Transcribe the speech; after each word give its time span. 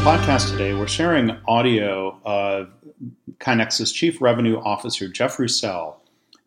podcast 0.00 0.50
today, 0.50 0.72
we're 0.72 0.86
sharing 0.86 1.30
audio 1.46 2.18
of 2.24 2.70
KaiNexus's 3.38 3.92
Chief 3.92 4.22
Revenue 4.22 4.58
Officer 4.58 5.08
Jeff 5.08 5.38
Roussel 5.38 5.96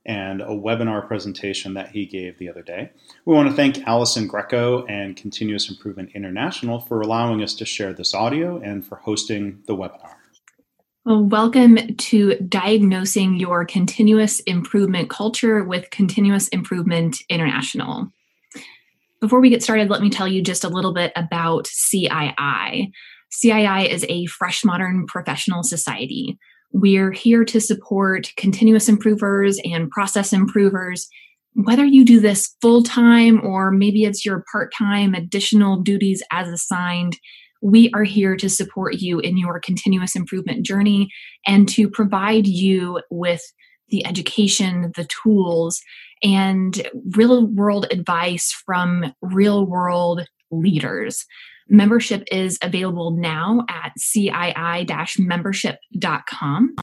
and 0.07 0.41
a 0.41 0.47
webinar 0.47 1.07
presentation 1.07 1.75
that 1.75 1.89
he 1.89 2.07
gave 2.07 2.39
the 2.39 2.50
other 2.50 2.63
day. 2.63 2.91
We 3.25 3.36
want 3.36 3.50
to 3.50 3.55
thank 3.55 3.88
Allison 3.88 4.25
Greco 4.25 4.88
and 4.88 5.16
Continuous 5.16 5.70
Improvement 5.70 6.09
International 6.16 6.79
for 6.79 7.02
allowing 7.02 7.43
us 7.43 7.54
to 7.55 7.66
share 7.66 7.93
this 7.93 8.16
audio 8.16 8.59
and 8.59 8.84
for 8.84 8.95
hosting 8.95 9.61
the 9.67 9.75
webinar. 9.75 10.15
Well, 11.05 11.23
welcome 11.23 11.95
to 11.95 12.35
Diagnosing 12.38 13.39
Your 13.39 13.65
Continuous 13.65 14.39
Improvement 14.41 15.11
Culture 15.11 15.63
with 15.63 15.91
Continuous 15.91 16.47
Improvement 16.47 17.17
International. 17.29 18.11
Before 19.21 19.39
we 19.39 19.49
get 19.49 19.61
started, 19.61 19.91
let 19.91 20.01
me 20.01 20.09
tell 20.09 20.27
you 20.27 20.42
just 20.42 20.64
a 20.64 20.70
little 20.70 20.93
bit 20.93 21.14
about 21.15 21.65
CII. 21.65 22.92
CII 23.42 23.89
is 23.89 24.05
a 24.07 24.25
fresh 24.28 24.64
modern 24.64 25.05
professional 25.07 25.64
society. 25.64 26.37
We're 26.71 27.11
here 27.11 27.46
to 27.46 27.59
support 27.59 28.32
continuous 28.37 28.87
improvers 28.87 29.59
and 29.64 29.89
process 29.89 30.33
improvers. 30.33 31.07
Whether 31.54 31.86
you 31.86 32.03
do 32.06 32.19
this 32.19 32.56
full 32.61 32.83
time 32.83 33.45
or 33.45 33.72
maybe 33.72 34.06
it's 34.06 34.25
your 34.25 34.44
part 34.52 34.73
time 34.75 35.14
additional 35.14 35.81
duties 35.81 36.23
as 36.31 36.47
assigned, 36.47 37.17
we 37.61 37.89
are 37.94 38.03
here 38.03 38.36
to 38.36 38.50
support 38.50 38.95
you 38.95 39.19
in 39.19 39.38
your 39.38 39.59
continuous 39.59 40.16
improvement 40.16 40.66
journey 40.66 41.09
and 41.47 41.70
to 41.70 41.89
provide 41.89 42.45
you 42.45 43.02
with 43.09 43.42
the 43.89 44.06
education, 44.06 44.92
the 44.95 45.06
tools, 45.06 45.80
and 46.23 46.88
real 47.16 47.45
world 47.47 47.86
advice 47.92 48.52
from 48.66 49.14
real 49.22 49.66
world 49.66 50.28
leaders. 50.52 51.25
Membership 51.69 52.23
is 52.31 52.58
available 52.61 53.11
now 53.11 53.66
at 53.69 53.94
cii 54.00 55.19
membership.com. 55.19 56.75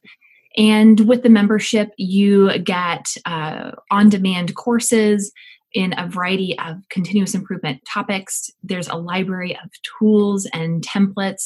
And 0.56 1.00
with 1.00 1.22
the 1.22 1.28
membership, 1.28 1.90
you 1.96 2.58
get 2.58 3.06
uh, 3.24 3.72
on 3.90 4.08
demand 4.08 4.56
courses 4.56 5.32
in 5.72 5.94
a 5.96 6.08
variety 6.08 6.58
of 6.58 6.76
continuous 6.90 7.34
improvement 7.34 7.80
topics. 7.86 8.50
There's 8.62 8.88
a 8.88 8.96
library 8.96 9.56
of 9.62 9.70
tools 9.98 10.46
and 10.52 10.82
templates. 10.82 11.44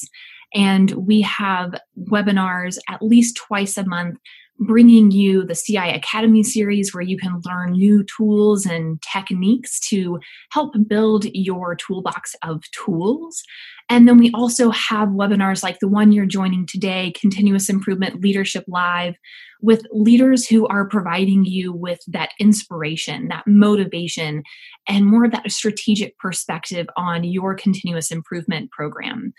And 0.54 0.92
we 0.92 1.20
have 1.22 1.74
webinars 1.98 2.78
at 2.88 3.02
least 3.02 3.36
twice 3.36 3.76
a 3.76 3.84
month 3.84 4.18
bringing 4.60 5.10
you 5.10 5.44
the 5.44 5.54
CI 5.54 5.90
Academy 5.90 6.42
series 6.42 6.94
where 6.94 7.02
you 7.02 7.18
can 7.18 7.40
learn 7.44 7.72
new 7.72 8.04
tools 8.04 8.64
and 8.64 9.02
techniques 9.02 9.80
to 9.80 10.20
help 10.52 10.74
build 10.86 11.26
your 11.32 11.74
toolbox 11.74 12.36
of 12.42 12.62
tools. 12.70 13.42
And 13.90 14.08
then 14.08 14.16
we 14.16 14.30
also 14.32 14.70
have 14.70 15.08
webinars 15.08 15.62
like 15.62 15.80
the 15.80 15.88
one 15.88 16.12
you're 16.12 16.24
joining 16.24 16.66
today, 16.66 17.12
Continuous 17.20 17.68
Improvement 17.68 18.20
Leadership 18.22 18.64
Live, 18.68 19.14
with 19.60 19.86
leaders 19.92 20.46
who 20.46 20.66
are 20.68 20.88
providing 20.88 21.44
you 21.44 21.72
with 21.72 21.98
that 22.08 22.30
inspiration, 22.38 23.28
that 23.28 23.46
motivation, 23.46 24.42
and 24.88 25.06
more 25.06 25.24
of 25.24 25.32
that 25.32 25.50
strategic 25.50 26.16
perspective 26.18 26.86
on 26.96 27.24
your 27.24 27.54
continuous 27.54 28.10
improvement 28.10 28.70
program. 28.70 29.32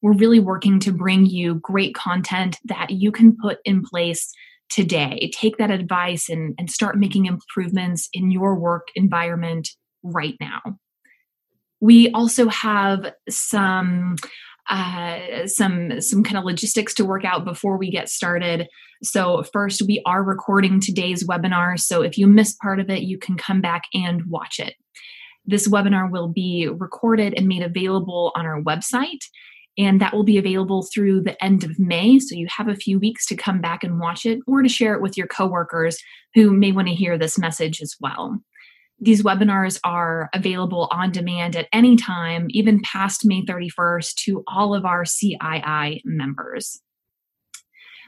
We're 0.00 0.14
really 0.14 0.40
working 0.40 0.80
to 0.80 0.92
bring 0.92 1.26
you 1.26 1.56
great 1.56 1.94
content 1.94 2.58
that 2.64 2.90
you 2.90 3.12
can 3.12 3.36
put 3.40 3.58
in 3.64 3.82
place 3.82 4.32
today. 4.72 5.30
Take 5.34 5.58
that 5.58 5.70
advice 5.70 6.28
and, 6.28 6.54
and 6.58 6.70
start 6.70 6.98
making 6.98 7.26
improvements 7.26 8.08
in 8.12 8.30
your 8.30 8.54
work 8.54 8.88
environment 8.94 9.68
right 10.02 10.34
now. 10.40 10.60
We 11.80 12.10
also 12.12 12.48
have 12.48 13.12
some 13.28 14.16
uh, 14.70 15.46
some 15.46 16.00
some 16.00 16.22
kind 16.22 16.38
of 16.38 16.44
logistics 16.44 16.94
to 16.94 17.04
work 17.04 17.24
out 17.24 17.44
before 17.44 17.76
we 17.76 17.90
get 17.90 18.08
started. 18.08 18.68
So 19.02 19.42
first, 19.52 19.82
we 19.82 20.00
are 20.06 20.22
recording 20.22 20.80
today's 20.80 21.26
webinar. 21.26 21.78
So 21.78 22.02
if 22.02 22.16
you 22.16 22.26
miss 22.28 22.54
part 22.54 22.78
of 22.78 22.88
it, 22.88 23.02
you 23.02 23.18
can 23.18 23.36
come 23.36 23.60
back 23.60 23.82
and 23.92 24.24
watch 24.26 24.60
it. 24.60 24.74
This 25.44 25.68
webinar 25.68 26.10
will 26.10 26.28
be 26.28 26.68
recorded 26.68 27.34
and 27.36 27.48
made 27.48 27.62
available 27.62 28.32
on 28.36 28.46
our 28.46 28.62
website 28.62 29.18
and 29.78 30.00
that 30.00 30.14
will 30.14 30.24
be 30.24 30.38
available 30.38 30.82
through 30.82 31.22
the 31.22 31.42
end 31.42 31.64
of 31.64 31.78
May. 31.78 32.18
So 32.18 32.34
you 32.34 32.46
have 32.48 32.68
a 32.68 32.76
few 32.76 32.98
weeks 32.98 33.26
to 33.26 33.36
come 33.36 33.60
back 33.60 33.82
and 33.82 33.98
watch 33.98 34.26
it 34.26 34.40
or 34.46 34.62
to 34.62 34.68
share 34.68 34.94
it 34.94 35.02
with 35.02 35.16
your 35.16 35.26
coworkers 35.26 35.98
who 36.34 36.52
may 36.52 36.72
want 36.72 36.88
to 36.88 36.94
hear 36.94 37.16
this 37.16 37.38
message 37.38 37.80
as 37.80 37.96
well. 38.00 38.38
These 39.00 39.22
webinars 39.22 39.80
are 39.82 40.30
available 40.32 40.88
on 40.92 41.10
demand 41.10 41.56
at 41.56 41.68
any 41.72 41.96
time, 41.96 42.46
even 42.50 42.80
past 42.82 43.24
May 43.24 43.42
31st, 43.42 44.14
to 44.24 44.44
all 44.46 44.74
of 44.74 44.84
our 44.84 45.04
CII 45.04 46.02
members. 46.04 46.80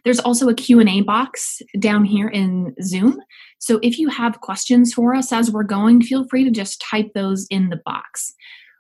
There's 0.05 0.21
also 0.21 0.49
a 0.49 0.55
Q&A 0.55 1.01
box 1.01 1.63
down 1.79 2.05
here 2.05 2.29
in 2.29 2.75
Zoom. 2.83 3.21
So 3.59 3.81
if 3.83 3.99
you 3.99 4.09
have 4.11 4.43
questions 4.43 4.93
for 4.93 5.15
us 5.15 5.33
as 5.33 5.51
we're 5.51 5.65
going, 5.65 6.03
feel 6.03 6.29
free 6.29 6.45
to 6.45 6.51
just 6.51 6.81
type 6.83 7.13
those 7.15 7.47
in 7.49 7.71
the 7.71 7.81
box 7.85 8.35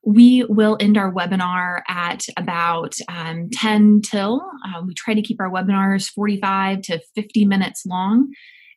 we 0.06 0.44
will 0.48 0.76
end 0.80 0.98
our 0.98 1.12
webinar 1.12 1.80
at 1.88 2.24
about 2.36 2.94
um, 3.08 3.48
10 3.52 4.02
till. 4.02 4.42
Uh, 4.66 4.82
we 4.86 4.94
try 4.94 5.14
to 5.14 5.22
keep 5.22 5.40
our 5.40 5.50
webinars 5.50 6.08
45 6.10 6.82
to 6.82 7.00
50 7.14 7.44
minutes 7.46 7.86
long. 7.86 8.30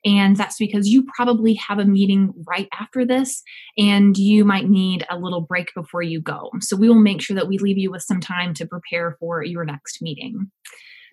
And 0.06 0.38
that's 0.38 0.58
because 0.58 0.88
you 0.88 1.06
probably 1.16 1.56
have 1.56 1.80
a 1.80 1.86
meeting 1.86 2.32
right 2.48 2.70
after 2.80 3.04
this, 3.04 3.42
and 3.78 4.16
you 4.16 4.46
might 4.46 4.70
need 4.70 5.04
a 5.10 5.18
little 5.18 5.42
break 5.42 5.74
before 5.76 6.04
you 6.04 6.22
go. 6.22 6.52
So, 6.62 6.78
we 6.78 6.88
will 6.88 7.02
make 7.02 7.22
sure 7.22 7.36
that 7.36 7.48
we 7.48 7.58
leave 7.58 7.80
you 7.80 7.92
with 7.92 8.04
some 8.04 8.22
time 8.22 8.54
to 8.54 8.68
prepare 8.68 9.18
for 9.20 9.44
your 9.44 9.66
next 9.66 10.02
meeting. 10.02 10.52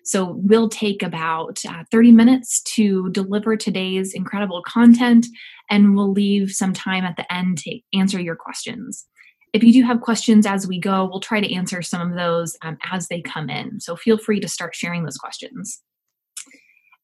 So, 0.05 0.35
we'll 0.37 0.69
take 0.69 1.01
about 1.01 1.59
uh, 1.67 1.83
30 1.91 2.11
minutes 2.11 2.61
to 2.75 3.09
deliver 3.09 3.57
today's 3.57 4.13
incredible 4.13 4.61
content, 4.65 5.25
and 5.69 5.95
we'll 5.95 6.11
leave 6.11 6.51
some 6.51 6.71
time 6.71 7.05
at 7.05 7.17
the 7.17 7.33
end 7.33 7.57
to 7.59 7.79
answer 7.91 8.21
your 8.21 8.35
questions 8.35 9.07
if 9.55 9.63
you 9.63 9.71
do 9.71 9.83
have 9.83 10.01
questions 10.01 10.45
as 10.45 10.67
we 10.67 10.77
go, 10.77 11.05
we'll 11.05 11.21
try 11.21 11.39
to 11.39 11.53
answer 11.53 11.81
some 11.81 12.11
of 12.11 12.17
those 12.17 12.57
um, 12.61 12.77
as 12.91 13.07
they 13.07 13.21
come 13.21 13.49
in. 13.49 13.79
So 13.79 13.95
feel 13.95 14.17
free 14.17 14.41
to 14.41 14.49
start 14.49 14.75
sharing 14.75 15.05
those 15.05 15.17
questions. 15.17 15.81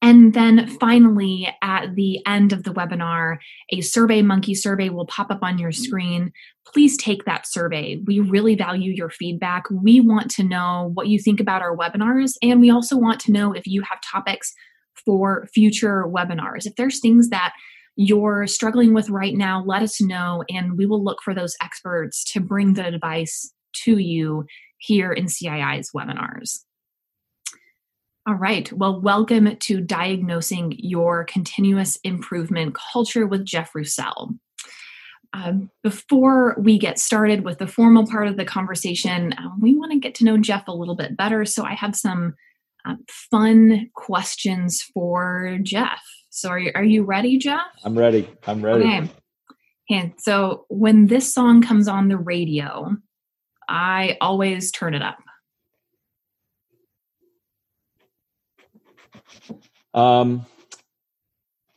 And 0.01 0.33
then 0.33 0.67
finally, 0.67 1.47
at 1.61 1.95
the 1.95 2.19
end 2.25 2.51
of 2.51 2.63
the 2.63 2.73
webinar, 2.73 3.37
a 3.69 3.79
Survey 3.79 4.21
Monkey 4.21 4.53
survey 4.53 4.89
will 4.89 5.05
pop 5.05 5.31
up 5.31 5.43
on 5.43 5.59
your 5.59 5.71
screen. 5.71 6.33
Please 6.65 6.97
take 6.97 7.23
that 7.23 7.47
survey. 7.47 8.01
We 8.05 8.19
really 8.19 8.55
value 8.55 8.91
your 8.91 9.11
feedback. 9.11 9.63
We 9.69 10.01
want 10.01 10.29
to 10.31 10.43
know 10.43 10.91
what 10.93 11.07
you 11.07 11.19
think 11.19 11.39
about 11.39 11.61
our 11.61 11.77
webinars, 11.77 12.33
and 12.41 12.59
we 12.59 12.69
also 12.69 12.97
want 12.97 13.21
to 13.21 13.31
know 13.31 13.53
if 13.53 13.65
you 13.65 13.81
have 13.83 13.99
topics 14.01 14.53
for 15.05 15.47
future 15.53 16.03
webinars. 16.03 16.65
If 16.65 16.75
there's 16.75 16.99
things 16.99 17.29
that 17.29 17.53
you're 17.95 18.47
struggling 18.47 18.93
with 18.93 19.09
right 19.09 19.35
now, 19.35 19.63
let 19.65 19.81
us 19.81 20.01
know, 20.01 20.43
and 20.49 20.77
we 20.77 20.85
will 20.85 21.03
look 21.03 21.21
for 21.23 21.33
those 21.33 21.55
experts 21.61 22.23
to 22.33 22.39
bring 22.39 22.73
the 22.73 22.85
advice 22.85 23.53
to 23.83 23.97
you 23.97 24.45
here 24.77 25.11
in 25.11 25.27
CII's 25.27 25.91
webinars. 25.95 26.59
All 28.27 28.35
right. 28.35 28.71
Well, 28.71 29.01
welcome 29.01 29.55
to 29.55 29.81
Diagnosing 29.81 30.75
Your 30.77 31.23
Continuous 31.25 31.97
Improvement 32.03 32.77
Culture 32.93 33.25
with 33.25 33.45
Jeff 33.45 33.73
Roussel. 33.73 34.35
Um, 35.33 35.71
before 35.81 36.55
we 36.59 36.77
get 36.77 36.99
started 36.99 37.43
with 37.43 37.57
the 37.57 37.67
formal 37.67 38.05
part 38.05 38.27
of 38.27 38.37
the 38.37 38.45
conversation, 38.45 39.33
uh, 39.33 39.49
we 39.59 39.75
want 39.75 39.91
to 39.91 39.99
get 39.99 40.13
to 40.15 40.25
know 40.25 40.37
Jeff 40.37 40.67
a 40.67 40.73
little 40.73 40.95
bit 40.95 41.17
better. 41.17 41.45
So 41.45 41.63
I 41.63 41.73
have 41.73 41.95
some 41.95 42.35
uh, 42.85 42.95
fun 43.09 43.89
questions 43.95 44.81
for 44.93 45.57
Jeff. 45.63 46.01
So 46.31 46.49
are 46.49 46.57
you 46.57 46.71
are 46.75 46.83
you 46.83 47.03
ready, 47.03 47.37
Jeff? 47.37 47.61
I'm 47.83 47.97
ready. 47.97 48.27
I'm 48.47 48.61
ready. 48.63 48.85
Okay. 48.85 49.09
And 49.89 50.13
so 50.17 50.65
when 50.69 51.07
this 51.07 51.31
song 51.31 51.61
comes 51.61 51.89
on 51.89 52.07
the 52.07 52.17
radio, 52.17 52.95
I 53.67 54.17
always 54.21 54.71
turn 54.71 54.93
it 54.93 55.01
up. 55.01 55.17
Um, 59.93 60.45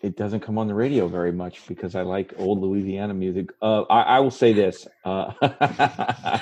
it 0.01 0.17
doesn't 0.17 0.41
come 0.41 0.57
on 0.57 0.69
the 0.69 0.75
radio 0.75 1.09
very 1.09 1.33
much 1.33 1.67
because 1.67 1.97
I 1.97 2.03
like 2.03 2.33
old 2.37 2.61
Louisiana 2.61 3.13
music. 3.13 3.51
Uh, 3.61 3.83
I, 3.91 4.03
I, 4.03 4.21
will 4.21 4.31
say 4.31 4.53
this: 4.53 4.87
uh, 5.05 5.33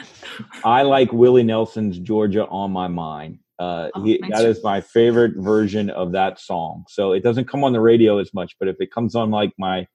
I 0.65 0.83
like 0.83 1.11
Willie 1.15 1.45
Nelson's 1.45 1.99
"Georgia 1.99 2.47
on 2.47 2.73
My 2.73 2.89
Mind." 2.89 3.39
Uh, 3.63 3.91
oh, 3.95 4.03
he, 4.03 4.21
that 4.29 4.45
is 4.45 4.61
my 4.65 4.81
favorite 4.81 5.37
version 5.37 5.89
of 5.91 6.11
that 6.11 6.41
song. 6.41 6.85
So 6.89 7.13
it 7.13 7.23
doesn't 7.23 7.49
come 7.49 7.63
on 7.63 7.73
the 7.73 7.81
radio 7.81 8.19
as 8.19 8.35
much, 8.35 8.57
but 8.59 8.67
if 8.67 8.81
it 8.81 8.91
comes 8.91 9.15
on 9.15 9.31
like 9.31 9.53
my 9.57 9.87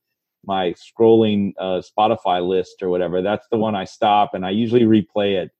my 0.45 0.73
scrolling 0.73 1.51
uh, 1.59 1.81
Spotify 1.81 2.47
list 2.47 2.81
or 2.81 2.87
whatever, 2.87 3.21
that's 3.21 3.45
the 3.51 3.57
one 3.57 3.75
I 3.75 3.83
stop 3.83 4.33
and 4.33 4.45
I 4.45 4.51
usually 4.51 4.83
replay 4.83 5.43
it 5.43 5.51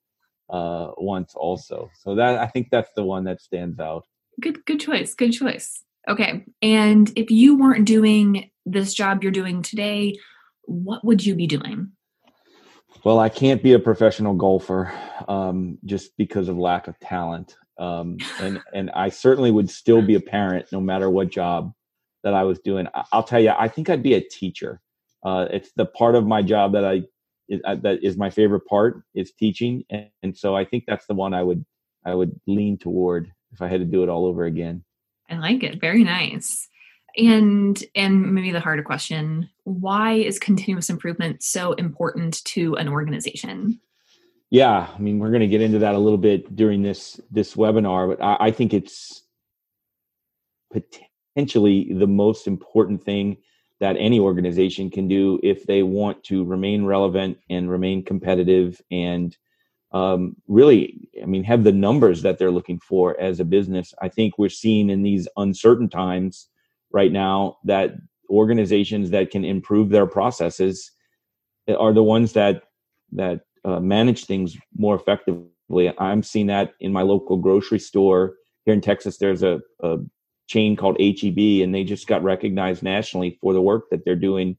uh, 0.50 0.92
once 0.96 1.34
also. 1.36 1.90
So 2.02 2.16
that 2.16 2.40
I 2.40 2.48
think 2.48 2.70
that's 2.72 2.92
the 2.96 3.04
one 3.04 3.26
that 3.26 3.42
stands 3.42 3.78
out. 3.78 4.06
Good, 4.40 4.64
good 4.66 4.80
choice. 4.80 5.14
Good 5.14 5.34
choice. 5.34 5.84
Okay, 6.08 6.46
and 6.62 7.12
if 7.18 7.30
you 7.30 7.58
weren't 7.58 7.86
doing 7.86 8.50
this 8.66 8.94
job 8.94 9.22
you're 9.22 9.34
doing 9.34 9.62
today, 9.62 10.16
what 10.62 11.04
would 11.04 11.26
you 11.26 11.36
be 11.36 11.48
doing? 11.48 11.92
Well, 13.04 13.20
I 13.20 13.28
can't 13.28 13.62
be 13.62 13.74
a 13.74 13.80
professional 13.80 14.34
golfer 14.34 14.94
um, 15.28 15.78
just 15.84 16.16
because 16.16 16.48
of 16.48 16.58
lack 16.58 16.88
of 16.88 16.98
talent 17.02 17.58
um, 17.80 18.18
and 18.40 18.62
and 18.74 18.92
I 18.92 19.10
certainly 19.10 19.52
would 19.52 19.70
still 19.70 20.02
be 20.02 20.16
a 20.16 20.20
parent 20.20 20.68
no 20.72 20.82
matter 20.82 21.10
what 21.10 21.30
job 21.30 21.74
that 22.24 22.34
I 22.34 22.44
was 22.44 22.60
doing. 22.60 22.88
I'll 23.12 23.24
tell 23.24 23.40
you, 23.40 23.54
I 23.58 23.68
think 23.68 23.90
I'd 23.90 24.04
be 24.04 24.16
a 24.16 24.22
teacher. 24.22 24.82
Uh, 25.24 25.48
it's 25.52 25.72
the 25.76 25.86
part 25.86 26.16
of 26.16 26.26
my 26.26 26.42
job 26.42 26.74
that 26.74 26.86
I 26.86 27.04
uh, 27.66 27.76
that 27.76 28.04
is 28.04 28.18
my 28.18 28.30
favorite 28.30 28.66
part 28.68 29.04
is 29.14 29.32
teaching, 29.32 29.84
and, 29.90 30.10
and 30.24 30.38
so 30.38 30.56
I 30.56 30.66
think 30.66 30.86
that's 30.88 31.06
the 31.08 31.14
one 31.14 31.34
I 31.34 31.44
would 31.44 31.66
I 32.06 32.16
would 32.16 32.40
lean 32.48 32.78
toward 32.78 33.32
if 33.52 33.62
I 33.62 33.68
had 33.68 33.80
to 33.80 33.86
do 33.86 34.04
it 34.04 34.10
all 34.10 34.26
over 34.26 34.46
again. 34.46 34.84
I 35.30 35.38
like 35.38 35.64
it. 35.64 35.80
Very 35.80 36.04
nice. 36.04 36.68
And 37.18 37.82
and 37.96 38.34
maybe 38.34 38.52
the 38.52 38.60
harder 38.60 38.84
question, 38.84 39.50
why 39.64 40.14
is 40.14 40.40
continuous 40.40 40.90
improvement 40.90 41.44
so 41.44 41.74
important 41.74 42.44
to 42.46 42.76
an 42.76 42.88
organization? 42.88 43.80
Yeah, 44.50 44.88
I 44.94 45.00
mean, 45.00 45.20
we're 45.20 45.30
going 45.30 45.42
to 45.42 45.48
get 45.48 45.62
into 45.62 45.80
that 45.80 45.96
a 45.96 46.00
little 46.00 46.18
bit 46.18 46.56
during 46.56 46.82
this 46.82 47.20
this 47.32 47.56
webinar, 47.56 48.08
but 48.08 48.24
I, 48.24 48.48
I 48.48 48.52
think 48.52 48.74
it's 48.74 49.24
potentially 50.72 51.94
the 51.94 52.08
most 52.08 52.48
important 52.48 53.04
thing 53.04 53.38
that 53.80 53.98
any 54.00 54.20
organization 54.20 54.90
can 54.90 55.08
do 55.08 55.40
if 55.44 55.66
they 55.66 55.84
want 55.84 56.24
to 56.24 56.44
remain 56.46 56.86
relevant 56.86 57.38
and 57.50 57.70
remain 57.70 58.04
competitive 58.04 58.82
and 58.90 59.38
um, 59.92 60.36
really, 60.48 61.10
I 61.22 61.26
mean, 61.26 61.44
have 61.44 61.64
the 61.64 61.72
numbers 61.72 62.22
that 62.24 62.38
they're 62.38 62.52
looking 62.52 62.80
for 62.80 63.20
as 63.20 63.40
a 63.40 63.46
business. 63.46 63.94
I 64.02 64.10
think 64.10 64.38
we're 64.38 64.50
seeing 64.50 64.90
in 64.90 65.02
these 65.02 65.28
uncertain 65.38 65.90
times 65.90 66.48
right 66.92 67.12
now 67.12 67.58
that 67.66 67.96
organizations 68.30 69.12
that 69.12 69.32
can 69.32 69.46
improve 69.46 69.90
their 69.90 70.06
processes 70.06 70.92
are 71.70 71.94
the 71.94 72.04
ones 72.04 72.34
that 72.34 72.64
that 73.14 73.42
uh, 73.68 73.82
manage 73.82 74.26
things 74.26 74.58
more 74.78 74.96
effectively. 74.96 75.94
I'm 76.00 76.24
seeing 76.24 76.48
that 76.48 76.74
in 76.80 76.94
my 76.94 77.02
local 77.02 77.36
grocery 77.36 77.80
store 77.80 78.36
here 78.64 78.74
in 78.74 78.80
Texas. 78.80 79.18
There's 79.18 79.44
a, 79.44 79.60
a 79.82 79.98
chain 80.48 80.78
called 80.78 80.98
HEB, 81.00 81.62
and 81.62 81.76
they 81.76 81.84
just 81.84 82.08
got 82.08 82.24
recognized 82.24 82.82
nationally 82.82 83.38
for 83.42 83.54
the 83.54 83.62
work 83.62 83.90
that 83.92 84.06
they're 84.06 84.16
doing. 84.16 84.58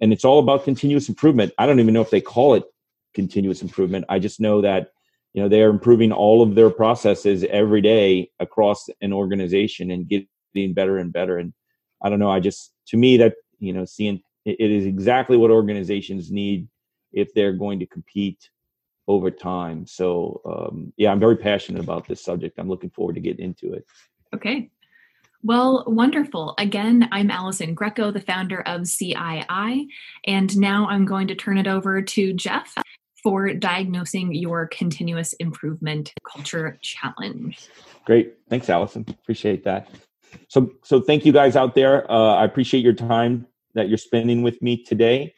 And 0.00 0.12
it's 0.12 0.24
all 0.24 0.38
about 0.38 0.62
continuous 0.62 1.08
improvement. 1.08 1.52
I 1.58 1.66
don't 1.66 1.80
even 1.80 1.94
know 1.94 2.00
if 2.00 2.10
they 2.10 2.20
call 2.20 2.54
it 2.54 2.62
continuous 3.12 3.60
improvement. 3.60 4.04
I 4.08 4.20
just 4.20 4.40
know 4.40 4.60
that 4.60 4.90
you 5.32 5.42
know 5.42 5.48
they 5.48 5.62
are 5.62 5.70
improving 5.70 6.12
all 6.12 6.40
of 6.40 6.54
their 6.54 6.70
processes 6.70 7.44
every 7.50 7.80
day 7.80 8.30
across 8.38 8.86
an 9.00 9.12
organization 9.12 9.90
and 9.90 10.08
getting 10.08 10.74
better 10.74 10.98
and 10.98 11.12
better. 11.12 11.38
And 11.38 11.52
I 12.04 12.08
don't 12.08 12.20
know. 12.20 12.30
I 12.30 12.38
just 12.38 12.72
to 12.88 12.96
me 12.96 13.16
that 13.16 13.34
you 13.58 13.72
know 13.72 13.84
seeing 13.84 14.20
it 14.44 14.70
is 14.70 14.84
exactly 14.84 15.36
what 15.36 15.50
organizations 15.50 16.30
need 16.30 16.68
if 17.14 17.32
they're 17.34 17.52
going 17.52 17.78
to 17.78 17.86
compete 17.86 18.50
over 19.06 19.30
time. 19.30 19.86
So 19.86 20.40
um, 20.44 20.92
yeah, 20.96 21.10
I'm 21.10 21.20
very 21.20 21.36
passionate 21.36 21.82
about 21.82 22.08
this 22.08 22.22
subject. 22.22 22.58
I'm 22.58 22.68
looking 22.68 22.90
forward 22.90 23.14
to 23.14 23.20
getting 23.20 23.44
into 23.44 23.72
it. 23.72 23.86
Okay, 24.34 24.70
well, 25.44 25.84
wonderful. 25.86 26.54
Again, 26.56 27.06
I'm 27.12 27.30
Allison 27.30 27.74
Greco, 27.74 28.10
the 28.10 28.20
founder 28.20 28.62
of 28.62 28.82
CII, 28.82 29.86
and 30.26 30.56
now 30.56 30.88
I'm 30.88 31.04
going 31.04 31.28
to 31.28 31.34
turn 31.34 31.58
it 31.58 31.66
over 31.66 32.00
to 32.00 32.32
Jeff 32.32 32.74
for 33.22 33.52
diagnosing 33.52 34.34
your 34.34 34.66
continuous 34.66 35.34
improvement 35.34 36.14
culture 36.26 36.78
challenge. 36.80 37.68
Great. 38.06 38.36
Thanks, 38.48 38.70
Allison. 38.70 39.04
Appreciate 39.06 39.64
that. 39.64 39.88
So, 40.48 40.72
so 40.82 41.02
thank 41.02 41.26
you 41.26 41.32
guys 41.32 41.56
out 41.56 41.74
there. 41.74 42.10
Uh, 42.10 42.36
I 42.36 42.46
appreciate 42.46 42.82
your 42.82 42.94
time 42.94 43.46
that 43.74 43.90
you're 43.90 43.98
spending 43.98 44.40
with 44.42 44.62
me 44.62 44.82
today. 44.82 45.34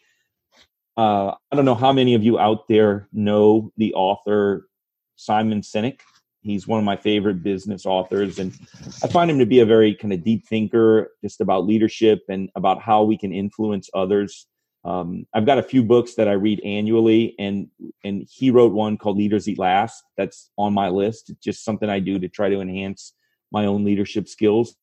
Uh, 0.96 1.34
I 1.52 1.56
don't 1.56 1.64
know 1.64 1.75
how 1.75 1.93
many 1.93 2.14
of 2.14 2.22
you 2.22 2.38
out 2.38 2.69
there 2.69 3.08
know 3.12 3.70
the 3.76 3.93
author 3.94 4.69
Simon 5.16 5.60
Sinek. 5.60 6.00
He's 6.40 6.69
one 6.69 6.78
of 6.78 6.84
my 6.84 6.96
favorite 6.96 7.43
business 7.43 7.84
authors, 7.84 8.38
and 8.38 8.56
I 9.02 9.08
find 9.08 9.31
him 9.31 9.38
to 9.40 9.46
be 9.46 9.60
a 9.60 9.66
very 9.66 9.94
kind 9.94 10.12
of 10.12 10.22
deep 10.22 10.46
thinker, 10.46 11.10
just 11.22 11.40
about 11.40 11.66
leadership 11.66 12.20
and 12.28 12.50
about 12.54 12.81
how 12.81 13.02
we 13.02 13.19
can 13.19 13.32
influence 13.32 13.90
others. 13.94 14.46
Um, 14.84 15.26
I've 15.34 15.44
got 15.44 15.58
a 15.58 15.62
few 15.64 15.82
books 15.82 16.14
that 16.14 16.28
I 16.28 16.32
read 16.32 16.60
annually, 16.64 17.34
and 17.38 17.69
and 18.04 18.26
he 18.31 18.52
wrote 18.52 18.72
one 18.72 18.96
called 18.96 19.19
Leaders 19.19 19.49
Eat 19.49 19.58
Last. 19.58 20.04
That's 20.16 20.50
on 20.56 20.72
my 20.72 20.88
list. 20.88 21.31
It's 21.31 21.42
just 21.42 21.64
something 21.64 21.90
I 21.90 21.99
do 21.99 22.20
to 22.20 22.28
try 22.28 22.49
to 22.49 22.60
enhance 22.60 23.12
my 23.50 23.66
own 23.66 23.84
leadership 23.84 24.28
skills. 24.28 24.76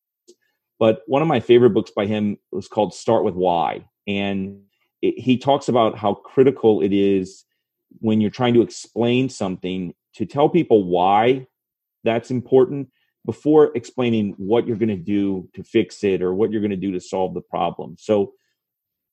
But 0.80 1.04
one 1.08 1.22
of 1.22 1.30
my 1.30 1.40
favorite 1.40 1.70
books 1.70 1.92
by 1.96 2.08
him 2.08 2.38
was 2.52 2.68
called 2.68 2.94
Start 2.94 3.24
with 3.24 3.36
Why, 3.36 3.86
and 4.06 4.64
it, 5.04 5.20
he 5.20 5.38
talks 5.38 5.68
about 5.68 5.98
how 5.98 6.16
critical 6.16 6.82
it 6.82 6.94
is 6.94 7.44
when 8.00 8.22
you're 8.22 8.32
trying 8.32 8.54
to 8.56 8.62
explain 8.62 9.30
something 9.30 9.94
to 10.16 10.26
tell 10.26 10.50
people 10.50 10.84
why 10.86 11.46
that's 12.04 12.32
important 12.32 12.90
before 13.26 13.72
explaining 13.76 14.34
what 14.38 14.66
you're 14.66 14.78
going 14.78 14.90
to 14.90 14.96
do 14.96 15.48
to 15.54 15.64
fix 15.64 16.04
it 16.04 16.22
or 16.22 16.34
what 16.34 16.52
you're 16.52 16.62
going 16.62 16.72
to 16.72 16.78
do 16.78 16.92
to 16.92 17.00
solve 17.00 17.34
the 17.34 17.42
problem. 17.42 17.96
So, 18.00 18.34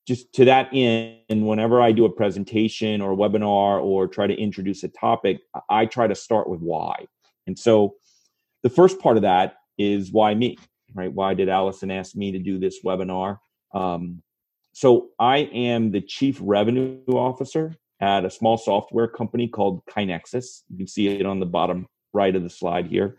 just 0.08 0.32
to 0.32 0.46
that 0.46 0.70
end, 0.72 1.46
whenever 1.46 1.81
I 1.81 1.93
do 1.93 2.04
a 2.04 2.10
presentation 2.10 3.00
or 3.00 3.12
a 3.12 3.16
webinar 3.16 3.81
or 3.82 4.08
try 4.08 4.26
to 4.26 4.34
introduce 4.34 4.82
a 4.82 4.88
topic, 4.88 5.40
I 5.69 5.86
try 5.86 6.06
to 6.06 6.14
start 6.14 6.48
with 6.48 6.60
why. 6.60 7.06
And 7.46 7.56
so, 7.56 7.94
the 8.62 8.70
first 8.70 8.98
part 8.98 9.16
of 9.16 9.22
that 9.22 9.56
is 9.78 10.10
why 10.10 10.34
me, 10.34 10.56
right? 10.94 11.12
Why 11.12 11.34
did 11.34 11.48
Allison 11.48 11.90
ask 11.90 12.16
me 12.16 12.32
to 12.32 12.38
do 12.38 12.58
this 12.58 12.82
webinar? 12.84 13.38
Um, 13.75 14.22
so, 14.72 15.08
I 15.19 15.38
am 15.38 15.90
the 15.90 16.00
chief 16.00 16.38
revenue 16.40 17.00
officer 17.08 17.75
at 18.00 18.25
a 18.25 18.31
small 18.31 18.56
software 18.56 19.08
company 19.08 19.49
called 19.49 19.84
KaiNexus. 19.87 20.62
You 20.70 20.78
can 20.78 20.87
see 20.87 21.08
it 21.08 21.26
on 21.26 21.40
the 21.40 21.46
bottom 21.46 21.87
right 22.12 22.34
of 22.34 22.43
the 22.43 22.50
slide 22.50 22.87
here. 22.87 23.17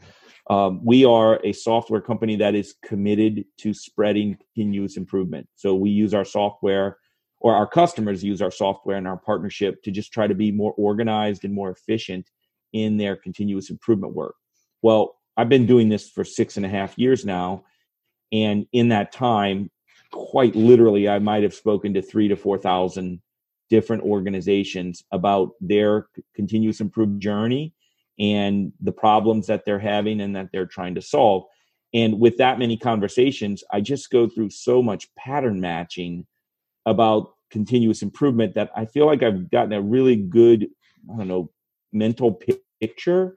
Um, 0.50 0.84
we 0.84 1.06
are 1.06 1.40
a 1.46 1.54
software 1.54 2.02
company 2.02 2.36
that 2.38 2.56
is 2.56 2.76
committed 2.84 3.46
to 3.60 3.74
spreading 3.74 4.38
continuous 4.38 4.98
improvement. 4.98 5.48
So 5.56 5.76
we 5.76 5.92
use 5.92 6.14
our 6.14 6.26
software, 6.26 6.98
or 7.40 7.56
our 7.56 7.68
customers 7.68 8.24
use 8.24 8.42
our 8.42 8.52
software 8.52 8.98
and 8.98 9.08
our 9.08 9.18
partnership 9.18 9.84
to 9.84 9.92
just 9.92 10.12
try 10.12 10.28
to 10.28 10.36
be 10.36 10.52
more 10.52 10.74
organized 10.78 11.46
and 11.46 11.54
more 11.54 11.72
efficient 11.72 12.30
in 12.74 12.98
their 12.98 13.16
continuous 13.16 13.70
improvement 13.70 14.14
work. 14.14 14.36
Well, 14.82 15.16
I've 15.38 15.50
been 15.50 15.66
doing 15.66 15.90
this 15.90 16.10
for 16.10 16.24
six 16.24 16.58
and 16.58 16.66
a 16.66 16.70
half 16.70 16.98
years 16.98 17.26
now. 17.26 17.64
And 18.32 18.66
in 18.72 18.90
that 18.90 19.12
time, 19.12 19.70
quite 20.12 20.56
literally, 20.56 21.08
I 21.10 21.20
might 21.20 21.44
have 21.44 21.54
spoken 21.54 21.94
to 21.94 22.02
three 22.02 22.28
to 22.28 22.36
4,000 22.36 23.22
different 23.70 24.04
organizations 24.04 25.04
about 25.12 25.52
their 25.62 26.08
continuous 26.36 26.82
improvement 26.82 27.22
journey 27.22 27.74
and 28.20 28.74
the 28.82 28.92
problems 28.92 29.48
that 29.48 29.66
they're 29.66 29.80
having 29.80 30.22
and 30.22 30.36
that 30.36 30.50
they're 30.52 30.66
trying 30.66 30.96
to 30.96 31.02
solve. 31.02 31.44
And 31.94 32.20
with 32.20 32.38
that 32.38 32.60
many 32.60 32.78
conversations, 32.78 33.64
I 33.72 33.82
just 33.82 34.10
go 34.10 34.28
through 34.28 34.50
so 34.50 34.82
much 34.82 35.14
pattern 35.16 35.60
matching 35.60 36.26
about 36.86 37.34
continuous 37.50 38.02
improvement 38.02 38.56
that 38.56 38.72
I 38.76 38.86
feel 38.86 39.06
like 39.06 39.24
I've 39.24 39.50
gotten 39.50 39.74
a 39.74 39.82
really 39.82 40.16
good, 40.16 40.68
I 41.12 41.18
don't 41.18 41.28
know, 41.28 41.52
mental 41.92 42.40
picture 42.80 43.36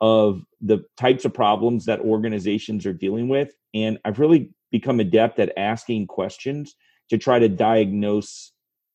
of 0.00 0.42
the 0.60 0.84
types 0.96 1.24
of 1.24 1.32
problems 1.32 1.86
that 1.86 2.00
organizations 2.00 2.84
are 2.84 2.92
dealing 2.92 3.28
with. 3.28 3.54
And 3.72 3.98
I've 4.04 4.18
really 4.18 4.52
become 4.74 4.98
adept 4.98 5.38
at 5.38 5.56
asking 5.56 6.04
questions 6.04 6.74
to 7.08 7.16
try 7.16 7.38
to 7.38 7.48
diagnose 7.48 8.50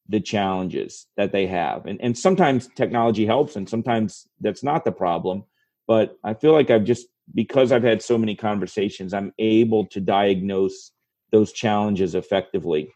the 0.09 0.19
challenges 0.19 1.07
that 1.15 1.31
they 1.31 1.47
have. 1.47 1.85
And 1.85 2.01
and 2.01 2.17
sometimes 2.17 2.67
technology 2.75 3.25
helps 3.25 3.55
and 3.55 3.69
sometimes 3.69 4.27
that's 4.41 4.61
not 4.61 4.83
the 4.83 4.91
problem, 4.91 5.45
but 5.87 6.17
I 6.21 6.33
feel 6.33 6.51
like 6.51 6.69
I've 6.69 6.83
just 6.83 7.07
because 7.33 7.71
I've 7.71 7.89
had 7.91 8.01
so 8.01 8.17
many 8.17 8.35
conversations, 8.35 9.13
I'm 9.13 9.31
able 9.39 9.85
to 9.93 10.01
diagnose 10.01 10.91
those 11.31 11.53
challenges 11.53 12.13
effectively. 12.13 12.91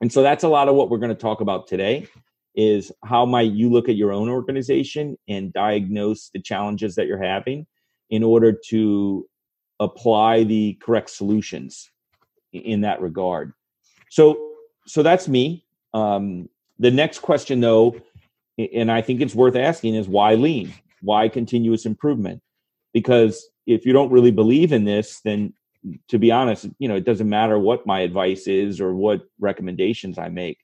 And 0.00 0.12
so 0.12 0.20
that's 0.22 0.42
a 0.42 0.48
lot 0.48 0.68
of 0.68 0.74
what 0.74 0.90
we're 0.90 1.04
going 1.04 1.16
to 1.18 1.26
talk 1.28 1.40
about 1.40 1.68
today 1.68 2.08
is 2.56 2.90
how 3.04 3.26
might 3.26 3.52
you 3.52 3.70
look 3.70 3.88
at 3.88 3.94
your 3.94 4.10
own 4.12 4.28
organization 4.28 5.16
and 5.28 5.52
diagnose 5.52 6.30
the 6.30 6.42
challenges 6.42 6.96
that 6.96 7.06
you're 7.06 7.22
having 7.22 7.64
in 8.10 8.24
order 8.24 8.52
to 8.70 9.24
apply 9.78 10.42
the 10.42 10.76
correct 10.82 11.10
solutions 11.10 11.90
in 12.52 12.82
that 12.82 13.00
regard. 13.00 13.52
So 14.10 14.48
so 14.86 15.02
that's 15.02 15.28
me. 15.28 15.64
Um, 15.94 16.48
the 16.78 16.90
next 16.90 17.20
question, 17.20 17.60
though, 17.60 18.00
and 18.56 18.90
I 18.90 19.02
think 19.02 19.20
it's 19.20 19.34
worth 19.34 19.56
asking, 19.56 19.94
is 19.94 20.08
why 20.08 20.34
lean? 20.34 20.72
Why 21.02 21.28
continuous 21.28 21.86
improvement? 21.86 22.42
Because 22.92 23.48
if 23.66 23.84
you 23.84 23.92
don't 23.92 24.10
really 24.10 24.30
believe 24.30 24.72
in 24.72 24.84
this, 24.84 25.20
then 25.20 25.52
to 26.08 26.18
be 26.18 26.32
honest, 26.32 26.66
you 26.78 26.88
know, 26.88 26.96
it 26.96 27.04
doesn't 27.04 27.28
matter 27.28 27.58
what 27.58 27.86
my 27.86 28.00
advice 28.00 28.46
is 28.46 28.80
or 28.80 28.94
what 28.94 29.22
recommendations 29.38 30.18
I 30.18 30.28
make. 30.28 30.58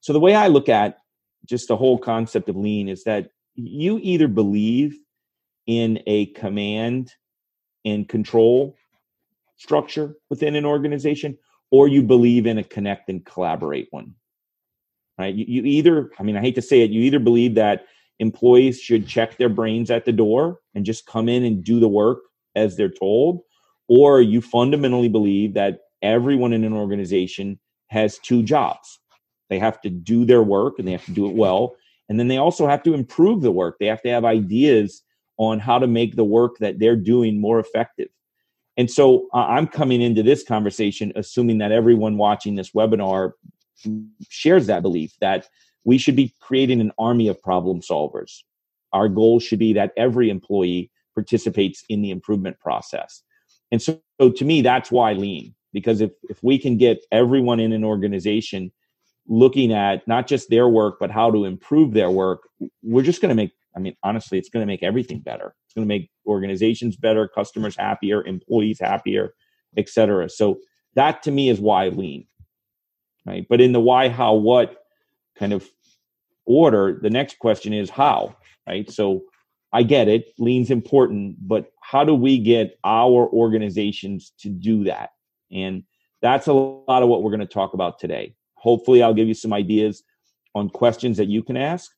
So 0.00 0.12
the 0.12 0.20
way 0.20 0.34
I 0.34 0.48
look 0.48 0.68
at 0.68 0.98
just 1.46 1.68
the 1.68 1.76
whole 1.76 1.98
concept 1.98 2.48
of 2.48 2.56
lean 2.56 2.88
is 2.88 3.04
that 3.04 3.30
you 3.54 3.98
either 4.02 4.28
believe 4.28 4.98
in 5.66 6.00
a 6.06 6.26
command 6.26 7.12
and 7.84 8.08
control 8.08 8.76
structure 9.58 10.16
within 10.30 10.56
an 10.56 10.64
organization 10.64 11.36
or 11.70 11.86
you 11.86 12.02
believe 12.02 12.46
in 12.46 12.58
a 12.58 12.64
connect 12.64 13.10
and 13.10 13.24
collaborate 13.26 13.88
one 13.90 14.14
right? 15.18 15.34
You, 15.34 15.44
you 15.48 15.62
either, 15.64 16.10
I 16.18 16.22
mean, 16.22 16.36
I 16.36 16.40
hate 16.40 16.54
to 16.54 16.62
say 16.62 16.80
it, 16.80 16.90
you 16.90 17.02
either 17.02 17.18
believe 17.18 17.54
that 17.56 17.84
employees 18.20 18.80
should 18.80 19.06
check 19.06 19.36
their 19.36 19.48
brains 19.48 19.90
at 19.90 20.04
the 20.04 20.12
door 20.12 20.60
and 20.74 20.84
just 20.84 21.06
come 21.06 21.28
in 21.28 21.44
and 21.44 21.62
do 21.62 21.80
the 21.80 21.88
work 21.88 22.20
as 22.54 22.76
they're 22.76 22.88
told, 22.88 23.42
or 23.88 24.22
you 24.22 24.40
fundamentally 24.40 25.08
believe 25.08 25.54
that 25.54 25.80
everyone 26.02 26.52
in 26.52 26.64
an 26.64 26.72
organization 26.72 27.58
has 27.88 28.18
two 28.18 28.42
jobs. 28.42 29.00
They 29.50 29.58
have 29.58 29.80
to 29.82 29.90
do 29.90 30.24
their 30.24 30.42
work 30.42 30.78
and 30.78 30.86
they 30.86 30.92
have 30.92 31.04
to 31.06 31.12
do 31.12 31.28
it 31.28 31.34
well. 31.34 31.74
And 32.08 32.18
then 32.18 32.28
they 32.28 32.38
also 32.38 32.66
have 32.66 32.82
to 32.84 32.94
improve 32.94 33.42
the 33.42 33.52
work. 33.52 33.76
They 33.78 33.86
have 33.86 34.02
to 34.02 34.10
have 34.10 34.24
ideas 34.24 35.02
on 35.36 35.58
how 35.58 35.78
to 35.78 35.86
make 35.86 36.16
the 36.16 36.24
work 36.24 36.58
that 36.58 36.78
they're 36.78 36.96
doing 36.96 37.40
more 37.40 37.60
effective. 37.60 38.08
And 38.78 38.90
so 38.90 39.26
uh, 39.34 39.38
I'm 39.38 39.66
coming 39.66 40.00
into 40.00 40.22
this 40.22 40.44
conversation 40.44 41.12
assuming 41.16 41.58
that 41.58 41.72
everyone 41.72 42.16
watching 42.16 42.54
this 42.54 42.70
webinar 42.70 43.32
shares 44.30 44.66
that 44.68 44.82
belief 44.82 45.12
that 45.20 45.48
we 45.84 45.98
should 45.98 46.16
be 46.16 46.32
creating 46.40 46.80
an 46.80 46.92
army 46.98 47.28
of 47.28 47.42
problem 47.42 47.80
solvers. 47.80 48.38
Our 48.92 49.08
goal 49.08 49.40
should 49.40 49.58
be 49.58 49.72
that 49.74 49.92
every 49.96 50.30
employee 50.30 50.90
participates 51.14 51.84
in 51.88 52.02
the 52.02 52.10
improvement 52.10 52.58
process. 52.60 53.22
And 53.70 53.82
so, 53.82 54.00
so 54.20 54.30
to 54.30 54.44
me, 54.44 54.62
that's 54.62 54.90
why 54.90 55.12
lean, 55.12 55.54
because 55.72 56.00
if, 56.00 56.12
if 56.30 56.42
we 56.42 56.58
can 56.58 56.76
get 56.78 57.04
everyone 57.12 57.60
in 57.60 57.72
an 57.72 57.84
organization 57.84 58.72
looking 59.26 59.72
at 59.72 60.06
not 60.06 60.26
just 60.26 60.48
their 60.50 60.68
work, 60.68 60.98
but 61.00 61.10
how 61.10 61.30
to 61.30 61.44
improve 61.44 61.92
their 61.92 62.10
work, 62.10 62.48
we're 62.82 63.02
just 63.02 63.20
going 63.20 63.28
to 63.30 63.34
make, 63.34 63.52
I 63.76 63.80
mean, 63.80 63.96
honestly, 64.02 64.38
it's 64.38 64.48
going 64.48 64.62
to 64.62 64.66
make 64.66 64.82
everything 64.82 65.20
better. 65.20 65.54
Going 65.78 65.88
to 65.88 65.94
make 65.94 66.10
organizations 66.26 66.96
better, 66.96 67.28
customers 67.28 67.76
happier, 67.76 68.26
employees 68.26 68.80
happier, 68.80 69.34
etc. 69.76 70.28
So 70.28 70.58
that 70.96 71.22
to 71.22 71.30
me 71.30 71.50
is 71.50 71.60
why 71.60 71.88
lean. 71.88 72.26
Right. 73.24 73.46
But 73.48 73.60
in 73.60 73.72
the 73.72 73.80
why, 73.80 74.08
how, 74.08 74.34
what 74.34 74.76
kind 75.38 75.52
of 75.52 75.68
order, 76.46 76.98
the 77.00 77.10
next 77.10 77.38
question 77.38 77.72
is 77.72 77.90
how, 77.90 78.34
right? 78.66 78.90
So 78.90 79.22
I 79.72 79.84
get 79.84 80.08
it, 80.08 80.32
lean's 80.38 80.72
important, 80.72 81.36
but 81.46 81.70
how 81.80 82.02
do 82.02 82.14
we 82.14 82.38
get 82.38 82.76
our 82.82 83.28
organizations 83.28 84.32
to 84.40 84.48
do 84.48 84.82
that? 84.84 85.10
And 85.52 85.84
that's 86.22 86.48
a 86.48 86.52
lot 86.52 87.04
of 87.04 87.08
what 87.08 87.22
we're 87.22 87.30
going 87.30 87.40
to 87.40 87.46
talk 87.46 87.74
about 87.74 88.00
today. 88.00 88.34
Hopefully, 88.54 89.00
I'll 89.00 89.14
give 89.14 89.28
you 89.28 89.34
some 89.34 89.52
ideas 89.52 90.02
on 90.56 90.70
questions 90.70 91.18
that 91.18 91.28
you 91.28 91.44
can 91.44 91.56
ask 91.56 91.92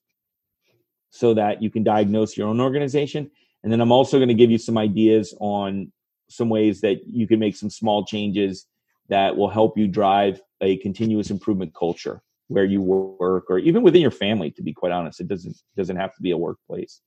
so 1.08 1.32
that 1.32 1.62
you 1.62 1.70
can 1.70 1.82
diagnose 1.82 2.36
your 2.36 2.48
own 2.48 2.60
organization. 2.60 3.30
And 3.62 3.72
then 3.72 3.80
I'm 3.80 3.92
also 3.92 4.18
going 4.18 4.28
to 4.28 4.34
give 4.34 4.50
you 4.50 4.58
some 4.58 4.78
ideas 4.78 5.34
on 5.40 5.92
some 6.28 6.48
ways 6.48 6.80
that 6.80 7.00
you 7.06 7.26
can 7.26 7.38
make 7.38 7.56
some 7.56 7.70
small 7.70 8.04
changes 8.04 8.66
that 9.08 9.36
will 9.36 9.50
help 9.50 9.76
you 9.76 9.88
drive 9.88 10.40
a 10.60 10.76
continuous 10.78 11.30
improvement 11.30 11.74
culture 11.74 12.22
where 12.48 12.64
you 12.64 12.80
work 12.80 13.44
or 13.48 13.58
even 13.58 13.82
within 13.82 14.02
your 14.02 14.10
family 14.10 14.50
to 14.52 14.62
be 14.62 14.72
quite 14.72 14.92
honest. 14.92 15.20
It 15.20 15.28
doesn't 15.28 15.56
doesn't 15.76 15.96
have 15.96 16.14
to 16.14 16.22
be 16.22 16.30
a 16.30 16.38
workplace. 16.38 17.00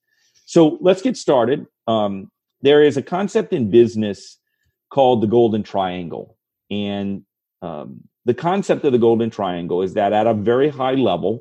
So 0.46 0.78
let's 0.82 1.02
get 1.02 1.18
started. 1.18 1.66
Um, 1.88 2.32
there 2.62 2.84
is 2.84 2.98
a 2.98 3.02
concept 3.02 3.54
in 3.54 3.70
business 3.70 4.38
called 4.90 5.22
the 5.22 5.28
golden 5.28 5.64
triangle. 5.64 6.38
And 6.70 7.24
um, 7.62 8.02
the 8.26 8.34
concept 8.34 8.86
of 8.86 8.92
the 8.92 8.98
golden 9.00 9.30
triangle 9.30 9.82
is 9.82 9.96
that 9.96 10.14
at 10.14 10.28
a 10.28 10.34
very 10.34 10.70
high 10.70 10.94
level 10.94 11.40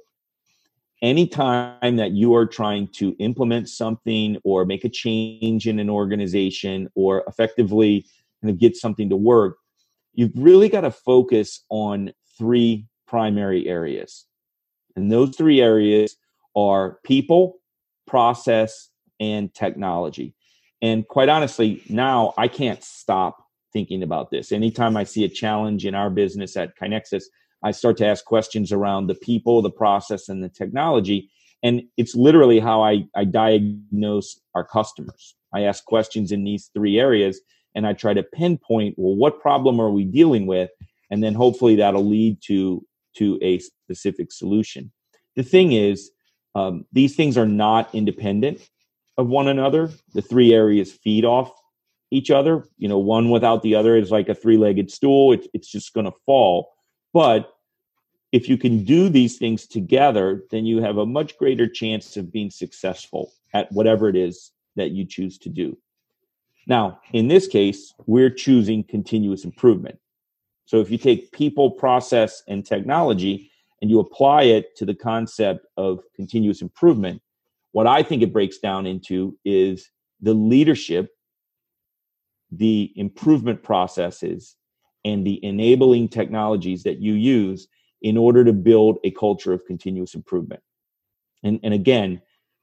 anytime 1.02 1.96
that 1.96 2.12
you 2.12 2.34
are 2.34 2.46
trying 2.46 2.88
to 2.92 3.14
implement 3.18 3.68
something 3.68 4.38
or 4.44 4.64
make 4.64 4.84
a 4.84 4.88
change 4.88 5.66
in 5.66 5.78
an 5.78 5.90
organization 5.90 6.88
or 6.94 7.24
effectively 7.26 8.06
kind 8.40 8.50
of 8.50 8.58
get 8.58 8.76
something 8.76 9.10
to 9.10 9.16
work 9.16 9.58
you've 10.14 10.32
really 10.34 10.68
got 10.68 10.82
to 10.82 10.90
focus 10.90 11.64
on 11.68 12.12
three 12.38 12.86
primary 13.06 13.68
areas. 13.68 14.26
And 14.96 15.10
those 15.10 15.36
three 15.36 15.60
areas 15.60 16.16
are 16.54 16.98
people, 17.04 17.60
process, 18.06 18.90
and 19.20 19.52
technology. 19.54 20.34
And 20.82 21.06
quite 21.06 21.28
honestly, 21.28 21.82
now 21.88 22.34
I 22.36 22.48
can't 22.48 22.82
stop 22.82 23.38
thinking 23.72 24.02
about 24.02 24.30
this. 24.30 24.52
Anytime 24.52 24.96
I 24.96 25.04
see 25.04 25.24
a 25.24 25.28
challenge 25.28 25.86
in 25.86 25.94
our 25.94 26.10
business 26.10 26.56
at 26.56 26.76
KaiNexus, 26.76 27.24
I 27.62 27.70
start 27.70 27.96
to 27.98 28.06
ask 28.06 28.24
questions 28.24 28.72
around 28.72 29.06
the 29.06 29.14
people, 29.14 29.62
the 29.62 29.70
process, 29.70 30.28
and 30.28 30.42
the 30.42 30.48
technology. 30.48 31.30
And 31.62 31.82
it's 31.96 32.14
literally 32.14 32.58
how 32.58 32.82
I, 32.82 33.04
I 33.14 33.24
diagnose 33.24 34.40
our 34.54 34.64
customers. 34.64 35.36
I 35.54 35.62
ask 35.62 35.84
questions 35.84 36.32
in 36.32 36.44
these 36.44 36.70
three 36.74 36.98
areas 36.98 37.40
and 37.74 37.86
I 37.86 37.92
try 37.92 38.14
to 38.14 38.22
pinpoint, 38.22 38.96
well, 38.98 39.14
what 39.14 39.40
problem 39.40 39.80
are 39.80 39.90
we 39.90 40.04
dealing 40.04 40.46
with? 40.46 40.70
And 41.10 41.22
then 41.22 41.34
hopefully 41.34 41.76
that'll 41.76 42.06
lead 42.06 42.38
to 42.46 42.84
to 43.16 43.38
a 43.42 43.58
specific 43.58 44.32
solution. 44.32 44.90
The 45.36 45.42
thing 45.42 45.72
is, 45.72 46.10
um, 46.54 46.86
these 46.92 47.14
things 47.14 47.36
are 47.36 47.46
not 47.46 47.94
independent 47.94 48.66
of 49.18 49.28
one 49.28 49.48
another. 49.48 49.90
The 50.14 50.22
three 50.22 50.54
areas 50.54 50.90
feed 50.92 51.26
off 51.26 51.52
each 52.10 52.30
other. 52.30 52.64
You 52.78 52.88
know, 52.88 52.98
one 52.98 53.30
without 53.30 53.62
the 53.62 53.74
other 53.74 53.96
is 53.96 54.10
like 54.10 54.28
a 54.28 54.34
three 54.34 54.56
legged 54.56 54.90
stool, 54.90 55.32
it, 55.32 55.46
it's 55.52 55.70
just 55.70 55.92
going 55.92 56.06
to 56.06 56.12
fall. 56.24 56.70
But 57.12 57.51
if 58.32 58.48
you 58.48 58.56
can 58.56 58.82
do 58.82 59.10
these 59.10 59.36
things 59.36 59.66
together, 59.66 60.44
then 60.50 60.64
you 60.64 60.82
have 60.82 60.96
a 60.96 61.06
much 61.06 61.36
greater 61.36 61.68
chance 61.68 62.16
of 62.16 62.32
being 62.32 62.50
successful 62.50 63.32
at 63.52 63.70
whatever 63.72 64.08
it 64.08 64.16
is 64.16 64.52
that 64.74 64.90
you 64.90 65.04
choose 65.04 65.36
to 65.38 65.50
do. 65.50 65.76
Now, 66.66 67.00
in 67.12 67.28
this 67.28 67.46
case, 67.46 67.92
we're 68.06 68.30
choosing 68.30 68.84
continuous 68.84 69.44
improvement. 69.44 69.98
So 70.64 70.80
if 70.80 70.90
you 70.90 70.96
take 70.96 71.32
people, 71.32 71.72
process, 71.72 72.42
and 72.48 72.64
technology 72.64 73.50
and 73.82 73.90
you 73.90 74.00
apply 74.00 74.44
it 74.44 74.74
to 74.76 74.86
the 74.86 74.94
concept 74.94 75.66
of 75.76 76.00
continuous 76.16 76.62
improvement, 76.62 77.20
what 77.72 77.86
I 77.86 78.02
think 78.02 78.22
it 78.22 78.32
breaks 78.32 78.58
down 78.58 78.86
into 78.86 79.36
is 79.44 79.90
the 80.20 80.34
leadership, 80.34 81.10
the 82.50 82.92
improvement 82.96 83.62
processes, 83.62 84.56
and 85.04 85.26
the 85.26 85.44
enabling 85.44 86.08
technologies 86.08 86.84
that 86.84 87.00
you 87.00 87.14
use 87.14 87.66
in 88.02 88.16
order 88.16 88.44
to 88.44 88.52
build 88.52 88.98
a 89.04 89.10
culture 89.10 89.52
of 89.52 89.64
continuous 89.64 90.14
improvement. 90.14 90.62
And, 91.42 91.60
and 91.62 91.72
again, 91.72 92.20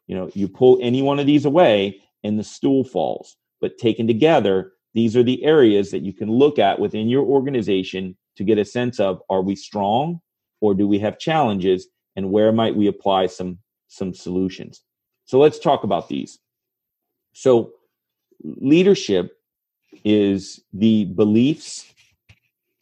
you 0.08 0.16
know, 0.16 0.30
you 0.34 0.48
pull 0.48 0.80
any 0.82 1.02
one 1.02 1.20
of 1.20 1.26
these 1.26 1.46
away 1.46 2.02
and 2.24 2.38
the 2.38 2.44
stool 2.44 2.84
falls. 2.84 3.36
But 3.62 3.78
taken 3.78 4.08
together, 4.08 4.74
these 4.94 5.16
are 5.16 5.24
the 5.24 5.44
areas 5.44 5.92
that 5.92 6.02
you 6.02 6.14
can 6.14 6.32
look 6.32 6.60
at 6.60 6.80
within 6.80 7.10
your 7.10 7.24
organization 7.24 8.18
to 8.40 8.44
get 8.44 8.58
a 8.58 8.66
sense 8.66 9.00
of 9.00 9.22
are 9.30 9.42
we 9.42 9.56
strong 9.56 10.22
or 10.62 10.74
do 10.74 10.88
we 10.88 11.00
have 11.00 11.20
challenges 11.20 11.88
and 12.16 12.32
where 12.32 12.52
might 12.52 12.76
we 12.76 12.88
apply 12.88 13.28
some 13.28 13.60
some 13.88 14.14
solutions 14.14 14.82
so 15.26 15.40
let's 15.40 15.60
talk 15.60 15.84
about 15.84 16.08
these 16.08 16.40
so 17.34 17.72
leadership 18.44 19.38
is 20.06 20.62
the 20.74 21.06
beliefs 21.06 21.92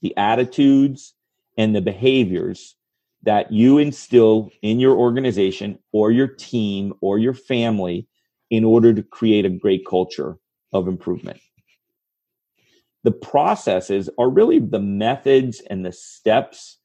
the 0.01 0.15
attitudes 0.15 1.15
and 1.57 1.75
the 1.75 1.81
behaviors 1.81 2.75
that 3.23 3.51
you 3.51 3.77
instill 3.77 4.51
in 4.61 4.79
your 4.79 4.95
organization 4.95 5.79
or 5.91 6.11
your 6.11 6.27
team 6.27 6.93
or 7.01 7.17
your 7.17 7.33
family 7.33 8.07
in 8.49 8.63
order 8.63 8.93
to 8.93 9.03
create 9.03 9.45
a 9.45 9.49
great 9.49 9.85
culture 9.85 10.37
of 10.71 10.87
improvement 10.87 11.39
the 13.07 13.11
processes 13.11 14.09
are 14.17 14.29
really 14.29 14.59
the 14.59 14.81
methods 14.81 15.61
and 15.69 15.85
the 15.85 15.93
steps 15.93 16.77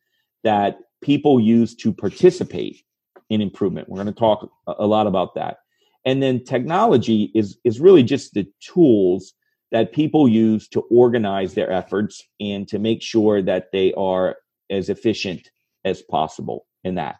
that 0.44 0.78
people 1.02 1.40
use 1.40 1.74
to 1.74 1.92
participate 1.92 2.84
in 3.28 3.40
improvement. 3.40 3.88
We're 3.88 3.96
going 3.96 4.06
to 4.06 4.12
talk 4.12 4.48
a 4.68 4.86
lot 4.86 5.08
about 5.08 5.34
that. 5.34 5.56
And 6.04 6.22
then 6.22 6.44
technology 6.44 7.32
is, 7.34 7.58
is 7.64 7.80
really 7.80 8.04
just 8.04 8.34
the 8.34 8.46
tools 8.60 9.34
that 9.72 9.92
people 9.92 10.28
use 10.28 10.68
to 10.68 10.82
organize 10.92 11.54
their 11.54 11.72
efforts 11.72 12.22
and 12.38 12.68
to 12.68 12.78
make 12.78 13.02
sure 13.02 13.42
that 13.42 13.72
they 13.72 13.92
are 13.94 14.36
as 14.72 14.88
efficient 14.88 15.50
as 15.84 16.02
possible 16.02 16.66
in 16.84 16.96
that. 16.96 17.16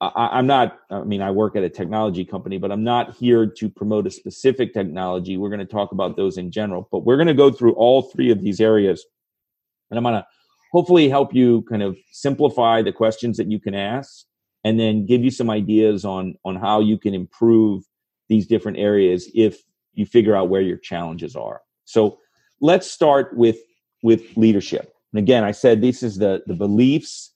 I, 0.00 0.38
am 0.38 0.46
not, 0.46 0.78
I 0.90 1.04
mean, 1.04 1.22
I 1.22 1.30
work 1.30 1.56
at 1.56 1.62
a 1.62 1.70
technology 1.70 2.24
company, 2.24 2.58
but 2.58 2.72
I'm 2.72 2.84
not 2.84 3.14
here 3.14 3.46
to 3.46 3.70
promote 3.70 4.06
a 4.06 4.10
specific 4.10 4.74
technology. 4.74 5.36
We're 5.36 5.48
going 5.48 5.60
to 5.60 5.66
talk 5.66 5.92
about 5.92 6.16
those 6.16 6.36
in 6.36 6.50
general, 6.50 6.88
but 6.90 7.04
we're 7.04 7.16
going 7.16 7.28
to 7.28 7.34
go 7.34 7.50
through 7.50 7.74
all 7.74 8.02
three 8.02 8.30
of 8.30 8.42
these 8.42 8.60
areas. 8.60 9.04
And 9.90 9.98
I'm 9.98 10.04
going 10.04 10.16
to 10.16 10.26
hopefully 10.72 11.08
help 11.08 11.34
you 11.34 11.62
kind 11.70 11.82
of 11.82 11.96
simplify 12.10 12.82
the 12.82 12.92
questions 12.92 13.36
that 13.36 13.50
you 13.50 13.60
can 13.60 13.74
ask 13.74 14.26
and 14.64 14.80
then 14.80 15.06
give 15.06 15.22
you 15.22 15.30
some 15.30 15.50
ideas 15.50 16.04
on, 16.04 16.34
on 16.44 16.56
how 16.56 16.80
you 16.80 16.98
can 16.98 17.14
improve 17.14 17.84
these 18.28 18.46
different 18.46 18.78
areas 18.78 19.30
if 19.34 19.62
you 19.92 20.06
figure 20.06 20.34
out 20.34 20.48
where 20.48 20.62
your 20.62 20.78
challenges 20.78 21.36
are. 21.36 21.60
So 21.84 22.18
let's 22.60 22.90
start 22.90 23.36
with, 23.36 23.58
with 24.02 24.36
leadership. 24.36 24.93
And 25.14 25.20
again, 25.20 25.44
I 25.44 25.52
said 25.52 25.80
this 25.80 26.02
is 26.02 26.18
the, 26.18 26.42
the 26.46 26.54
beliefs 26.54 27.32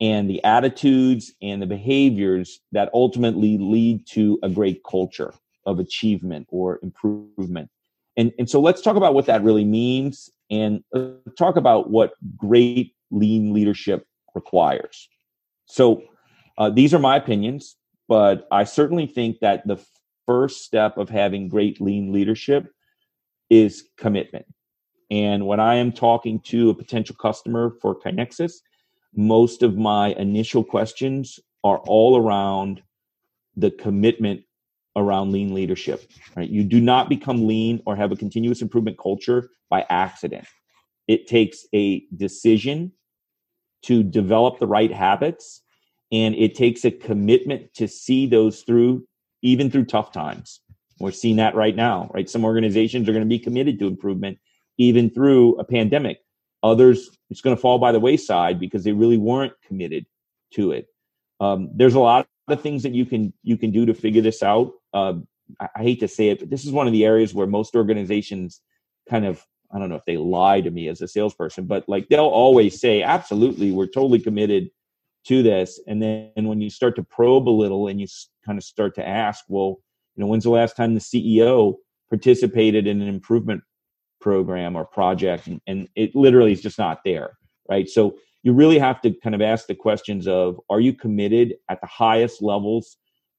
and 0.00 0.30
the 0.30 0.42
attitudes 0.44 1.32
and 1.42 1.60
the 1.60 1.66
behaviors 1.66 2.60
that 2.70 2.88
ultimately 2.94 3.58
lead 3.58 4.06
to 4.10 4.38
a 4.44 4.48
great 4.48 4.82
culture 4.88 5.34
of 5.64 5.80
achievement 5.80 6.46
or 6.50 6.78
improvement. 6.84 7.68
And, 8.16 8.32
and 8.38 8.48
so 8.48 8.60
let's 8.60 8.80
talk 8.80 8.94
about 8.94 9.14
what 9.14 9.26
that 9.26 9.42
really 9.42 9.64
means 9.64 10.30
and 10.52 10.84
talk 11.36 11.56
about 11.56 11.90
what 11.90 12.12
great 12.36 12.94
lean 13.10 13.52
leadership 13.52 14.06
requires. 14.36 15.08
So 15.66 16.04
uh, 16.58 16.70
these 16.70 16.94
are 16.94 17.00
my 17.00 17.16
opinions, 17.16 17.74
but 18.06 18.46
I 18.52 18.62
certainly 18.62 19.06
think 19.06 19.40
that 19.40 19.66
the 19.66 19.84
first 20.26 20.62
step 20.62 20.96
of 20.96 21.08
having 21.08 21.48
great 21.48 21.80
lean 21.80 22.12
leadership 22.12 22.70
is 23.50 23.88
commitment. 23.98 24.46
And 25.10 25.46
when 25.46 25.60
I 25.60 25.76
am 25.76 25.92
talking 25.92 26.40
to 26.46 26.70
a 26.70 26.74
potential 26.74 27.14
customer 27.16 27.76
for 27.80 27.98
KaiNexus, 27.98 28.52
most 29.14 29.62
of 29.62 29.76
my 29.76 30.08
initial 30.14 30.64
questions 30.64 31.38
are 31.64 31.78
all 31.78 32.16
around 32.16 32.82
the 33.56 33.70
commitment 33.70 34.42
around 34.96 35.32
lean 35.32 35.54
leadership. 35.54 36.10
Right? 36.36 36.48
You 36.48 36.64
do 36.64 36.80
not 36.80 37.08
become 37.08 37.46
lean 37.46 37.82
or 37.86 37.96
have 37.96 38.12
a 38.12 38.16
continuous 38.16 38.62
improvement 38.62 38.98
culture 38.98 39.50
by 39.70 39.84
accident. 39.88 40.46
It 41.06 41.26
takes 41.26 41.64
a 41.74 42.04
decision 42.16 42.92
to 43.82 44.02
develop 44.02 44.58
the 44.58 44.66
right 44.66 44.92
habits 44.92 45.62
and 46.12 46.34
it 46.34 46.54
takes 46.54 46.84
a 46.84 46.90
commitment 46.90 47.72
to 47.74 47.86
see 47.88 48.26
those 48.26 48.62
through 48.62 49.06
even 49.42 49.70
through 49.70 49.84
tough 49.84 50.12
times. 50.12 50.60
We're 50.98 51.12
seeing 51.12 51.36
that 51.36 51.54
right 51.54 51.76
now, 51.76 52.10
right? 52.14 52.28
Some 52.28 52.44
organizations 52.44 53.08
are 53.08 53.12
going 53.12 53.24
to 53.24 53.28
be 53.28 53.38
committed 53.38 53.78
to 53.78 53.86
improvement 53.86 54.38
even 54.78 55.10
through 55.10 55.56
a 55.56 55.64
pandemic. 55.64 56.20
Others, 56.62 57.10
it's 57.30 57.40
going 57.40 57.54
to 57.54 57.60
fall 57.60 57.78
by 57.78 57.92
the 57.92 58.00
wayside 58.00 58.58
because 58.58 58.84
they 58.84 58.92
really 58.92 59.18
weren't 59.18 59.52
committed 59.66 60.06
to 60.54 60.72
it. 60.72 60.86
Um, 61.40 61.70
there's 61.74 61.94
a 61.94 62.00
lot 62.00 62.26
of 62.48 62.60
things 62.60 62.82
that 62.82 62.92
you 62.92 63.04
can 63.04 63.32
you 63.42 63.56
can 63.56 63.70
do 63.70 63.86
to 63.86 63.94
figure 63.94 64.22
this 64.22 64.42
out. 64.42 64.72
Uh, 64.92 65.14
I, 65.60 65.68
I 65.76 65.82
hate 65.82 66.00
to 66.00 66.08
say 66.08 66.28
it, 66.28 66.40
but 66.40 66.50
this 66.50 66.64
is 66.64 66.72
one 66.72 66.86
of 66.86 66.92
the 66.92 67.04
areas 67.04 67.34
where 67.34 67.46
most 67.46 67.76
organizations 67.76 68.60
kind 69.08 69.26
of 69.26 69.44
I 69.72 69.78
don't 69.78 69.88
know 69.88 69.96
if 69.96 70.04
they 70.04 70.16
lie 70.16 70.60
to 70.60 70.70
me 70.70 70.88
as 70.88 71.00
a 71.02 71.08
salesperson, 71.08 71.66
but 71.66 71.88
like 71.88 72.08
they'll 72.08 72.24
always 72.24 72.80
say, 72.80 73.02
absolutely, 73.02 73.72
we're 73.72 73.86
totally 73.86 74.20
committed 74.20 74.70
to 75.26 75.42
this. 75.42 75.80
And 75.86 76.02
then 76.02 76.30
and 76.36 76.48
when 76.48 76.60
you 76.60 76.70
start 76.70 76.96
to 76.96 77.02
probe 77.02 77.48
a 77.48 77.50
little 77.50 77.88
and 77.88 78.00
you 78.00 78.06
kind 78.44 78.58
of 78.58 78.64
start 78.64 78.94
to 78.96 79.06
ask, 79.06 79.44
well, 79.48 79.80
you 80.14 80.22
know, 80.22 80.28
when's 80.28 80.44
the 80.44 80.50
last 80.50 80.76
time 80.76 80.94
the 80.94 81.00
CEO 81.00 81.74
participated 82.08 82.86
in 82.86 83.02
an 83.02 83.08
improvement 83.08 83.62
program 84.26 84.74
or 84.74 84.84
project? 84.84 85.46
And, 85.46 85.60
and 85.68 85.88
it 85.94 86.16
literally 86.16 86.50
is 86.50 86.60
just 86.60 86.80
not 86.80 86.98
there, 87.04 87.38
right? 87.68 87.88
So 87.88 88.16
you 88.42 88.52
really 88.52 88.80
have 88.80 89.00
to 89.02 89.12
kind 89.22 89.36
of 89.36 89.40
ask 89.40 89.68
the 89.68 89.74
questions 89.76 90.26
of, 90.26 90.58
are 90.68 90.80
you 90.80 90.92
committed 90.92 91.54
at 91.68 91.80
the 91.80 91.86
highest 91.86 92.42
levels 92.42 92.96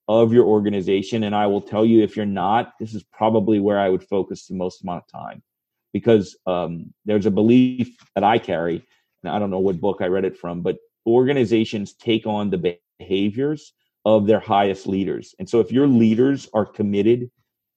of 0.08 0.32
your 0.32 0.46
organization? 0.46 1.24
And 1.24 1.36
I 1.36 1.46
will 1.48 1.60
tell 1.62 1.86
you, 1.86 2.04
if 2.04 2.16
you're 2.16 2.26
not, 2.44 2.72
this 2.80 2.94
is 2.96 3.04
probably 3.04 3.60
where 3.60 3.80
I 3.80 3.90
would 3.90 4.06
focus 4.16 4.48
the 4.48 4.56
most 4.56 4.82
amount 4.82 5.04
of 5.04 5.22
time 5.22 5.44
because 5.92 6.38
um, 6.46 6.94
there's 7.04 7.26
a 7.26 7.32
belief 7.32 7.90
that 8.16 8.24
I 8.24 8.38
carry, 8.38 8.78
and 9.24 9.34
I 9.34 9.40
don't 9.40 9.52
know 9.52 9.60
what 9.68 9.82
book 9.82 9.98
I 10.00 10.08
read 10.08 10.24
it 10.24 10.38
from, 10.38 10.62
but 10.62 10.78
organizations 11.06 11.96
take 11.96 12.26
on 12.26 12.50
the 12.50 12.78
behaviors 13.00 13.74
of 14.06 14.26
their 14.26 14.40
highest 14.40 14.88
leaders. 14.88 15.36
And 15.38 15.50
so 15.50 15.60
if 15.60 15.70
your 15.70 15.88
leaders 15.88 16.48
are 16.54 16.66
committed 16.66 17.30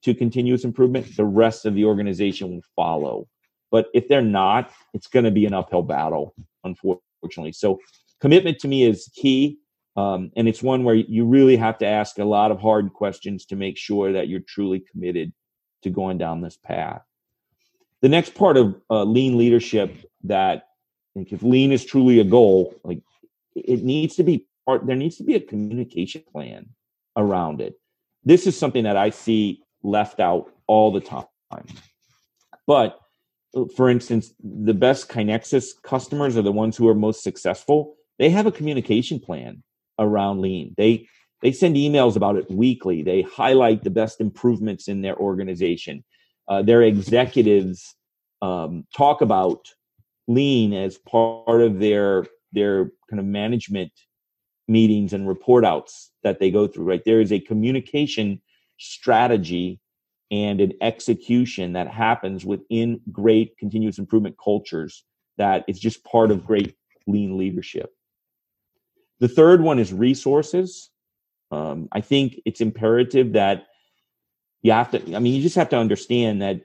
to 0.03 0.13
continuous 0.13 0.63
improvement, 0.63 1.15
the 1.15 1.25
rest 1.25 1.65
of 1.65 1.75
the 1.75 1.85
organization 1.85 2.51
will 2.51 2.63
follow. 2.75 3.27
But 3.69 3.87
if 3.93 4.07
they're 4.07 4.21
not, 4.21 4.71
it's 4.93 5.07
going 5.07 5.25
to 5.25 5.31
be 5.31 5.45
an 5.45 5.53
uphill 5.53 5.83
battle, 5.83 6.33
unfortunately. 6.63 7.53
So 7.53 7.79
commitment 8.19 8.59
to 8.59 8.67
me 8.67 8.83
is 8.83 9.09
key. 9.15 9.57
Um, 9.97 10.31
and 10.37 10.47
it's 10.47 10.63
one 10.63 10.83
where 10.83 10.95
you 10.95 11.25
really 11.25 11.57
have 11.57 11.77
to 11.79 11.85
ask 11.85 12.17
a 12.17 12.25
lot 12.25 12.51
of 12.51 12.59
hard 12.59 12.93
questions 12.93 13.45
to 13.47 13.55
make 13.55 13.77
sure 13.77 14.13
that 14.13 14.29
you're 14.29 14.39
truly 14.39 14.79
committed 14.79 15.33
to 15.83 15.89
going 15.89 16.17
down 16.17 16.41
this 16.41 16.57
path. 16.57 17.01
The 18.01 18.09
next 18.09 18.33
part 18.33 18.57
of 18.57 18.79
uh, 18.89 19.03
lean 19.03 19.37
leadership 19.37 19.93
that 20.23 20.67
if 21.15 21.43
lean 21.43 21.71
is 21.73 21.83
truly 21.83 22.19
a 22.19 22.23
goal, 22.23 22.73
like 22.83 23.01
it 23.55 23.83
needs 23.83 24.15
to 24.15 24.23
be 24.23 24.47
part 24.65 24.85
there 24.85 24.95
needs 24.95 25.17
to 25.17 25.23
be 25.23 25.35
a 25.35 25.39
communication 25.39 26.23
plan 26.31 26.67
around 27.17 27.61
it 27.61 27.79
this 28.23 28.47
is 28.47 28.57
something 28.57 28.83
that 28.83 28.97
i 28.97 29.09
see 29.09 29.61
left 29.83 30.19
out 30.19 30.51
all 30.67 30.91
the 30.91 31.01
time. 31.01 31.25
But 32.67 32.99
uh, 33.55 33.65
for 33.75 33.89
instance 33.89 34.33
the 34.39 34.73
best 34.73 35.09
KaiNexus 35.09 35.81
customers 35.83 36.37
are 36.37 36.41
the 36.41 36.51
ones 36.51 36.77
who 36.77 36.87
are 36.87 36.95
most 36.95 37.23
successful. 37.23 37.95
They 38.19 38.29
have 38.29 38.45
a 38.45 38.51
communication 38.51 39.19
plan 39.19 39.63
around 39.99 40.41
lean. 40.41 40.73
They 40.77 41.07
they 41.41 41.51
send 41.51 41.75
emails 41.75 42.15
about 42.15 42.35
it 42.35 42.49
weekly. 42.51 43.01
They 43.01 43.23
highlight 43.23 43.83
the 43.83 43.89
best 43.89 44.21
improvements 44.21 44.87
in 44.87 45.01
their 45.01 45.17
organization. 45.17 46.03
Uh, 46.47 46.61
their 46.61 46.83
executives 46.83 47.95
um, 48.43 48.85
talk 48.95 49.21
about 49.21 49.67
lean 50.27 50.73
as 50.73 50.97
part 50.99 51.61
of 51.61 51.79
their 51.79 52.25
their 52.51 52.91
kind 53.09 53.19
of 53.19 53.25
management 53.25 53.91
meetings 54.67 55.13
and 55.13 55.27
report 55.27 55.65
outs 55.65 56.11
that 56.23 56.39
they 56.39 56.51
go 56.51 56.67
through 56.67 56.85
right? 56.85 57.03
There 57.05 57.21
is 57.21 57.31
a 57.31 57.39
communication 57.39 58.41
strategy 58.81 59.79
and 60.29 60.61
an 60.61 60.73
execution 60.81 61.73
that 61.73 61.87
happens 61.87 62.45
within 62.45 63.01
great 63.11 63.57
continuous 63.57 63.99
improvement 63.99 64.35
cultures 64.41 65.03
that 65.37 65.63
is 65.67 65.79
just 65.79 66.03
part 66.03 66.31
of 66.31 66.45
great 66.45 66.75
lean 67.07 67.37
leadership 67.37 67.93
the 69.19 69.27
third 69.27 69.61
one 69.61 69.79
is 69.79 69.93
resources 69.93 70.89
um, 71.51 71.87
i 71.91 72.01
think 72.01 72.39
it's 72.45 72.61
imperative 72.61 73.33
that 73.33 73.67
you 74.61 74.71
have 74.71 74.91
to 74.91 75.15
i 75.15 75.19
mean 75.19 75.33
you 75.33 75.41
just 75.41 75.55
have 75.55 75.69
to 75.69 75.77
understand 75.77 76.41
that 76.41 76.61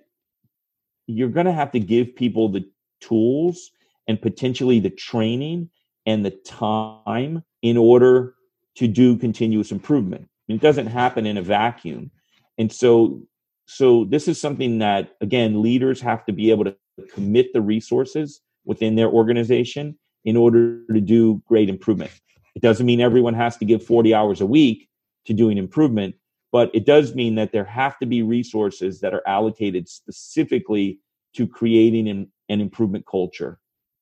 you're 1.07 1.29
going 1.29 1.47
to 1.47 1.53
have 1.53 1.73
to 1.73 1.81
give 1.81 2.15
people 2.17 2.49
the 2.49 2.69
tools 3.01 3.71
and 4.09 4.21
potentially 4.21 4.81
the 4.81 4.91
training 4.91 5.71
and 6.05 6.25
the 6.25 6.31
time 6.31 7.43
in 7.63 7.77
order 7.77 8.35
to 8.77 8.87
do 8.87 9.17
continuous 9.17 9.73
improvement. 9.73 10.29
It 10.49 10.61
doesn't 10.61 10.87
happen 10.87 11.27
in 11.27 11.37
a 11.37 11.43
vacuum. 11.43 12.11
And 12.59 12.73
so 12.73 13.23
so 13.67 14.05
this 14.05 14.29
is 14.29 14.41
something 14.41 14.79
that 14.79 15.17
again 15.21 15.63
leaders 15.63 16.01
have 16.01 16.25
to 16.27 16.33
be 16.33 16.51
able 16.51 16.65
to 16.65 16.77
commit 17.13 17.53
the 17.53 17.61
resources 17.61 18.41
within 18.65 18.95
their 18.95 19.09
organization 19.09 19.99
in 20.25 20.37
order 20.37 20.81
to 20.93 21.01
do 21.01 21.43
great 21.47 21.69
improvement. 21.69 22.11
It 22.55 22.63
doesn't 22.63 22.87
mean 22.87 23.01
everyone 23.01 23.35
has 23.35 23.57
to 23.59 23.65
give 23.65 23.85
40 23.85 24.15
hours 24.15 24.41
a 24.41 24.47
week 24.47 24.89
to 25.27 25.35
doing 25.35 25.59
improvement, 25.59 26.15
but 26.53 26.71
it 26.75 26.87
does 26.87 27.15
mean 27.15 27.35
that 27.37 27.53
there 27.53 27.65
have 27.65 27.99
to 27.99 28.07
be 28.07 28.23
resources 28.23 29.01
that 29.01 29.15
are 29.15 29.23
allocated 29.27 29.89
specifically 29.89 31.01
to 31.35 31.47
creating 31.47 32.09
an, 32.09 32.33
an 32.49 32.61
improvement 32.61 33.05
culture 33.07 33.59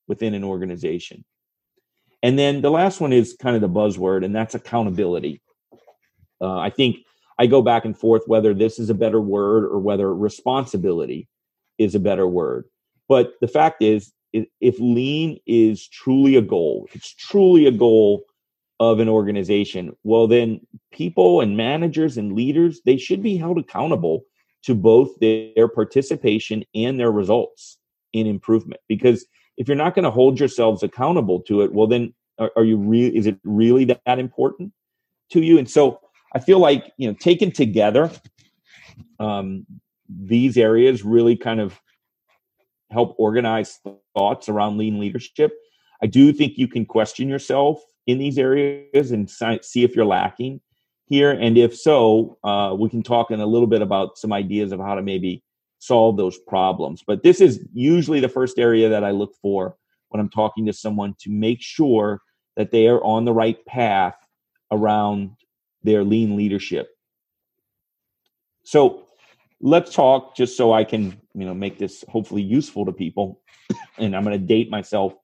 within 0.07 0.35
an 0.35 0.45
organization. 0.45 1.25
And 2.23 2.39
then 2.39 2.63
the 2.63 2.71
last 2.71 3.01
one 3.01 3.13
is 3.13 3.37
kind 3.39 3.55
of 3.57 3.61
the 3.61 3.69
buzzword, 3.69 4.25
and 4.25 4.35
that's 4.35 4.55
accountability. 4.55 5.43
Uh, 6.45 6.59
I 6.59 6.71
think 6.71 6.99
I 7.39 7.47
go 7.47 7.63
back 7.63 7.85
and 7.85 7.99
forth 7.99 8.23
whether 8.27 8.53
this 8.55 8.79
is 8.79 8.91
a 8.91 8.95
better 8.95 9.21
word 9.21 9.65
or 9.65 9.79
whether 9.79 10.15
responsibility 10.15 11.29
is 11.79 11.95
a 11.95 12.01
better 12.01 12.29
word. 12.29 12.65
But 13.09 13.33
the 13.41 13.49
fact 13.49 13.83
is, 13.83 14.13
if 14.33 14.77
lean 14.79 15.39
is 15.47 15.89
truly 15.89 16.37
a 16.37 16.43
goal, 16.43 16.89
it's 16.93 17.15
truly 17.15 17.67
a 17.67 17.73
goal 17.73 18.25
of 18.81 18.99
an 19.01 19.09
organization, 19.09 19.97
well, 20.03 20.27
then 20.27 20.61
people 20.93 21.41
and 21.41 21.57
managers 21.57 22.19
and 22.19 22.33
leaders, 22.33 22.81
they 22.85 22.97
should 22.97 23.23
be 23.23 23.37
held 23.37 23.59
accountable 23.59 24.25
to 24.65 24.75
both 24.75 25.11
their 25.21 25.69
participation 25.69 26.65
and 26.75 26.99
their 26.99 27.13
results 27.13 27.79
in 28.13 28.27
improvement. 28.27 28.81
Because 28.89 29.25
if 29.57 29.69
you're 29.69 29.77
not 29.77 29.95
going 29.95 30.05
to 30.05 30.11
hold 30.11 30.41
yourselves 30.41 30.83
accountable 30.83 31.41
to 31.43 31.63
it, 31.63 31.73
well, 31.73 31.87
then 31.87 32.13
are, 32.39 32.51
are 32.57 32.65
you 32.65 32.77
really? 32.77 33.17
Is 33.17 33.27
it 33.27 33.39
really 33.45 33.85
that 33.85 34.19
important 34.19 34.73
to 35.31 35.41
you? 35.41 35.59
And 35.59 35.71
so 35.71 36.01
I 36.35 36.41
feel 36.41 36.59
like 36.59 36.93
you 36.97 37.09
know, 37.09 37.15
taken 37.15 37.51
together, 37.51 38.11
um, 39.21 39.67
these 40.09 40.57
areas 40.57 41.05
really 41.05 41.37
kind 41.37 41.61
of 41.61 41.81
help 42.91 43.15
organize 43.19 43.81
thoughts 44.17 44.49
around 44.49 44.79
lean 44.79 44.99
leadership. 45.01 45.53
I 46.03 46.07
do 46.07 46.33
think 46.33 46.59
you 46.59 46.69
can 46.69 46.85
question 46.85 47.29
yourself 47.29 47.81
in 48.07 48.19
these 48.19 48.39
areas 48.39 49.11
and 49.11 49.31
see 49.31 49.85
if 49.85 49.97
you're 49.97 50.05
lacking 50.05 50.61
here. 51.07 51.31
And 51.31 51.57
if 51.57 51.77
so, 51.77 52.39
uh, 52.45 52.75
we 52.79 52.89
can 52.89 53.03
talk 53.03 53.31
in 53.31 53.41
a 53.41 53.47
little 53.47 53.67
bit 53.67 53.83
about 53.83 54.19
some 54.19 54.33
ideas 54.33 54.73
of 54.73 54.81
how 54.81 54.95
to 54.95 55.03
maybe 55.03 55.43
solve 55.79 56.17
those 56.17 56.39
problems. 56.39 57.03
But 57.07 57.23
this 57.23 57.41
is 57.41 57.65
usually 57.73 58.21
the 58.21 58.29
first 58.29 58.59
area 58.59 58.89
that 58.89 59.05
I 59.05 59.11
look 59.11 59.35
for 59.41 59.77
when 60.09 60.21
I'm 60.21 60.31
talking 60.31 60.67
to 60.67 60.73
someone 60.73 61.15
to 61.21 61.31
make 61.31 61.61
sure 61.61 62.21
that 62.57 62.71
they 62.71 62.87
are 62.87 63.03
on 63.03 63.25
the 63.25 63.33
right 63.33 63.65
path 63.67 64.17
around 64.71 65.31
their 65.85 66.03
lean 66.03 66.37
leadership. 66.37 66.89
So 68.65 69.05
let's 69.61 69.95
talk 69.95 70.35
just 70.35 70.57
so 70.57 70.73
I 70.73 70.85
can, 70.85 71.21
you 71.35 71.47
know, 71.47 71.55
make 71.55 71.79
this 71.79 72.05
hopefully 72.09 72.43
useful 72.43 72.85
to 72.87 72.93
people. 72.93 73.41
And 73.97 74.17
I'm 74.17 74.25
going 74.25 74.39
to 74.39 74.45
date 74.45 74.71
myself 74.71 75.15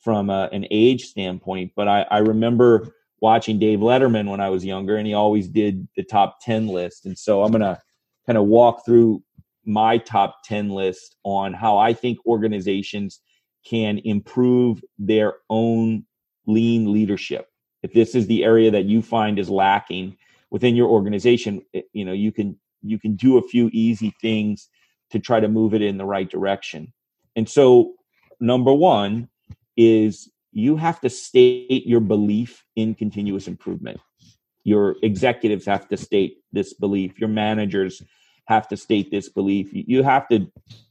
from 0.00 0.28
a, 0.28 0.50
an 0.52 0.66
age 0.70 1.04
standpoint, 1.04 1.72
but 1.74 1.88
I, 1.88 2.02
I 2.10 2.18
remember 2.18 2.92
watching 3.22 3.58
Dave 3.58 3.78
Letterman 3.78 4.28
when 4.28 4.40
I 4.40 4.50
was 4.50 4.62
younger, 4.62 4.96
and 4.96 5.06
he 5.06 5.14
always 5.14 5.48
did 5.48 5.88
the 5.96 6.02
top 6.02 6.38
10 6.42 6.68
list. 6.68 7.06
And 7.06 7.18
so 7.18 7.42
I'm 7.42 7.50
going 7.50 7.62
to 7.62 7.80
kind 8.26 8.36
of 8.36 8.44
walk 8.44 8.84
through 8.84 9.22
my 9.64 9.98
top 9.98 10.36
10 10.44 10.68
list 10.68 11.16
on 11.24 11.54
how 11.54 11.78
I 11.78 11.94
think 11.94 12.18
organizations 12.26 13.20
can 13.66 13.98
improve 14.04 14.82
their 14.98 15.34
own 15.48 16.04
lean 16.46 16.92
leadership. 16.92 17.49
If 17.82 17.92
this 17.92 18.14
is 18.14 18.26
the 18.26 18.44
area 18.44 18.70
that 18.70 18.84
you 18.84 19.02
find 19.02 19.38
is 19.38 19.48
lacking 19.48 20.16
within 20.50 20.76
your 20.76 20.88
organization, 20.88 21.62
you 21.92 22.04
know, 22.04 22.12
you 22.12 22.32
can 22.32 22.58
you 22.82 22.98
can 22.98 23.16
do 23.16 23.38
a 23.38 23.42
few 23.42 23.70
easy 23.72 24.14
things 24.20 24.68
to 25.10 25.18
try 25.18 25.40
to 25.40 25.48
move 25.48 25.74
it 25.74 25.82
in 25.82 25.98
the 25.98 26.04
right 26.04 26.30
direction. 26.30 26.92
And 27.36 27.48
so, 27.48 27.94
number 28.40 28.72
one 28.72 29.28
is 29.76 30.30
you 30.52 30.76
have 30.76 31.00
to 31.00 31.10
state 31.10 31.86
your 31.86 32.00
belief 32.00 32.64
in 32.76 32.94
continuous 32.94 33.46
improvement. 33.46 34.00
Your 34.64 34.96
executives 35.02 35.66
have 35.66 35.88
to 35.88 35.96
state 35.96 36.38
this 36.52 36.74
belief. 36.74 37.18
Your 37.18 37.28
managers 37.28 38.02
have 38.46 38.68
to 38.68 38.76
state 38.76 39.10
this 39.10 39.28
belief. 39.28 39.70
You 39.72 40.02
have 40.02 40.28
to 40.28 40.50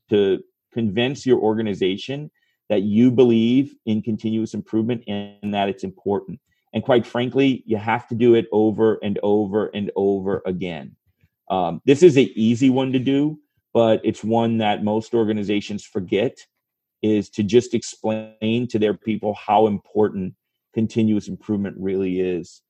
to 0.09 0.43
convince 0.73 1.25
your 1.25 1.39
organization 1.39 2.31
that 2.69 2.83
you 2.83 3.11
believe 3.11 3.75
in 3.85 4.01
continuous 4.01 4.53
improvement 4.53 5.03
and 5.07 5.53
that 5.53 5.69
it's 5.69 5.83
important. 5.83 6.39
And 6.73 6.83
quite 6.83 7.05
frankly, 7.05 7.63
you 7.65 7.77
have 7.77 8.07
to 8.09 8.15
do 8.15 8.35
it 8.35 8.47
over 8.51 8.99
and 9.01 9.19
over 9.23 9.67
and 9.67 9.91
over 9.95 10.41
again. 10.45 10.95
Um, 11.49 11.81
this 11.85 12.03
is 12.03 12.15
an 12.15 12.29
easy 12.35 12.69
one 12.69 12.91
to 12.93 12.99
do, 12.99 13.39
but 13.73 14.01
it's 14.03 14.23
one 14.23 14.59
that 14.59 14.83
most 14.83 15.13
organizations 15.13 15.83
forget 15.83 16.37
is 17.01 17.29
to 17.31 17.43
just 17.43 17.73
explain 17.73 18.67
to 18.67 18.77
their 18.77 18.93
people 18.93 19.33
how 19.33 19.67
important 19.67 20.35
continuous 20.73 21.27
improvement 21.27 21.75
really 21.79 22.19
is. 22.19 22.61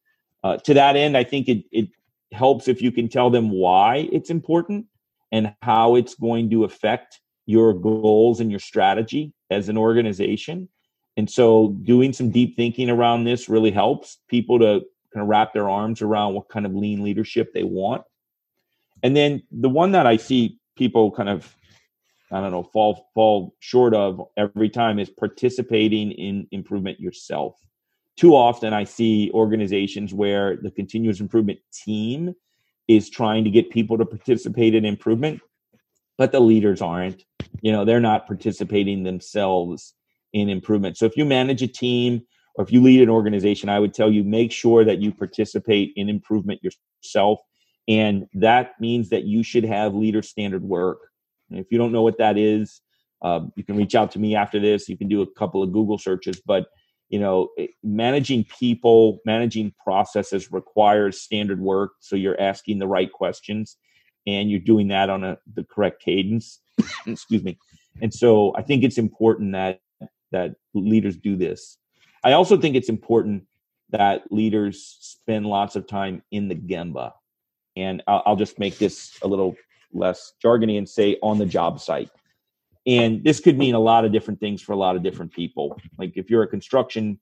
Uh, 0.44 0.58
to 0.58 0.74
that 0.74 0.96
end, 0.96 1.18
I 1.18 1.24
think 1.24 1.50
it, 1.50 1.66
it 1.72 1.90
helps 2.32 2.68
if 2.68 2.82
you 2.82 2.92
can 2.92 3.10
tell 3.10 3.30
them 3.30 3.50
why 3.50 4.08
it's 4.12 4.30
important 4.30 4.86
and 5.32 5.54
how 5.62 5.96
it's 5.96 6.16
going 6.16 6.50
to 6.52 6.64
affect 6.64 7.20
your 7.46 7.74
goals 7.74 8.40
and 8.40 8.50
your 8.50 8.60
strategy 8.60 9.34
as 9.50 9.70
an 9.70 9.78
organization. 9.78 10.70
And 11.20 11.30
so 11.30 11.76
doing 11.84 12.14
some 12.14 12.30
deep 12.30 12.56
thinking 12.56 12.90
around 12.90 13.26
this 13.26 13.50
really 13.50 13.72
helps 13.72 14.20
people 14.30 14.58
to 14.60 14.82
kind 15.14 15.22
of 15.22 15.28
wrap 15.28 15.54
their 15.54 15.70
arms 15.70 16.02
around 16.02 16.34
what 16.34 16.48
kind 16.48 16.66
of 16.66 16.74
lean 16.74 17.04
leadership 17.04 17.54
they 17.54 17.64
want. 17.64 18.04
And 19.04 19.18
then 19.18 19.44
the 19.52 19.68
one 19.68 19.92
that 19.92 20.08
I 20.08 20.16
see 20.16 20.60
people 20.78 21.12
kind 21.12 21.28
of 21.28 21.54
I 22.32 22.40
don't 22.40 22.52
know 22.52 22.64
fall 22.64 23.10
fall 23.14 23.54
short 23.60 23.94
of 23.94 24.22
every 24.38 24.70
time 24.70 24.98
is 24.98 25.10
participating 25.10 26.12
in 26.14 26.48
improvement 26.52 27.02
yourself. 27.02 27.60
Too 28.16 28.34
often 28.34 28.74
I 28.74 28.86
see 28.86 29.30
organizations 29.34 30.14
where 30.14 30.56
the 30.56 30.72
continuous 30.72 31.20
improvement 31.20 31.60
team 31.74 32.34
is 32.88 33.10
trying 33.10 33.44
to 33.44 33.50
get 33.50 33.72
people 33.72 33.98
to 33.98 34.06
participate 34.06 34.74
in 34.74 34.86
improvement 34.86 35.42
but 36.18 36.34
the 36.34 36.40
leaders 36.40 36.82
aren't. 36.82 37.24
You 37.62 37.72
know, 37.72 37.86
they're 37.86 38.02
not 38.02 38.28
participating 38.28 39.04
themselves 39.04 39.96
in 40.34 40.50
improvement. 40.50 40.98
So 40.98 41.06
if 41.06 41.18
you 41.18 41.26
manage 41.26 41.62
a 41.62 41.68
team 41.68 42.22
or 42.56 42.64
if 42.64 42.72
you 42.72 42.82
lead 42.82 43.02
an 43.02 43.10
organization, 43.10 43.70
I 43.70 43.80
would 43.80 43.94
tell 43.94 44.12
you 44.12 44.24
make 44.24 44.52
sure 44.52 44.84
that 44.84 45.00
you 45.00 45.12
participate 45.12 45.94
in 45.96 46.10
improvement 46.10 46.62
yourself. 46.64 47.40
And 47.88 48.28
that 48.34 48.74
means 48.80 49.10
that 49.10 49.24
you 49.24 49.44
should 49.44 49.64
have 49.64 49.96
leader 49.96 50.22
standard 50.22 50.64
work. 50.64 51.00
And 51.50 51.60
if 51.60 51.68
you 51.72 51.78
don't 51.78 51.92
know 51.92 52.04
what 52.04 52.20
that 52.20 52.38
is, 52.38 52.82
uh, 53.22 53.42
you 53.56 53.64
can 53.64 53.76
reach 53.76 53.96
out 53.96 54.12
to 54.12 54.20
me 54.20 54.36
after 54.36 54.60
this. 54.60 54.88
You 54.88 54.98
can 54.98 55.08
do 55.08 55.22
a 55.22 55.32
couple 55.34 55.64
of 55.64 55.72
Google 55.74 55.98
searches, 55.98 56.42
but 56.46 56.68
you 57.10 57.20
know, 57.20 57.50
managing 57.84 58.46
people, 58.60 59.20
managing 59.26 59.74
processes 59.84 60.52
requires 60.52 61.20
standard 61.20 61.60
work. 61.60 61.94
So 62.02 62.16
you're 62.16 62.40
asking 62.40 62.78
the 62.78 62.88
right 62.88 63.12
questions 63.12 63.78
and 64.28 64.50
you're 64.50 64.60
doing 64.60 64.88
that 64.90 65.10
on 65.10 65.24
a 65.24 65.38
the 65.54 65.64
correct 65.64 66.02
cadence 66.02 66.60
excuse 67.08 67.44
me 67.44 67.58
and 68.02 68.14
so 68.14 68.54
i 68.56 68.62
think 68.62 68.84
it's 68.84 68.98
important 68.98 69.54
that 69.54 69.80
that 70.32 70.56
leaders 70.74 71.18
do 71.18 71.36
this. 71.36 71.78
I 72.24 72.34
also 72.34 72.58
think 72.58 72.76
it's 72.76 72.90
important 72.90 73.46
that 73.92 74.32
leaders 74.32 74.98
spend 75.00 75.46
lots 75.46 75.76
of 75.76 75.88
time 75.88 76.22
in 76.32 76.48
the 76.48 76.56
gemba. 76.56 77.14
And 77.76 78.04
i'll, 78.08 78.24
I'll 78.26 78.36
just 78.36 78.60
make 78.60 78.78
this 78.78 79.18
a 79.22 79.28
little 79.28 79.56
less 79.94 80.34
jargony 80.44 80.78
and 80.78 80.88
say 80.88 81.18
on 81.24 81.38
the 81.38 81.46
job 81.46 81.80
site. 81.80 82.10
And 82.86 83.24
this 83.24 83.40
could 83.40 83.58
mean 83.58 83.76
a 83.76 83.80
lot 83.80 84.06
of 84.06 84.12
different 84.12 84.40
things 84.40 84.62
for 84.62 84.74
a 84.74 84.78
lot 84.78 84.96
of 84.96 85.04
different 85.04 85.34
people. 85.34 85.80
Like 85.98 86.14
if 86.16 86.30
you're 86.30 86.44
a 86.44 86.48
construction 86.48 87.20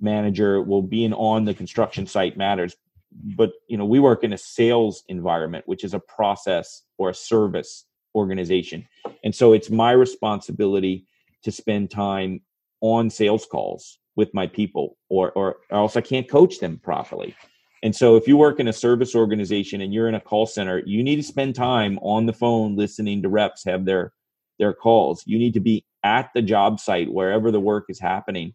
manager 0.00 0.62
well 0.62 0.82
being 0.82 1.12
on 1.14 1.44
the 1.44 1.54
construction 1.54 2.06
site 2.06 2.36
matters. 2.36 2.76
But 3.12 3.52
you 3.68 3.76
know 3.76 3.84
we 3.84 4.00
work 4.00 4.24
in 4.24 4.32
a 4.32 4.38
sales 4.38 5.02
environment 5.08 5.66
which 5.66 5.84
is 5.84 5.94
a 5.94 6.00
process 6.00 6.82
or 6.98 7.10
a 7.10 7.14
service 7.14 7.84
organization. 8.14 8.86
And 9.24 9.34
so 9.34 9.52
it's 9.52 9.70
my 9.70 9.92
responsibility 9.92 11.06
to 11.42 11.52
spend 11.52 11.90
time 11.90 12.40
on 12.80 13.10
sales 13.10 13.46
calls 13.46 13.98
with 14.16 14.32
my 14.34 14.46
people 14.46 14.96
or 15.08 15.32
or 15.32 15.56
else 15.70 15.96
I 15.96 16.00
can't 16.00 16.28
coach 16.28 16.58
them 16.58 16.78
properly. 16.78 17.34
And 17.82 17.94
so 17.94 18.16
if 18.16 18.26
you 18.26 18.36
work 18.36 18.58
in 18.58 18.68
a 18.68 18.72
service 18.72 19.14
organization 19.14 19.80
and 19.80 19.92
you're 19.92 20.08
in 20.08 20.14
a 20.14 20.20
call 20.20 20.46
center, 20.46 20.82
you 20.86 21.02
need 21.02 21.16
to 21.16 21.22
spend 21.22 21.54
time 21.54 21.98
on 21.98 22.26
the 22.26 22.32
phone 22.32 22.74
listening 22.74 23.22
to 23.22 23.28
reps 23.28 23.64
have 23.64 23.84
their 23.84 24.12
their 24.58 24.72
calls. 24.72 25.22
You 25.26 25.38
need 25.38 25.54
to 25.54 25.60
be 25.60 25.84
at 26.02 26.30
the 26.34 26.42
job 26.42 26.80
site 26.80 27.12
wherever 27.12 27.50
the 27.50 27.60
work 27.60 27.86
is 27.88 28.00
happening 28.00 28.54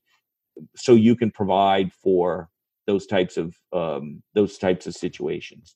so 0.75 0.93
you 0.93 1.15
can 1.15 1.31
provide 1.31 1.93
for 1.93 2.49
those 2.87 3.05
types 3.05 3.37
of 3.37 3.55
um, 3.71 4.23
those 4.33 4.57
types 4.57 4.87
of 4.87 4.95
situations. 4.95 5.75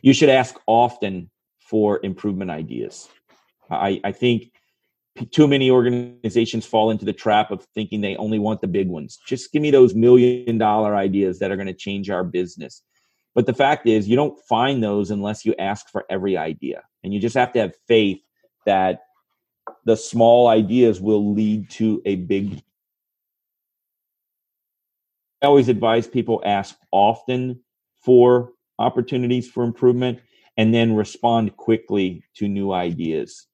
You 0.00 0.12
should 0.12 0.30
ask 0.30 0.56
often 0.66 1.30
for 1.60 2.00
improvement 2.02 2.50
ideas. 2.50 3.08
I, 3.70 4.00
I 4.04 4.12
think 4.12 4.52
too 5.30 5.46
many 5.46 5.70
organizations 5.70 6.64
fall 6.64 6.90
into 6.90 7.04
the 7.04 7.12
trap 7.12 7.50
of 7.50 7.64
thinking 7.74 8.00
they 8.00 8.16
only 8.16 8.38
want 8.38 8.60
the 8.60 8.66
big 8.66 8.88
ones. 8.88 9.18
Just 9.26 9.52
give 9.52 9.62
me 9.62 9.70
those 9.70 9.94
million 9.94 10.58
dollar 10.58 10.96
ideas 10.96 11.38
that 11.38 11.50
are 11.50 11.56
going 11.56 11.66
to 11.66 11.74
change 11.74 12.10
our 12.10 12.24
business. 12.24 12.82
But 13.34 13.46
the 13.46 13.54
fact 13.54 13.86
is, 13.86 14.08
you 14.08 14.16
don't 14.16 14.38
find 14.48 14.82
those 14.82 15.10
unless 15.10 15.44
you 15.44 15.54
ask 15.58 15.88
for 15.88 16.04
every 16.10 16.36
idea. 16.36 16.82
And 17.02 17.12
you 17.12 17.20
just 17.20 17.36
have 17.36 17.52
to 17.52 17.60
have 17.60 17.74
faith 17.88 18.20
that 18.66 19.00
the 19.84 19.96
small 19.96 20.48
ideas 20.48 21.00
will 21.00 21.32
lead 21.34 21.70
to 21.70 22.02
a 22.04 22.16
big 22.16 22.62
I 25.42 25.46
always 25.46 25.68
advise 25.68 26.06
people 26.06 26.40
ask 26.44 26.76
often 26.92 27.60
for 28.04 28.52
opportunities 28.78 29.50
for 29.50 29.64
improvement 29.64 30.20
and 30.56 30.72
then 30.72 30.94
respond 30.94 31.56
quickly 31.56 32.22
to 32.36 32.46
new 32.46 32.72
ideas. 32.72 33.48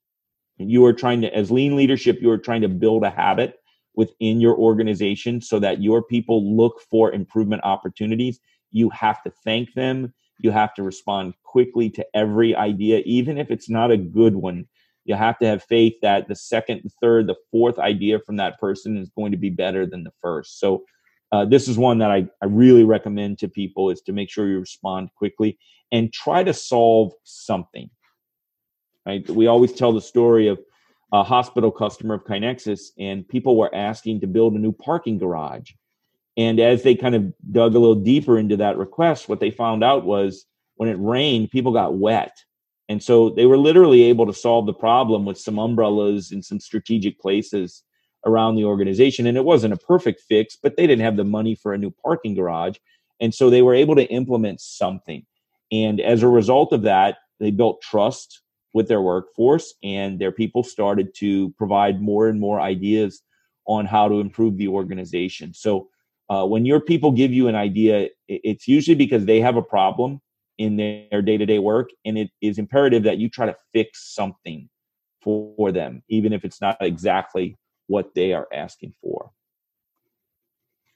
You 0.59 0.85
are 0.85 0.93
trying 0.93 1.21
to, 1.23 1.35
as 1.35 1.51
lean 1.51 1.77
leadership, 1.77 2.19
you 2.21 2.31
are 2.31 2.39
trying 2.39 2.63
to 2.63 2.69
build 2.69 3.05
a 3.05 3.11
habit 3.11 3.55
within 3.95 4.41
your 4.41 4.57
organization 4.57 5.41
so 5.41 5.59
that 5.59 5.83
your 5.83 6.03
people 6.03 6.57
look 6.57 6.81
for 6.91 7.13
improvement 7.13 7.63
opportunities. 7.65 8.41
You 8.71 8.91
have 8.91 9.23
to 9.23 9.33
thank 9.45 9.75
them. 9.75 10.13
You 10.41 10.51
have 10.51 10.75
to 10.75 10.83
respond 10.83 11.35
quickly 11.45 11.91
to 11.91 12.07
every 12.15 12.55
idea, 12.55 13.03
even 13.05 13.39
if 13.39 13.51
it's 13.51 13.71
not 13.71 13.91
a 13.91 13.97
good 13.97 14.37
one. 14.37 14.67
You 15.05 15.15
have 15.15 15.39
to 15.39 15.47
have 15.47 15.65
faith 15.65 15.95
that 16.03 16.29
the 16.29 16.37
second, 16.37 16.83
third, 17.01 17.27
the 17.27 17.37
fourth 17.51 17.79
idea 17.79 18.19
from 18.21 18.37
that 18.37 18.59
person 18.61 18.97
is 18.99 19.11
going 19.17 19.33
to 19.33 19.39
be 19.39 19.51
better 19.51 19.87
than 19.87 20.05
the 20.05 20.13
first. 20.21 20.61
So 20.61 20.85
uh, 21.33 21.45
this 21.45 21.67
is 21.69 21.79
one 21.79 21.99
that 21.99 22.11
I, 22.11 22.27
I 22.43 22.47
really 22.47 22.85
recommend 22.85 23.39
to 23.39 23.49
people 23.49 23.91
is 23.91 24.01
to 24.03 24.13
make 24.13 24.31
sure 24.31 24.49
you 24.49 24.61
respond 24.61 25.11
quickly 25.17 25.59
and 25.93 26.13
try 26.13 26.45
to 26.45 26.53
solve 26.53 27.13
something 27.25 27.91
right 29.09 29.29
we 29.31 29.47
always 29.47 29.73
tell 29.73 29.93
the 29.93 30.01
story 30.01 30.49
of 30.49 30.59
a 31.13 31.25
hospital 31.25 31.71
customer 31.71 32.15
of 32.15 32.25
KaiNexus 32.25 32.91
and 32.99 33.27
people 33.27 33.57
were 33.57 33.75
asking 33.75 34.21
to 34.21 34.27
build 34.27 34.55
a 34.55 34.59
new 34.59 34.73
parking 34.73 35.19
garage 35.19 35.73
and 36.37 36.61
as 36.61 36.83
they 36.83 36.95
kind 36.95 37.15
of 37.15 37.33
dug 37.51 37.75
a 37.75 37.79
little 37.79 37.97
deeper 37.97 38.39
into 38.39 38.57
that 38.57 38.77
request 38.77 39.29
what 39.29 39.41
they 39.41 39.51
found 39.51 39.83
out 39.83 40.05
was 40.05 40.45
when 40.77 40.89
it 40.89 40.99
rained 41.01 41.51
people 41.51 41.73
got 41.73 41.95
wet 41.95 42.37
and 42.89 43.03
so 43.03 43.31
they 43.31 43.47
were 43.47 43.59
literally 43.59 44.03
able 44.05 44.27
to 44.27 44.33
solve 44.33 44.67
the 44.67 44.73
problem 44.73 45.25
with 45.25 45.39
some 45.39 45.59
umbrellas 45.59 46.33
in 46.33 46.43
some 46.43 46.59
strategic 46.59 47.21
places 47.21 47.83
around 48.25 48.57
the 48.57 48.65
organization. 48.65 49.27
And 49.27 49.37
it 49.37 49.45
wasn't 49.45 49.75
a 49.75 49.79
perfect 49.79 50.23
fix, 50.23 50.57
but 50.61 50.77
they 50.77 50.87
didn't 50.87 51.05
have 51.05 51.17
the 51.17 51.25
money 51.25 51.55
for 51.55 51.73
a 51.73 51.79
new 51.79 51.91
parking 52.03 52.35
garage. 52.35 52.77
And 53.21 53.35
so 53.35 53.51
they 53.51 53.63
were 53.63 53.75
able 53.75 53.95
to 53.97 54.07
implement 54.07 54.61
something. 54.61 55.27
And 55.71 56.01
as 56.01 56.23
a 56.23 56.29
result 56.29 56.73
of 56.73 56.83
that, 56.83 57.19
they 57.41 57.51
built 57.51 57.83
trust 57.83 58.41
with 58.79 58.87
their 58.87 59.03
workforce 59.03 59.75
and 59.83 60.21
their 60.21 60.31
people 60.31 60.63
started 60.63 61.13
to 61.17 61.51
provide 61.59 62.01
more 62.01 62.29
and 62.29 62.39
more 62.39 62.61
ideas 62.61 63.23
on 63.67 63.85
how 63.85 64.09
to 64.09 64.21
improve 64.21 64.57
the 64.57 64.69
organization. 64.69 65.53
So 65.53 65.89
uh, 66.31 66.47
when 66.47 66.65
your 66.65 66.81
people 66.81 67.11
give 67.11 67.33
you 67.33 67.49
an 67.49 67.57
idea, 67.57 68.09
it's 68.29 68.69
usually 68.69 68.95
because 68.95 69.25
they 69.25 69.41
have 69.41 69.57
a 69.57 69.63
problem 69.63 70.21
in 70.59 70.77
their 70.77 71.23
day 71.23 71.37
to 71.37 71.45
day 71.45 71.59
work. 71.59 71.89
And 72.05 72.17
it 72.17 72.31
is 72.41 72.57
imperative 72.59 73.03
that 73.03 73.19
you 73.19 73.29
try 73.29 73.47
to 73.47 73.57
fix 73.73 74.15
something 74.15 74.69
for 75.23 75.73
them, 75.73 76.05
even 76.09 76.33
if 76.33 76.45
it's 76.45 76.61
not 76.61 76.77
exactly 76.81 77.59
what 77.89 78.15
they 78.15 78.33
are 78.33 78.47
asking 78.53 78.95
for. 79.03 79.33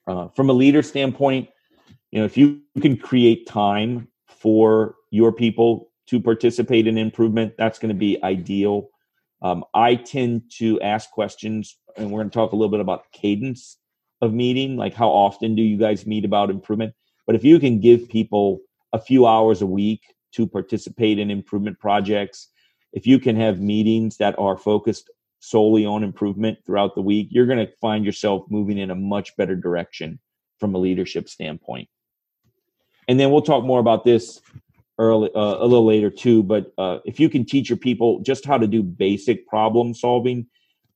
Uh, 0.06 0.28
from 0.28 0.50
a 0.50 0.52
leader 0.52 0.82
standpoint, 0.82 1.48
you 2.12 2.20
know, 2.20 2.24
if 2.24 2.36
you 2.36 2.60
can 2.80 2.96
create 2.96 3.48
time 3.48 4.06
for 4.28 4.94
your 5.10 5.32
people 5.32 5.91
to 6.08 6.20
participate 6.20 6.86
in 6.86 6.98
improvement, 6.98 7.54
that's 7.56 7.78
going 7.78 7.88
to 7.88 7.98
be 7.98 8.22
ideal. 8.22 8.88
Um, 9.40 9.64
I 9.74 9.96
tend 9.96 10.42
to 10.58 10.80
ask 10.80 11.10
questions, 11.10 11.76
and 11.96 12.10
we're 12.10 12.20
going 12.20 12.30
to 12.30 12.34
talk 12.34 12.52
a 12.52 12.56
little 12.56 12.70
bit 12.70 12.80
about 12.80 13.10
cadence 13.12 13.78
of 14.20 14.32
meeting, 14.32 14.76
like 14.76 14.94
how 14.94 15.08
often 15.08 15.54
do 15.54 15.62
you 15.62 15.76
guys 15.76 16.06
meet 16.06 16.24
about 16.24 16.50
improvement? 16.50 16.94
But 17.26 17.34
if 17.34 17.44
you 17.44 17.58
can 17.58 17.80
give 17.80 18.08
people 18.08 18.60
a 18.92 18.98
few 18.98 19.26
hours 19.26 19.62
a 19.62 19.66
week 19.66 20.02
to 20.32 20.46
participate 20.46 21.18
in 21.18 21.30
improvement 21.30 21.78
projects, 21.78 22.48
if 22.92 23.06
you 23.06 23.18
can 23.18 23.36
have 23.36 23.60
meetings 23.60 24.16
that 24.18 24.38
are 24.38 24.56
focused 24.56 25.10
solely 25.40 25.84
on 25.84 26.04
improvement 26.04 26.58
throughout 26.64 26.94
the 26.94 27.02
week, 27.02 27.28
you're 27.30 27.46
going 27.46 27.66
to 27.66 27.72
find 27.80 28.04
yourself 28.04 28.44
moving 28.48 28.78
in 28.78 28.90
a 28.90 28.94
much 28.94 29.36
better 29.36 29.56
direction 29.56 30.20
from 30.58 30.74
a 30.74 30.78
leadership 30.78 31.28
standpoint. 31.28 31.88
And 33.08 33.18
then 33.18 33.32
we'll 33.32 33.42
talk 33.42 33.64
more 33.64 33.80
about 33.80 34.04
this 34.04 34.40
early 34.98 35.30
uh, 35.34 35.56
a 35.58 35.66
little 35.66 35.86
later 35.86 36.10
too. 36.10 36.42
But 36.42 36.72
uh, 36.78 36.98
if 37.04 37.18
you 37.18 37.28
can 37.28 37.44
teach 37.44 37.68
your 37.68 37.78
people 37.78 38.20
just 38.20 38.44
how 38.44 38.58
to 38.58 38.66
do 38.66 38.82
basic 38.82 39.46
problem 39.46 39.94
solving, 39.94 40.46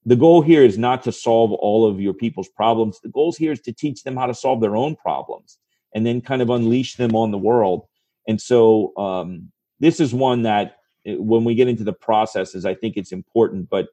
the 0.04 0.16
goal 0.16 0.40
here 0.40 0.62
is 0.62 0.78
not 0.78 1.02
to 1.04 1.12
solve 1.12 1.52
all 1.52 1.87
of 1.87 2.00
your 2.00 2.14
people's 2.14 2.48
problems. 2.48 3.00
The 3.00 3.09
goal 3.09 3.32
here 3.32 3.52
is 3.52 3.61
to 3.62 3.72
teach 3.72 4.04
them 4.04 4.16
how 4.16 4.26
to 4.26 4.35
solve 4.35 4.61
their 4.61 4.76
own 4.76 4.94
problems 4.96 5.59
and 5.94 6.06
then 6.06 6.20
kind 6.20 6.42
of 6.42 6.50
unleash 6.50 6.94
them 6.94 7.16
on 7.16 7.30
the 7.30 7.38
world. 7.38 7.87
And 8.28 8.40
so 8.40 8.96
um, 8.96 9.50
this 9.80 9.98
is 9.98 10.14
one 10.14 10.42
that 10.42 10.76
uh, 11.09 11.14
when 11.14 11.44
we 11.44 11.54
get 11.54 11.68
into 11.68 11.85
the 11.85 11.92
processes, 11.92 12.64
I 12.64 12.74
think 12.74 12.96
it's 12.96 13.12
important. 13.12 13.68
But 13.68 13.88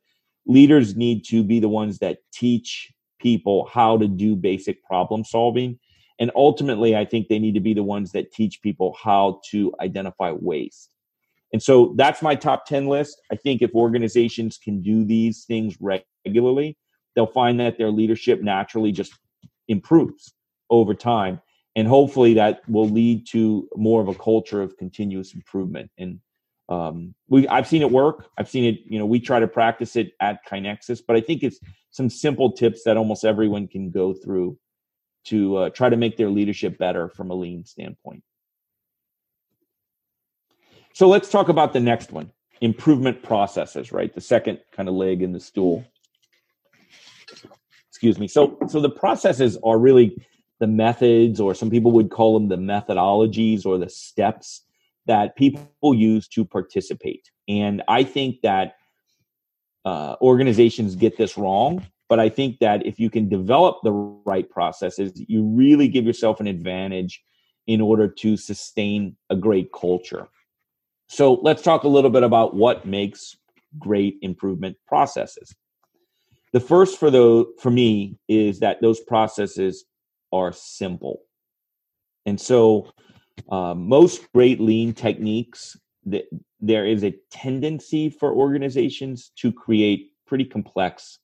leaders 0.45 0.95
need 0.95 1.25
to 1.25 1.43
be 1.43 1.59
the 1.59 1.69
ones 1.69 1.99
that 1.99 2.19
teach 2.31 2.91
people 3.19 3.69
how 3.71 3.97
to 3.97 4.07
do 4.07 4.35
basic 4.35 4.83
problem 4.83 5.23
solving. 5.23 5.79
And 6.23 6.31
ultimately, 6.37 6.95
I 6.95 7.03
think 7.03 7.27
they 7.27 7.37
need 7.37 7.53
to 7.55 7.59
be 7.59 7.73
the 7.73 7.83
ones 7.83 8.13
that 8.13 8.31
teach 8.31 8.61
people 8.61 8.95
how 8.97 9.41
to 9.51 9.73
identify 9.81 10.31
waste. 10.31 10.95
And 11.51 11.61
so 11.61 11.93
that's 11.97 12.21
my 12.21 12.33
top 12.33 12.65
10 12.65 12.87
list. 12.87 13.21
I 13.29 13.35
think 13.35 13.61
if 13.61 13.75
organizations 13.75 14.57
can 14.57 14.81
do 14.81 15.03
these 15.03 15.43
things 15.43 15.75
regularly, 15.81 16.77
they'll 17.13 17.27
find 17.27 17.59
that 17.59 17.77
their 17.77 17.91
leadership 17.91 18.41
naturally 18.41 18.93
just 18.93 19.11
improves 19.67 20.33
over 20.69 20.93
time. 20.93 21.41
And 21.75 21.89
hopefully 21.89 22.33
that 22.35 22.61
will 22.69 22.87
lead 22.87 23.27
to 23.31 23.67
more 23.75 24.01
of 24.01 24.07
a 24.07 24.15
culture 24.15 24.61
of 24.61 24.77
continuous 24.77 25.33
improvement. 25.33 25.91
And 25.97 26.21
um, 26.69 27.13
we 27.27 27.49
I've 27.49 27.67
seen 27.67 27.81
it 27.81 27.91
work. 27.91 28.29
I've 28.37 28.47
seen 28.47 28.63
it, 28.63 28.79
you 28.85 28.97
know, 28.97 29.05
we 29.05 29.19
try 29.19 29.41
to 29.41 29.47
practice 29.49 29.97
it 29.97 30.13
at 30.21 30.39
KaiNexus, 30.49 31.01
but 31.05 31.17
I 31.17 31.19
think 31.19 31.43
it's 31.43 31.59
some 31.91 32.09
simple 32.09 32.53
tips 32.53 32.83
that 32.85 32.95
almost 32.95 33.25
everyone 33.25 33.67
can 33.67 33.91
go 33.91 34.13
through 34.13 34.57
to 35.25 35.57
uh, 35.57 35.69
try 35.69 35.89
to 35.89 35.97
make 35.97 36.17
their 36.17 36.29
leadership 36.29 36.77
better 36.77 37.09
from 37.09 37.31
a 37.31 37.33
lean 37.33 37.65
standpoint. 37.65 38.23
So 40.93 41.07
let's 41.07 41.29
talk 41.29 41.49
about 41.49 41.73
the 41.73 41.79
next 41.79 42.11
one 42.11 42.31
improvement 42.61 43.21
processes, 43.23 43.91
right? 43.91 44.13
The 44.13 44.21
second 44.21 44.59
kind 44.71 44.87
of 44.87 44.95
leg 44.95 45.21
in 45.21 45.33
the 45.33 45.39
stool. 45.39 45.83
Excuse 47.89 48.19
me. 48.19 48.27
So, 48.27 48.57
so 48.67 48.79
the 48.79 48.89
processes 48.89 49.57
are 49.63 49.77
really 49.77 50.15
the 50.59 50.67
methods, 50.67 51.39
or 51.39 51.53
some 51.55 51.69
people 51.69 51.91
would 51.91 52.09
call 52.09 52.39
them 52.39 52.47
the 52.47 52.57
methodologies 52.57 53.65
or 53.65 53.77
the 53.77 53.89
steps 53.89 54.61
that 55.07 55.35
people 55.35 55.93
use 55.93 56.27
to 56.29 56.45
participate. 56.45 57.29
And 57.47 57.81
I 57.87 58.03
think 58.03 58.41
that 58.43 58.75
uh, 59.83 60.15
organizations 60.21 60.95
get 60.95 61.17
this 61.17 61.37
wrong, 61.37 61.85
but 62.13 62.19
I 62.19 62.29
think 62.29 62.59
that 62.59 62.85
if 62.85 62.99
you 62.99 63.09
can 63.09 63.27
develop 63.27 63.77
the 63.81 63.91
right 63.91 64.47
processes, 64.47 65.13
you 65.15 65.43
really 65.43 65.87
give 65.87 66.05
yourself 66.05 66.39
an 66.39 66.45
advantage 66.45 67.23
in 67.65 67.81
order 67.81 68.07
to 68.07 68.37
sustain 68.37 69.17
a 69.31 69.35
great 69.35 69.71
culture. 69.73 70.27
So 71.07 71.39
let's 71.41 71.63
talk 71.63 71.85
a 71.85 71.87
little 71.87 72.11
bit 72.11 72.21
about 72.21 72.55
what 72.55 72.85
makes 72.85 73.35
great 73.79 74.17
improvement 74.21 74.77
processes. 74.85 75.55
The 76.51 76.59
first 76.59 76.99
for 76.99 77.09
the 77.09 77.51
for 77.59 77.71
me 77.71 78.19
is 78.27 78.59
that 78.59 78.79
those 78.79 78.99
processes 78.99 79.85
are 80.31 80.51
simple. 80.51 81.21
And 82.27 82.39
so 82.39 82.91
uh, 83.49 83.73
most 83.73 84.31
great 84.35 84.61
lean 84.61 84.93
techniques 84.93 85.75
that 86.05 86.25
there 86.59 86.85
is 86.85 87.03
a 87.03 87.15
tendency 87.31 88.11
for 88.11 88.35
organizations 88.35 89.31
to 89.37 89.51
create 89.51 90.11
pretty 90.27 90.45
complex 90.45 91.17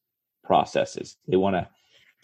processes. 0.49 1.07
They 1.27 1.37
want 1.37 1.55
to 1.55 1.65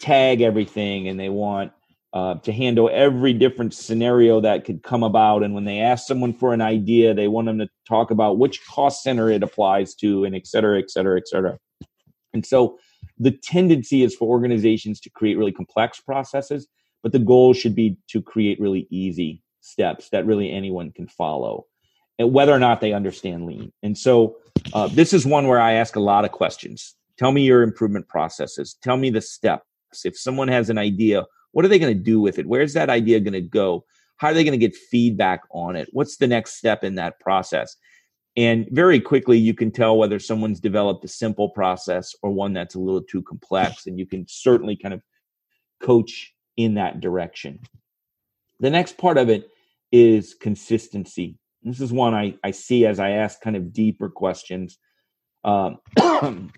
tag 0.00 0.36
everything 0.42 1.08
and 1.08 1.18
they 1.18 1.30
want 1.30 1.70
uh, 2.12 2.34
to 2.46 2.52
handle 2.52 2.88
every 2.92 3.34
different 3.44 3.72
scenario 3.72 4.40
that 4.40 4.64
could 4.66 4.80
come 4.82 5.04
about. 5.10 5.44
And 5.44 5.54
when 5.54 5.64
they 5.64 5.80
ask 5.90 6.06
someone 6.06 6.34
for 6.40 6.52
an 6.52 6.60
idea, 6.60 7.14
they 7.14 7.28
want 7.28 7.46
them 7.46 7.58
to 7.58 7.68
talk 7.86 8.10
about 8.10 8.38
which 8.42 8.66
cost 8.66 9.02
center 9.02 9.30
it 9.30 9.42
applies 9.42 9.94
to, 10.02 10.24
and 10.24 10.34
et 10.34 10.46
cetera, 10.46 10.78
et 10.78 10.90
cetera, 10.90 11.16
et 11.20 11.28
cetera. 11.28 11.56
And 12.34 12.44
so 12.44 12.78
the 13.26 13.30
tendency 13.30 14.02
is 14.02 14.14
for 14.16 14.28
organizations 14.28 15.00
to 15.00 15.10
create 15.18 15.38
really 15.38 15.56
complex 15.60 16.00
processes, 16.00 16.66
but 17.02 17.12
the 17.12 17.24
goal 17.32 17.54
should 17.54 17.74
be 17.74 17.96
to 18.12 18.20
create 18.32 18.58
really 18.60 18.86
easy 18.90 19.42
steps 19.60 20.10
that 20.10 20.26
really 20.26 20.50
anyone 20.50 20.90
can 20.98 21.08
follow, 21.08 21.66
and 22.18 22.32
whether 22.36 22.52
or 22.52 22.58
not 22.58 22.80
they 22.80 22.92
understand 22.92 23.46
lean. 23.46 23.72
And 23.82 23.96
so 23.96 24.36
uh, 24.74 24.88
this 24.98 25.12
is 25.12 25.24
one 25.26 25.46
where 25.48 25.62
I 25.70 25.72
ask 25.82 25.96
a 25.96 26.06
lot 26.12 26.24
of 26.24 26.32
questions. 26.32 26.94
Tell 27.18 27.32
me 27.32 27.42
your 27.42 27.62
improvement 27.62 28.08
processes. 28.08 28.76
Tell 28.82 28.96
me 28.96 29.10
the 29.10 29.20
steps. 29.20 29.64
If 30.04 30.18
someone 30.18 30.48
has 30.48 30.68
an 30.68 30.78
idea, 30.78 31.24
what 31.52 31.64
are 31.64 31.68
they 31.68 31.78
going 31.78 31.96
to 31.96 32.02
do 32.02 32.20
with 32.20 32.38
it? 32.38 32.46
Where's 32.46 32.74
that 32.74 32.90
idea 32.90 33.20
going 33.20 33.32
to 33.32 33.40
go? 33.40 33.84
How 34.18 34.28
are 34.28 34.34
they 34.34 34.44
going 34.44 34.58
to 34.58 34.66
get 34.66 34.76
feedback 34.76 35.40
on 35.50 35.76
it? 35.76 35.88
What's 35.92 36.16
the 36.16 36.26
next 36.26 36.56
step 36.56 36.84
in 36.84 36.96
that 36.96 37.18
process? 37.20 37.76
And 38.36 38.66
very 38.70 39.00
quickly, 39.00 39.38
you 39.38 39.54
can 39.54 39.70
tell 39.70 39.96
whether 39.96 40.18
someone's 40.18 40.60
developed 40.60 41.04
a 41.04 41.08
simple 41.08 41.48
process 41.48 42.14
or 42.22 42.30
one 42.30 42.52
that's 42.52 42.74
a 42.74 42.80
little 42.80 43.02
too 43.02 43.22
complex. 43.22 43.86
And 43.86 43.98
you 43.98 44.06
can 44.06 44.26
certainly 44.28 44.76
kind 44.76 44.92
of 44.92 45.02
coach 45.80 46.34
in 46.56 46.74
that 46.74 47.00
direction. 47.00 47.60
The 48.60 48.70
next 48.70 48.98
part 48.98 49.16
of 49.16 49.30
it 49.30 49.48
is 49.92 50.34
consistency. 50.34 51.38
This 51.62 51.80
is 51.80 51.92
one 51.92 52.14
I, 52.14 52.34
I 52.44 52.50
see 52.50 52.86
as 52.86 53.00
I 53.00 53.10
ask 53.10 53.40
kind 53.40 53.56
of 53.56 53.72
deeper 53.72 54.08
questions. 54.10 54.78
Um, 55.44 55.78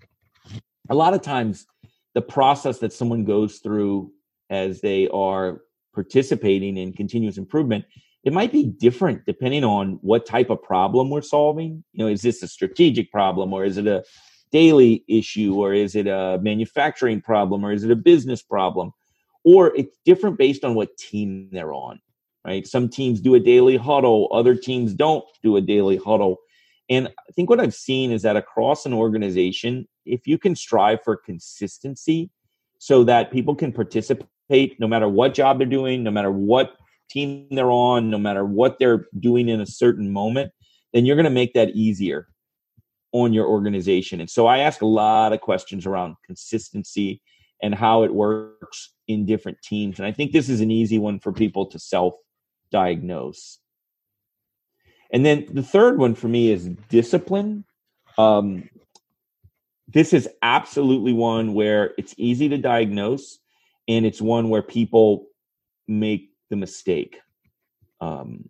a 0.88 0.94
lot 0.94 1.14
of 1.14 1.22
times, 1.22 1.66
the 2.14 2.22
process 2.22 2.78
that 2.78 2.92
someone 2.92 3.24
goes 3.24 3.58
through 3.58 4.12
as 4.50 4.80
they 4.80 5.08
are 5.08 5.60
participating 5.94 6.76
in 6.76 6.92
continuous 6.92 7.38
improvement 7.38 7.84
it 8.24 8.32
might 8.32 8.52
be 8.52 8.64
different 8.64 9.24
depending 9.26 9.64
on 9.64 9.98
what 10.02 10.26
type 10.26 10.50
of 10.50 10.62
problem 10.62 11.10
we're 11.10 11.22
solving. 11.22 11.84
You 11.92 12.04
know 12.04 12.10
is 12.10 12.22
this 12.22 12.42
a 12.42 12.48
strategic 12.48 13.10
problem 13.10 13.52
or 13.52 13.64
is 13.64 13.78
it 13.78 13.86
a 13.86 14.04
daily 14.50 15.04
issue 15.08 15.54
or 15.54 15.72
is 15.72 15.94
it 15.94 16.06
a 16.06 16.38
manufacturing 16.42 17.20
problem 17.20 17.64
or 17.64 17.72
is 17.72 17.84
it 17.84 17.90
a 17.90 17.96
business 17.96 18.42
problem? 18.42 18.92
Or 19.44 19.74
it's 19.76 19.96
different 20.04 20.36
based 20.36 20.64
on 20.64 20.74
what 20.74 20.96
team 20.98 21.48
they're 21.52 21.72
on 21.72 22.00
right? 22.44 22.66
Some 22.66 22.88
teams 22.88 23.20
do 23.20 23.34
a 23.34 23.40
daily 23.40 23.76
huddle 23.76 24.28
other 24.32 24.54
teams 24.54 24.94
don't 24.94 25.24
do 25.42 25.56
a 25.56 25.60
daily 25.60 25.96
huddle. 25.96 26.36
And 26.90 27.08
i 27.08 27.32
think 27.32 27.50
what 27.50 27.60
i've 27.60 27.74
seen 27.74 28.10
is 28.10 28.22
that 28.22 28.36
across 28.36 28.84
an 28.86 28.94
organization 28.94 29.86
if 30.08 30.26
you 30.26 30.38
can 30.38 30.56
strive 30.56 31.00
for 31.04 31.16
consistency 31.16 32.30
so 32.78 33.04
that 33.04 33.30
people 33.30 33.54
can 33.54 33.72
participate 33.72 34.78
no 34.80 34.86
matter 34.86 35.08
what 35.08 35.34
job 35.34 35.58
they're 35.58 35.66
doing, 35.66 36.02
no 36.02 36.10
matter 36.10 36.30
what 36.30 36.74
team 37.10 37.48
they're 37.50 37.70
on, 37.70 38.10
no 38.10 38.18
matter 38.18 38.44
what 38.44 38.78
they're 38.78 39.06
doing 39.18 39.48
in 39.48 39.60
a 39.60 39.66
certain 39.66 40.12
moment, 40.12 40.52
then 40.92 41.04
you're 41.04 41.16
going 41.16 41.24
to 41.24 41.30
make 41.30 41.54
that 41.54 41.70
easier 41.70 42.28
on 43.12 43.32
your 43.32 43.46
organization. 43.46 44.20
And 44.20 44.28
so 44.28 44.46
I 44.46 44.58
ask 44.58 44.82
a 44.82 44.86
lot 44.86 45.32
of 45.32 45.40
questions 45.40 45.86
around 45.86 46.16
consistency 46.26 47.22
and 47.62 47.74
how 47.74 48.04
it 48.04 48.14
works 48.14 48.92
in 49.08 49.26
different 49.26 49.58
teams. 49.62 49.98
And 49.98 50.06
I 50.06 50.12
think 50.12 50.32
this 50.32 50.48
is 50.48 50.60
an 50.60 50.70
easy 50.70 50.98
one 50.98 51.18
for 51.18 51.32
people 51.32 51.66
to 51.66 51.78
self 51.78 52.14
diagnose. 52.70 53.58
And 55.12 55.24
then 55.24 55.46
the 55.50 55.62
third 55.62 55.98
one 55.98 56.14
for 56.14 56.28
me 56.28 56.50
is 56.50 56.68
discipline. 56.90 57.64
Um, 58.18 58.68
this 59.88 60.12
is 60.12 60.28
absolutely 60.42 61.12
one 61.12 61.54
where 61.54 61.94
it's 61.98 62.14
easy 62.18 62.48
to 62.50 62.58
diagnose 62.58 63.38
and 63.88 64.04
it's 64.04 64.20
one 64.20 64.50
where 64.50 64.62
people 64.62 65.26
make 65.86 66.30
the 66.50 66.56
mistake. 66.56 67.20
Um, 68.00 68.48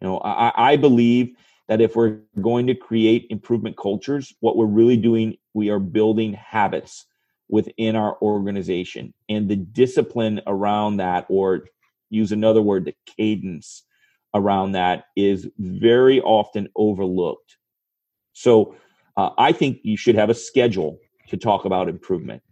you 0.00 0.08
know, 0.08 0.18
I, 0.18 0.72
I 0.72 0.76
believe 0.76 1.36
that 1.68 1.80
if 1.80 1.94
we're 1.94 2.18
going 2.40 2.66
to 2.66 2.74
create 2.74 3.28
improvement 3.30 3.76
cultures, 3.76 4.34
what 4.40 4.56
we're 4.56 4.66
really 4.66 4.96
doing, 4.96 5.36
we 5.54 5.70
are 5.70 5.78
building 5.78 6.34
habits 6.34 7.06
within 7.48 7.94
our 7.96 8.16
organization, 8.20 9.12
and 9.28 9.48
the 9.48 9.56
discipline 9.56 10.40
around 10.46 10.96
that, 10.96 11.26
or 11.28 11.66
use 12.10 12.32
another 12.32 12.62
word, 12.62 12.84
the 12.86 12.94
cadence 13.06 13.84
around 14.34 14.72
that, 14.72 15.04
is 15.16 15.48
very 15.58 16.20
often 16.20 16.68
overlooked. 16.74 17.56
So, 18.32 18.74
uh, 19.16 19.30
I 19.38 19.52
think 19.52 19.80
you 19.82 19.96
should 19.96 20.14
have 20.14 20.30
a 20.30 20.34
schedule 20.34 20.98
to 21.28 21.36
talk 21.36 21.64
about 21.64 21.88
improvement. 21.88 22.42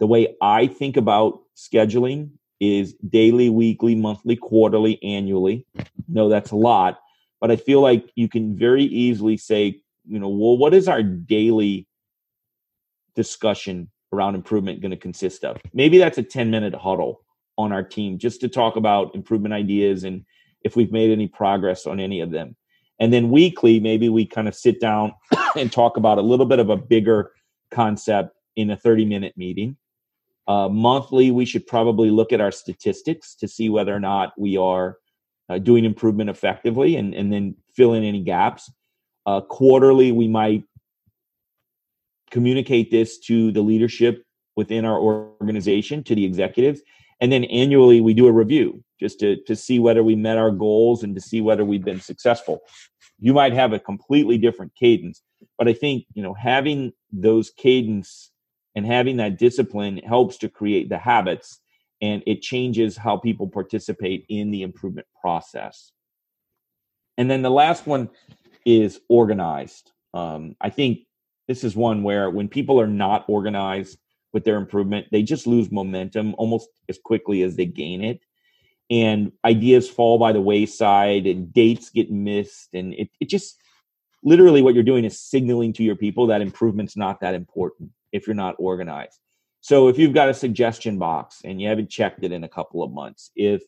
The 0.00 0.06
way 0.06 0.36
I 0.40 0.66
think 0.66 0.96
about 0.96 1.40
scheduling 1.56 2.30
is 2.60 2.94
daily, 3.08 3.48
weekly, 3.50 3.94
monthly, 3.94 4.36
quarterly, 4.36 5.02
annually. 5.02 5.66
No, 6.08 6.28
that's 6.28 6.50
a 6.50 6.56
lot, 6.56 7.00
but 7.40 7.50
I 7.50 7.56
feel 7.56 7.80
like 7.80 8.10
you 8.14 8.28
can 8.28 8.56
very 8.56 8.84
easily 8.84 9.36
say, 9.36 9.80
you 10.06 10.18
know, 10.18 10.28
well, 10.28 10.56
what 10.56 10.74
is 10.74 10.88
our 10.88 11.02
daily 11.02 11.86
discussion 13.14 13.90
around 14.12 14.34
improvement 14.34 14.80
going 14.80 14.90
to 14.90 14.96
consist 14.96 15.44
of? 15.44 15.60
Maybe 15.72 15.98
that's 15.98 16.18
a 16.18 16.22
10 16.22 16.50
minute 16.50 16.74
huddle 16.74 17.22
on 17.56 17.72
our 17.72 17.82
team 17.82 18.18
just 18.18 18.40
to 18.40 18.48
talk 18.48 18.76
about 18.76 19.14
improvement 19.14 19.52
ideas 19.52 20.04
and 20.04 20.24
if 20.62 20.76
we've 20.76 20.92
made 20.92 21.10
any 21.10 21.26
progress 21.28 21.86
on 21.86 22.00
any 22.00 22.20
of 22.20 22.30
them. 22.30 22.56
And 23.00 23.12
then 23.12 23.30
weekly, 23.30 23.80
maybe 23.80 24.08
we 24.08 24.26
kind 24.26 24.48
of 24.48 24.54
sit 24.54 24.80
down 24.80 25.12
and 25.56 25.70
talk 25.70 25.96
about 25.96 26.18
a 26.18 26.22
little 26.22 26.46
bit 26.46 26.58
of 26.58 26.70
a 26.70 26.76
bigger 26.76 27.32
concept 27.70 28.36
in 28.56 28.70
a 28.70 28.76
30 28.76 29.04
minute 29.04 29.34
meeting. 29.36 29.76
Uh, 30.46 30.68
monthly, 30.68 31.30
we 31.30 31.44
should 31.44 31.66
probably 31.66 32.10
look 32.10 32.32
at 32.32 32.40
our 32.40 32.50
statistics 32.50 33.34
to 33.34 33.46
see 33.46 33.68
whether 33.68 33.94
or 33.94 34.00
not 34.00 34.32
we 34.38 34.56
are 34.56 34.96
uh, 35.48 35.58
doing 35.58 35.84
improvement 35.84 36.30
effectively 36.30 36.96
and, 36.96 37.14
and 37.14 37.32
then 37.32 37.54
fill 37.74 37.92
in 37.92 38.02
any 38.02 38.22
gaps. 38.22 38.70
Uh, 39.26 39.42
quarterly, 39.42 40.10
we 40.10 40.26
might 40.26 40.64
communicate 42.30 42.90
this 42.90 43.18
to 43.18 43.52
the 43.52 43.60
leadership 43.60 44.24
within 44.56 44.84
our 44.84 44.98
organization, 44.98 46.02
to 46.02 46.14
the 46.14 46.24
executives. 46.24 46.80
And 47.20 47.32
then 47.32 47.44
annually, 47.44 48.00
we 48.00 48.14
do 48.14 48.26
a 48.26 48.32
review 48.32 48.82
just 49.00 49.20
to, 49.20 49.36
to 49.44 49.56
see 49.56 49.78
whether 49.78 50.02
we 50.02 50.14
met 50.14 50.38
our 50.38 50.50
goals 50.50 51.02
and 51.02 51.14
to 51.14 51.20
see 51.20 51.40
whether 51.40 51.64
we've 51.64 51.84
been 51.84 52.00
successful. 52.00 52.60
You 53.18 53.32
might 53.32 53.52
have 53.52 53.72
a 53.72 53.80
completely 53.80 54.38
different 54.38 54.74
cadence, 54.76 55.22
but 55.56 55.68
I 55.68 55.72
think, 55.72 56.04
you 56.14 56.22
know, 56.22 56.34
having 56.34 56.92
those 57.12 57.50
cadence 57.50 58.30
and 58.74 58.86
having 58.86 59.16
that 59.16 59.38
discipline 59.38 59.98
helps 59.98 60.38
to 60.38 60.48
create 60.48 60.88
the 60.88 60.98
habits 60.98 61.60
and 62.00 62.22
it 62.26 62.42
changes 62.42 62.96
how 62.96 63.16
people 63.16 63.48
participate 63.48 64.24
in 64.28 64.50
the 64.50 64.62
improvement 64.62 65.06
process. 65.20 65.92
And 67.16 67.28
then 67.28 67.42
the 67.42 67.50
last 67.50 67.86
one 67.86 68.08
is 68.64 69.00
organized. 69.08 69.90
Um, 70.14 70.54
I 70.60 70.70
think 70.70 71.00
this 71.48 71.64
is 71.64 71.74
one 71.74 72.02
where 72.02 72.30
when 72.30 72.48
people 72.48 72.80
are 72.80 72.86
not 72.86 73.24
organized 73.28 73.98
with 74.32 74.44
their 74.44 74.56
improvement, 74.56 75.06
they 75.10 75.22
just 75.22 75.46
lose 75.46 75.70
momentum 75.70 76.34
almost 76.38 76.68
as 76.88 76.98
quickly 77.02 77.42
as 77.42 77.56
they 77.56 77.66
gain 77.66 78.02
it. 78.02 78.20
And 78.90 79.32
ideas 79.44 79.88
fall 79.88 80.18
by 80.18 80.32
the 80.32 80.40
wayside 80.40 81.26
and 81.26 81.52
dates 81.52 81.90
get 81.90 82.10
missed. 82.10 82.74
And 82.74 82.94
it, 82.94 83.10
it 83.20 83.28
just 83.28 83.60
literally 84.22 84.62
what 84.62 84.74
you're 84.74 84.82
doing 84.82 85.04
is 85.04 85.20
signaling 85.20 85.72
to 85.74 85.82
your 85.82 85.96
people 85.96 86.26
that 86.28 86.40
improvement's 86.42 86.96
not 86.96 87.20
that 87.20 87.34
important 87.34 87.90
if 88.12 88.26
you're 88.26 88.34
not 88.34 88.56
organized. 88.58 89.20
So 89.60 89.88
if 89.88 89.98
you've 89.98 90.14
got 90.14 90.28
a 90.28 90.34
suggestion 90.34 90.98
box 90.98 91.42
and 91.44 91.60
you 91.60 91.68
haven't 91.68 91.90
checked 91.90 92.24
it 92.24 92.32
in 92.32 92.44
a 92.44 92.48
couple 92.48 92.82
of 92.82 92.92
months, 92.92 93.30
if 93.36 93.62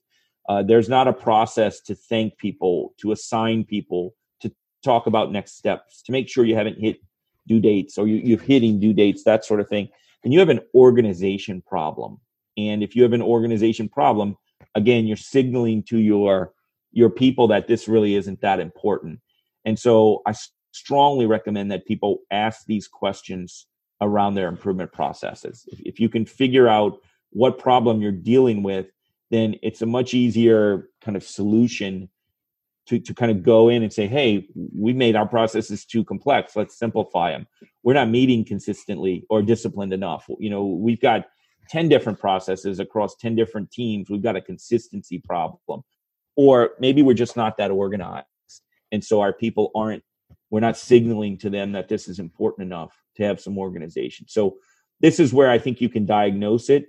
uh, 0.49 0.63
there's 0.63 0.89
not 0.89 1.09
a 1.09 1.13
process 1.13 1.81
to 1.83 1.95
thank 1.95 2.39
people, 2.39 2.95
to 2.99 3.13
assign 3.13 3.65
people, 3.65 4.15
to 4.41 4.53
talk 4.83 5.07
about 5.07 5.33
next 5.33 5.57
steps, 5.57 6.03
to 6.03 6.13
make 6.13 6.29
sure 6.29 6.45
you 6.45 6.57
haven't 6.57 6.79
hit 6.79 7.01
due 7.47 7.61
dates 7.61 7.99
or 7.99 8.07
you, 8.07 8.17
you're 8.17 8.39
hitting 8.39 8.81
due 8.81 8.93
dates, 8.93 9.25
that 9.25 9.45
sort 9.45 9.61
of 9.61 9.69
thing, 9.69 9.89
then 10.23 10.33
you 10.33 10.39
have 10.39 10.49
an 10.49 10.61
organization 10.75 11.63
problem. 11.63 12.19
And 12.57 12.83
if 12.83 12.95
you 12.95 13.03
have 13.03 13.13
an 13.13 13.23
organization 13.23 13.89
problem, 13.89 14.37
again, 14.75 15.07
you're 15.07 15.17
signaling 15.17 15.83
to 15.85 15.99
your 15.99 16.53
your 16.93 17.11
people 17.11 17.47
that 17.49 17.69
this 17.69 17.87
really 17.87 18.17
isn't 18.17 18.41
that 18.41 18.59
important. 18.59 19.21
And 19.65 19.79
so 19.79 20.23
I 20.27 20.35
strongly 20.73 21.27
recommend 21.27 21.71
that 21.71 21.87
people 21.87 22.19
ask 22.31 22.67
these 22.67 22.89
questions 22.89 23.67
around 24.01 24.35
their 24.35 24.49
improvement 24.49 24.93
processes. 24.93 25.65
If, 25.71 25.81
if 25.81 26.01
you 26.01 26.09
can 26.09 26.27
figure 26.27 26.69
out 26.69 26.99
what 27.31 27.59
problem 27.59 28.01
you're 28.01 28.11
dealing 28.11 28.63
with, 28.65 28.87
then 29.31 29.55
it's 29.63 29.83
a 29.83 29.87
much 29.87 30.15
easier 30.15 30.89
kind 31.01 31.17
of 31.17 31.23
solution 31.23 32.09
to, 32.91 32.99
to 32.99 33.15
kind 33.15 33.31
of 33.31 33.45
go 33.45 33.69
in 33.69 33.85
and 33.85 33.93
say, 33.93 34.09
hey, 34.09 34.49
we 34.77 34.93
made 34.93 35.15
our 35.15 35.27
processes 35.27 35.85
too 35.85 36.05
complex. 36.05 36.57
Let's 36.57 36.77
simplify 36.77 37.31
them. 37.31 37.47
We're 37.85 37.95
not 37.95 38.09
meeting 38.09 38.45
consistently 38.45 39.25
or 39.31 39.43
disciplined 39.43 39.93
enough. 39.93 40.27
You 40.41 40.51
know, 40.51 40.67
we've 40.67 41.01
got 41.01 41.27
10 41.69 41.89
different 41.89 42.19
processes 42.19 42.81
across 42.81 43.15
10 43.15 43.37
different 43.37 43.71
teams. 43.71 44.11
We've 44.11 44.25
got 44.25 44.35
a 44.35 44.41
consistency 44.41 45.19
problem. 45.19 45.83
Or 46.35 46.71
maybe 46.81 47.01
we're 47.01 47.15
just 47.15 47.37
not 47.37 47.57
that 47.59 47.71
organized. 47.71 48.27
And 48.91 49.05
so 49.05 49.21
our 49.21 49.33
people 49.33 49.71
aren't, 49.77 50.03
we're 50.51 50.59
not 50.59 50.77
signaling 50.77 51.39
to 51.39 51.51
them 51.51 51.71
that 51.73 51.89
this 51.89 52.09
is 52.09 52.19
important 52.19 52.67
enough 52.67 52.93
to 53.19 53.23
have 53.23 53.41
some 53.41 53.57
organization. 53.57 54.27
So 54.29 54.57
this 54.99 55.21
is 55.21 55.33
where 55.33 55.49
I 55.49 55.59
think 55.59 55.81
you 55.81 55.89
can 55.89 56.07
diagnose 56.07 56.69
it. 56.71 56.87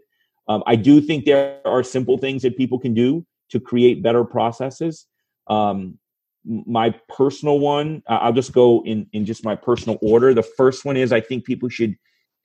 Um, 0.47 0.63
I 0.65 0.77
do 0.77 0.99
think 0.99 1.25
there 1.25 1.59
are 1.63 1.83
simple 1.83 2.17
things 2.17 2.41
that 2.41 2.57
people 2.57 2.79
can 2.79 2.95
do 2.95 3.23
to 3.51 3.59
create 3.59 4.01
better 4.01 4.23
processes. 4.23 5.05
Um, 5.51 5.99
my 6.45 6.89
personal 7.07 7.59
one, 7.59 8.01
I'll 8.07 8.33
just 8.33 8.53
go 8.53 8.83
in 8.85 9.07
in 9.13 9.25
just 9.25 9.45
my 9.45 9.55
personal 9.55 9.99
order. 10.01 10.33
The 10.33 10.41
first 10.41 10.85
one 10.85 10.97
is 10.97 11.11
I 11.11 11.21
think 11.21 11.45
people 11.45 11.69
should 11.69 11.95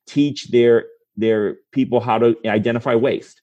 teach 0.05 0.49
their 0.49 0.85
their 1.15 1.57
people 1.71 1.99
how 1.99 2.19
to 2.19 2.35
identify 2.45 2.93
waste, 2.93 3.41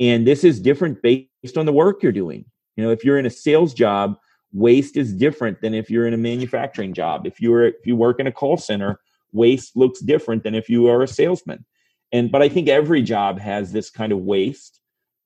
and 0.00 0.26
this 0.26 0.42
is 0.42 0.60
different 0.60 1.02
based 1.02 1.56
on 1.56 1.66
the 1.66 1.72
work 1.72 2.02
you're 2.02 2.10
doing. 2.10 2.44
You 2.76 2.84
know, 2.84 2.90
if 2.90 3.04
you're 3.04 3.18
in 3.18 3.26
a 3.26 3.30
sales 3.30 3.74
job, 3.74 4.16
waste 4.52 4.96
is 4.96 5.12
different 5.12 5.60
than 5.60 5.74
if 5.74 5.90
you're 5.90 6.06
in 6.06 6.14
a 6.14 6.18
manufacturing 6.18 6.94
job. 6.94 7.26
If 7.26 7.40
you're 7.40 7.66
if 7.66 7.86
you 7.86 7.94
work 7.94 8.18
in 8.18 8.26
a 8.26 8.32
call 8.32 8.56
center, 8.56 8.98
waste 9.32 9.76
looks 9.76 10.00
different 10.00 10.42
than 10.42 10.54
if 10.54 10.68
you 10.68 10.88
are 10.88 11.02
a 11.02 11.08
salesman. 11.08 11.64
And 12.10 12.32
but 12.32 12.42
I 12.42 12.48
think 12.48 12.68
every 12.68 13.02
job 13.02 13.38
has 13.38 13.72
this 13.72 13.90
kind 13.90 14.10
of 14.10 14.18
waste. 14.18 14.80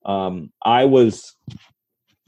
Um, 0.05 0.51
I 0.63 0.85
was 0.85 1.35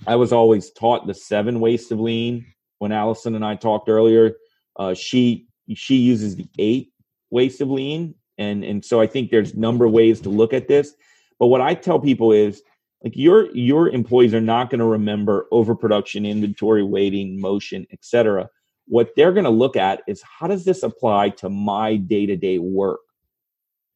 I 0.07 0.15
was 0.15 0.31
always 0.33 0.71
taught 0.71 1.07
the 1.07 1.13
seven 1.13 1.59
wastes 1.59 1.91
of 1.91 1.99
lean. 1.99 2.45
When 2.79 2.91
Allison 2.91 3.35
and 3.35 3.43
I 3.43 3.55
talked 3.55 3.89
earlier, 3.89 4.35
uh, 4.77 4.93
she 4.93 5.47
she 5.75 5.95
uses 5.97 6.35
the 6.35 6.47
eight 6.57 6.91
wastes 7.29 7.61
of 7.61 7.69
lean, 7.69 8.15
and 8.37 8.63
and 8.63 8.83
so 8.83 9.01
I 9.01 9.07
think 9.07 9.31
there's 9.31 9.55
number 9.55 9.85
of 9.85 9.91
ways 9.91 10.21
to 10.21 10.29
look 10.29 10.53
at 10.53 10.67
this. 10.67 10.93
But 11.39 11.47
what 11.47 11.61
I 11.61 11.73
tell 11.73 11.99
people 11.99 12.31
is 12.31 12.61
like 13.03 13.15
your 13.15 13.53
your 13.55 13.89
employees 13.89 14.33
are 14.33 14.41
not 14.41 14.69
going 14.69 14.79
to 14.79 14.85
remember 14.85 15.47
overproduction, 15.51 16.25
inventory, 16.25 16.83
waiting, 16.83 17.39
motion, 17.39 17.85
etc 17.91 18.49
what 18.89 19.11
they're 19.15 19.31
going 19.31 19.45
to 19.45 19.51
look 19.51 19.77
at 19.77 20.01
is 20.07 20.21
how 20.23 20.47
does 20.47 20.65
this 20.65 20.81
apply 20.81 21.29
to 21.29 21.47
my 21.47 21.95
day-to-day 21.95 22.57
work 22.57 22.99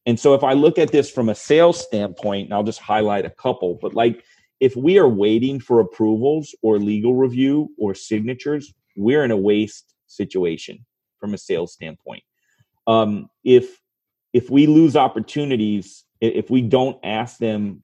and 0.06 0.18
so 0.18 0.34
if 0.34 0.42
i 0.42 0.52
look 0.54 0.78
at 0.78 0.92
this 0.92 1.10
from 1.10 1.28
a 1.28 1.34
sales 1.34 1.78
standpoint 1.78 2.46
and 2.46 2.54
i'll 2.54 2.62
just 2.62 2.80
highlight 2.80 3.26
a 3.26 3.30
couple 3.30 3.76
but 3.82 3.92
like 3.92 4.24
if 4.60 4.76
we 4.76 4.98
are 4.98 5.08
waiting 5.08 5.60
for 5.60 5.80
approvals 5.80 6.54
or 6.62 6.78
legal 6.78 7.14
review 7.14 7.70
or 7.78 7.94
signatures 7.94 8.72
we're 8.96 9.24
in 9.24 9.30
a 9.30 9.36
waste 9.36 9.94
situation 10.06 10.84
from 11.18 11.34
a 11.34 11.38
sales 11.38 11.72
standpoint 11.72 12.22
um, 12.86 13.28
if 13.44 13.80
if 14.32 14.50
we 14.50 14.66
lose 14.66 14.96
opportunities 14.96 16.04
if 16.20 16.50
we 16.50 16.62
don't 16.62 16.98
ask 17.04 17.38
them 17.38 17.82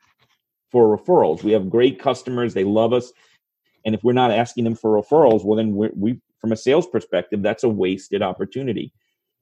for 0.70 0.96
referrals 0.96 1.42
we 1.42 1.52
have 1.52 1.70
great 1.70 2.00
customers 2.00 2.54
they 2.54 2.64
love 2.64 2.92
us 2.92 3.12
and 3.84 3.94
if 3.94 4.04
we're 4.04 4.12
not 4.12 4.30
asking 4.30 4.64
them 4.64 4.74
for 4.74 5.00
referrals 5.00 5.44
well 5.44 5.56
then 5.56 5.74
we 5.74 6.20
from 6.40 6.52
a 6.52 6.56
sales 6.56 6.86
perspective, 6.86 7.42
that's 7.42 7.64
a 7.64 7.68
wasted 7.68 8.22
opportunity. 8.22 8.92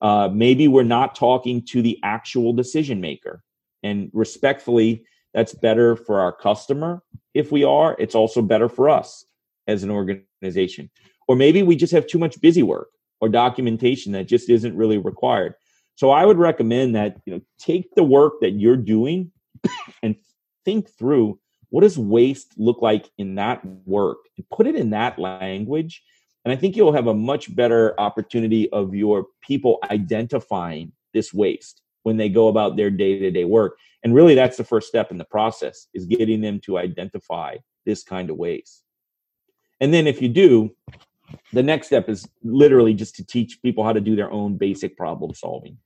Uh, 0.00 0.28
maybe 0.32 0.68
we're 0.68 0.82
not 0.82 1.14
talking 1.14 1.64
to 1.66 1.80
the 1.80 1.98
actual 2.02 2.52
decision 2.52 3.00
maker. 3.00 3.42
And 3.82 4.10
respectfully, 4.12 5.04
that's 5.34 5.54
better 5.54 5.96
for 5.96 6.20
our 6.20 6.32
customer. 6.32 7.02
If 7.34 7.52
we 7.52 7.64
are, 7.64 7.96
it's 7.98 8.14
also 8.14 8.42
better 8.42 8.68
for 8.68 8.88
us 8.88 9.24
as 9.66 9.82
an 9.82 9.90
organization. 9.90 10.90
Or 11.26 11.36
maybe 11.36 11.62
we 11.62 11.76
just 11.76 11.92
have 11.92 12.06
too 12.06 12.18
much 12.18 12.40
busy 12.40 12.62
work 12.62 12.88
or 13.20 13.28
documentation 13.28 14.12
that 14.12 14.28
just 14.28 14.48
isn't 14.48 14.76
really 14.76 14.98
required. 14.98 15.54
So 15.96 16.10
I 16.10 16.24
would 16.24 16.38
recommend 16.38 16.94
that 16.94 17.20
you 17.26 17.34
know 17.34 17.40
take 17.58 17.94
the 17.94 18.04
work 18.04 18.34
that 18.40 18.52
you're 18.52 18.76
doing 18.76 19.32
and 20.02 20.16
think 20.64 20.88
through 20.90 21.38
what 21.70 21.82
does 21.82 21.98
waste 21.98 22.54
look 22.56 22.80
like 22.80 23.10
in 23.18 23.34
that 23.34 23.64
work 23.84 24.18
and 24.36 24.48
put 24.48 24.66
it 24.66 24.76
in 24.76 24.90
that 24.90 25.18
language 25.18 26.02
and 26.48 26.56
I 26.56 26.56
think 26.56 26.76
you'll 26.76 26.92
have 26.92 27.08
a 27.08 27.14
much 27.14 27.54
better 27.54 27.98
opportunity 28.00 28.70
of 28.70 28.94
your 28.94 29.26
people 29.42 29.80
identifying 29.90 30.92
this 31.12 31.34
waste 31.34 31.82
when 32.02 32.16
they 32.16 32.28
go 32.28 32.48
about 32.48 32.76
their 32.76 32.90
day-to-day 32.90 33.44
work. 33.44 33.76
And 34.04 34.14
really 34.14 34.34
that's 34.34 34.57
the 34.57 34.64
first 34.64 34.88
step 34.88 35.11
in 35.11 35.18
the 35.18 35.24
process 35.24 35.88
is 35.94 36.07
getting 36.07 36.40
them 36.40 36.61
to 36.61 36.78
identify 36.78 37.57
this 37.84 38.03
kind 38.03 38.30
of 38.30 38.36
waste. 38.36 38.84
And 39.80 39.92
then 39.92 40.07
if 40.07 40.22
you 40.22 40.28
do, 40.28 40.74
the 41.53 41.62
next 41.62 41.88
step 41.88 42.09
is 42.09 42.26
literally 42.42 42.94
just 42.94 43.14
to 43.16 43.26
teach 43.26 43.61
people 43.62 43.84
how 43.84 43.92
to 43.92 44.01
do 44.01 44.16
their 44.16 44.30
own 44.30 44.57
basic 44.57 44.96
problem 44.96 45.34
solving. 45.34 45.78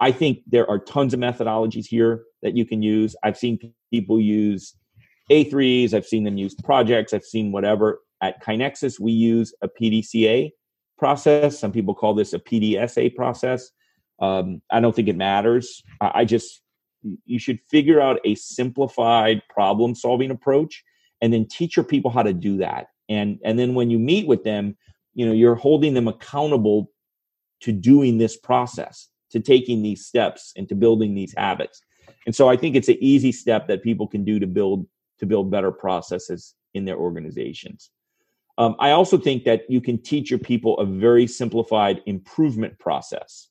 I 0.00 0.12
think 0.12 0.40
there 0.46 0.68
are 0.70 0.78
tons 0.78 1.12
of 1.12 1.20
methodologies 1.20 1.86
here 1.86 2.22
that 2.42 2.56
you 2.56 2.64
can 2.64 2.82
use. 2.82 3.16
I've 3.24 3.36
seen 3.36 3.58
people 3.90 4.20
use 4.20 4.74
A3s, 5.30 5.92
I've 5.92 6.06
seen 6.06 6.24
them 6.24 6.38
use 6.38 6.54
projects, 6.54 7.12
I've 7.12 7.24
seen 7.24 7.52
whatever. 7.52 8.00
At 8.20 8.42
KaiNexus, 8.42 8.98
we 8.98 9.12
use 9.12 9.54
a 9.62 9.68
PDCA 9.68 10.50
process. 10.98 11.58
Some 11.58 11.72
people 11.72 11.94
call 11.94 12.14
this 12.14 12.32
a 12.32 12.38
PDSA 12.38 13.14
process. 13.14 13.70
Um, 14.20 14.62
I 14.70 14.80
don't 14.80 14.94
think 14.94 15.08
it 15.08 15.16
matters. 15.16 15.82
I, 16.00 16.10
I 16.14 16.24
just, 16.24 16.60
you 17.24 17.38
should 17.38 17.60
figure 17.70 18.00
out 18.00 18.20
a 18.24 18.34
simplified 18.34 19.42
problem 19.48 19.94
solving 19.94 20.30
approach 20.30 20.82
and 21.20 21.32
then 21.32 21.46
teach 21.46 21.76
your 21.76 21.84
people 21.84 22.10
how 22.10 22.22
to 22.22 22.32
do 22.32 22.58
that. 22.58 22.88
And, 23.08 23.38
and 23.44 23.58
then 23.58 23.74
when 23.74 23.90
you 23.90 23.98
meet 23.98 24.26
with 24.26 24.44
them, 24.44 24.76
you 25.14 25.26
know, 25.26 25.32
you're 25.32 25.54
holding 25.54 25.94
them 25.94 26.08
accountable 26.08 26.90
to 27.60 27.72
doing 27.72 28.18
this 28.18 28.36
process, 28.36 29.08
to 29.30 29.40
taking 29.40 29.82
these 29.82 30.06
steps 30.06 30.52
and 30.56 30.68
to 30.68 30.74
building 30.74 31.14
these 31.14 31.34
habits. 31.36 31.80
And 32.26 32.34
so 32.34 32.48
I 32.48 32.56
think 32.56 32.76
it's 32.76 32.88
an 32.88 32.98
easy 33.00 33.32
step 33.32 33.68
that 33.68 33.82
people 33.82 34.06
can 34.06 34.24
do 34.24 34.38
to 34.38 34.46
build 34.46 34.86
to 35.18 35.26
build 35.26 35.50
better 35.50 35.72
processes 35.72 36.54
in 36.74 36.84
their 36.84 36.96
organizations. 36.96 37.90
Um, 38.56 38.76
I 38.78 38.92
also 38.92 39.18
think 39.18 39.44
that 39.44 39.62
you 39.68 39.80
can 39.80 39.98
teach 39.98 40.30
your 40.30 40.38
people 40.38 40.78
a 40.78 40.86
very 40.86 41.26
simplified 41.26 42.02
improvement 42.06 42.78
process 42.78 43.48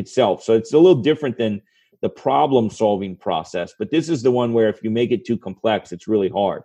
itself. 0.00 0.42
So 0.42 0.54
it's 0.54 0.72
a 0.72 0.78
little 0.78 1.00
different 1.00 1.38
than 1.38 1.62
the 2.02 2.08
problem 2.08 2.70
solving 2.70 3.14
process, 3.14 3.74
but 3.78 3.90
this 3.90 4.08
is 4.08 4.22
the 4.22 4.30
one 4.30 4.52
where 4.52 4.68
if 4.68 4.82
you 4.82 4.90
make 4.90 5.12
it 5.12 5.24
too 5.24 5.36
complex, 5.36 5.92
it's 5.92 6.08
really 6.08 6.30
hard. 6.30 6.62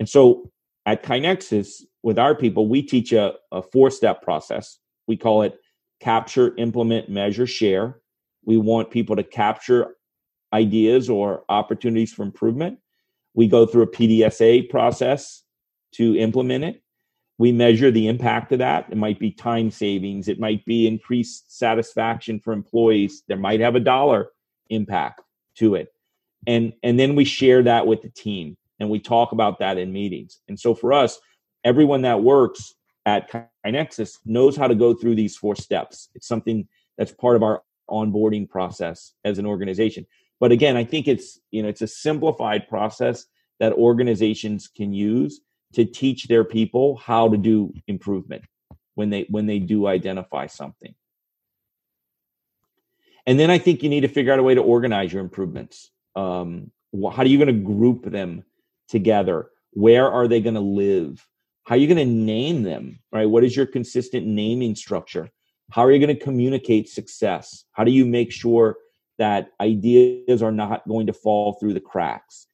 And 0.00 0.08
so 0.08 0.50
at 0.86 1.02
KaiNexus, 1.04 1.82
with 2.02 2.18
our 2.18 2.34
people, 2.34 2.66
we 2.68 2.82
teach 2.82 3.12
a, 3.12 3.34
a 3.52 3.62
four 3.62 3.90
step 3.90 4.22
process. 4.22 4.78
We 5.06 5.16
call 5.16 5.42
it 5.42 5.58
capture, 6.00 6.56
implement, 6.56 7.08
measure, 7.08 7.46
share. 7.46 8.00
We 8.44 8.56
want 8.56 8.90
people 8.90 9.14
to 9.16 9.22
capture 9.22 9.94
ideas 10.52 11.08
or 11.08 11.44
opportunities 11.48 12.12
for 12.12 12.22
improvement. 12.22 12.78
We 13.34 13.46
go 13.46 13.66
through 13.66 13.82
a 13.82 13.86
PDSA 13.86 14.68
process 14.68 15.42
to 15.92 16.16
implement 16.16 16.64
it. 16.64 16.81
We 17.42 17.50
measure 17.50 17.90
the 17.90 18.06
impact 18.06 18.52
of 18.52 18.60
that. 18.60 18.86
It 18.88 18.96
might 18.96 19.18
be 19.18 19.32
time 19.32 19.72
savings, 19.72 20.28
it 20.28 20.38
might 20.38 20.64
be 20.64 20.86
increased 20.86 21.58
satisfaction 21.58 22.38
for 22.38 22.52
employees. 22.52 23.24
There 23.26 23.36
might 23.36 23.58
have 23.58 23.74
a 23.74 23.80
dollar 23.80 24.28
impact 24.70 25.22
to 25.56 25.74
it. 25.74 25.92
And 26.46 26.72
and 26.84 27.00
then 27.00 27.16
we 27.16 27.24
share 27.24 27.60
that 27.64 27.84
with 27.84 28.00
the 28.00 28.10
team 28.10 28.56
and 28.78 28.88
we 28.88 29.00
talk 29.00 29.32
about 29.32 29.58
that 29.58 29.76
in 29.76 29.92
meetings. 29.92 30.38
And 30.46 30.56
so 30.56 30.72
for 30.72 30.92
us, 30.92 31.18
everyone 31.64 32.02
that 32.02 32.22
works 32.22 32.74
at 33.06 33.28
KaiNexus 33.64 34.18
knows 34.24 34.56
how 34.56 34.68
to 34.68 34.76
go 34.76 34.94
through 34.94 35.16
these 35.16 35.36
four 35.36 35.56
steps. 35.56 36.10
It's 36.14 36.28
something 36.28 36.68
that's 36.96 37.10
part 37.10 37.34
of 37.34 37.42
our 37.42 37.64
onboarding 37.90 38.48
process 38.48 39.14
as 39.24 39.40
an 39.40 39.46
organization. 39.46 40.06
But 40.38 40.52
again, 40.52 40.76
I 40.76 40.84
think 40.84 41.08
it's 41.08 41.40
you 41.50 41.64
know 41.64 41.68
it's 41.68 41.82
a 41.82 41.88
simplified 41.88 42.68
process 42.68 43.26
that 43.58 43.72
organizations 43.72 44.68
can 44.68 44.92
use 44.92 45.40
to 45.72 45.84
teach 45.84 46.28
their 46.28 46.44
people 46.44 46.96
how 46.96 47.28
to 47.28 47.36
do 47.36 47.72
improvement 47.86 48.44
when 48.94 49.10
they 49.10 49.26
when 49.28 49.46
they 49.46 49.58
do 49.58 49.86
identify 49.86 50.46
something. 50.46 50.94
And 53.26 53.38
then 53.38 53.50
I 53.50 53.58
think 53.58 53.82
you 53.82 53.88
need 53.88 54.00
to 54.00 54.08
figure 54.08 54.32
out 54.32 54.38
a 54.38 54.42
way 54.42 54.54
to 54.54 54.62
organize 54.62 55.12
your 55.12 55.22
improvements. 55.22 55.90
Um, 56.16 56.70
how 56.92 57.22
are 57.22 57.26
you 57.26 57.38
going 57.38 57.46
to 57.46 57.74
group 57.74 58.04
them 58.04 58.44
together? 58.88 59.48
Where 59.72 60.10
are 60.10 60.28
they 60.28 60.40
going 60.40 60.54
to 60.54 60.60
live? 60.60 61.26
How 61.64 61.76
are 61.76 61.78
you 61.78 61.86
going 61.86 62.06
to 62.06 62.14
name 62.14 62.62
them? 62.64 62.98
Right? 63.12 63.26
What 63.26 63.44
is 63.44 63.56
your 63.56 63.66
consistent 63.66 64.26
naming 64.26 64.74
structure? 64.74 65.30
How 65.70 65.84
are 65.84 65.92
you 65.92 66.04
going 66.04 66.14
to 66.14 66.22
communicate 66.22 66.88
success? 66.88 67.64
How 67.72 67.84
do 67.84 67.92
you 67.92 68.04
make 68.04 68.32
sure 68.32 68.76
that 69.18 69.52
ideas 69.60 70.42
are 70.42 70.52
not 70.52 70.86
going 70.86 71.06
to 71.06 71.12
fall 71.12 71.54
through 71.54 71.74
the 71.74 71.80
cracks? 71.80 72.46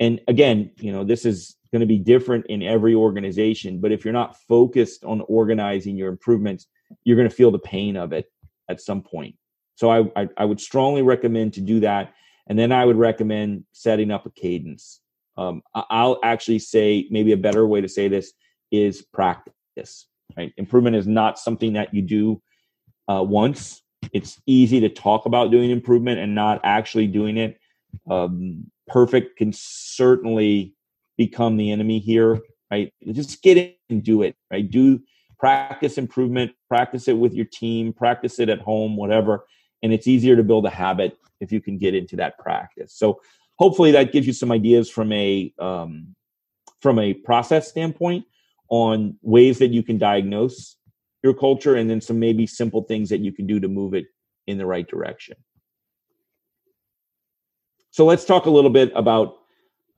And 0.00 0.20
again, 0.26 0.72
you 0.78 0.90
know, 0.90 1.04
this 1.04 1.24
is 1.24 1.56
going 1.74 1.80
to 1.80 1.86
be 1.86 1.98
different 1.98 2.46
in 2.46 2.62
every 2.62 2.94
organization, 2.94 3.80
but 3.80 3.90
if 3.90 4.04
you're 4.04 4.20
not 4.22 4.36
focused 4.46 5.04
on 5.04 5.20
organizing 5.22 5.96
your 5.96 6.08
improvements, 6.08 6.68
you're 7.02 7.16
going 7.16 7.28
to 7.28 7.34
feel 7.34 7.50
the 7.50 7.58
pain 7.58 7.96
of 7.96 8.12
it 8.12 8.26
at 8.68 8.80
some 8.80 9.02
point. 9.02 9.34
So 9.74 9.90
I, 9.90 10.22
I, 10.22 10.28
I 10.36 10.44
would 10.44 10.60
strongly 10.60 11.02
recommend 11.02 11.52
to 11.54 11.60
do 11.60 11.80
that. 11.80 12.14
And 12.46 12.56
then 12.56 12.70
I 12.70 12.84
would 12.84 12.96
recommend 12.96 13.64
setting 13.72 14.12
up 14.12 14.24
a 14.24 14.30
cadence. 14.30 15.00
Um, 15.36 15.62
I'll 15.74 16.20
actually 16.22 16.60
say 16.60 17.08
maybe 17.10 17.32
a 17.32 17.36
better 17.36 17.66
way 17.66 17.80
to 17.80 17.88
say 17.88 18.06
this 18.06 18.32
is 18.70 19.02
practice. 19.02 20.06
Right, 20.36 20.52
improvement 20.56 20.94
is 20.94 21.08
not 21.08 21.40
something 21.40 21.72
that 21.72 21.92
you 21.92 22.02
do 22.02 22.40
uh, 23.08 23.24
once. 23.26 23.82
It's 24.12 24.40
easy 24.46 24.78
to 24.78 24.88
talk 24.88 25.26
about 25.26 25.50
doing 25.50 25.70
improvement 25.70 26.20
and 26.20 26.36
not 26.36 26.60
actually 26.62 27.08
doing 27.08 27.36
it. 27.36 27.58
Um, 28.08 28.70
perfect 28.86 29.38
can 29.38 29.52
certainly 29.52 30.74
become 31.16 31.56
the 31.56 31.70
enemy 31.70 31.98
here. 31.98 32.40
Right, 32.70 32.92
just 33.12 33.42
get 33.42 33.56
in 33.56 33.74
and 33.88 34.02
do 34.02 34.22
it. 34.22 34.36
Right, 34.50 34.68
do 34.68 35.00
practice 35.38 35.98
improvement. 35.98 36.52
Practice 36.68 37.08
it 37.08 37.18
with 37.18 37.34
your 37.34 37.46
team. 37.46 37.92
Practice 37.92 38.38
it 38.38 38.48
at 38.48 38.60
home. 38.60 38.96
Whatever 38.96 39.44
and 39.84 39.92
it's 39.92 40.06
easier 40.06 40.34
to 40.34 40.42
build 40.42 40.64
a 40.64 40.70
habit 40.70 41.16
if 41.40 41.52
you 41.52 41.60
can 41.60 41.76
get 41.76 41.94
into 41.94 42.16
that 42.16 42.36
practice 42.38 42.92
so 42.92 43.20
hopefully 43.56 43.92
that 43.92 44.10
gives 44.10 44.26
you 44.26 44.32
some 44.32 44.50
ideas 44.50 44.90
from 44.90 45.12
a 45.12 45.52
um, 45.60 46.16
from 46.80 46.98
a 46.98 47.14
process 47.14 47.68
standpoint 47.68 48.24
on 48.70 49.16
ways 49.22 49.58
that 49.58 49.68
you 49.68 49.82
can 49.82 49.98
diagnose 49.98 50.76
your 51.22 51.34
culture 51.34 51.76
and 51.76 51.88
then 51.88 52.00
some 52.00 52.18
maybe 52.18 52.46
simple 52.46 52.82
things 52.82 53.10
that 53.10 53.20
you 53.20 53.30
can 53.30 53.46
do 53.46 53.60
to 53.60 53.68
move 53.68 53.94
it 53.94 54.06
in 54.46 54.58
the 54.58 54.66
right 54.66 54.88
direction 54.88 55.36
so 57.90 58.04
let's 58.04 58.24
talk 58.24 58.46
a 58.46 58.50
little 58.50 58.70
bit 58.70 58.90
about 58.96 59.36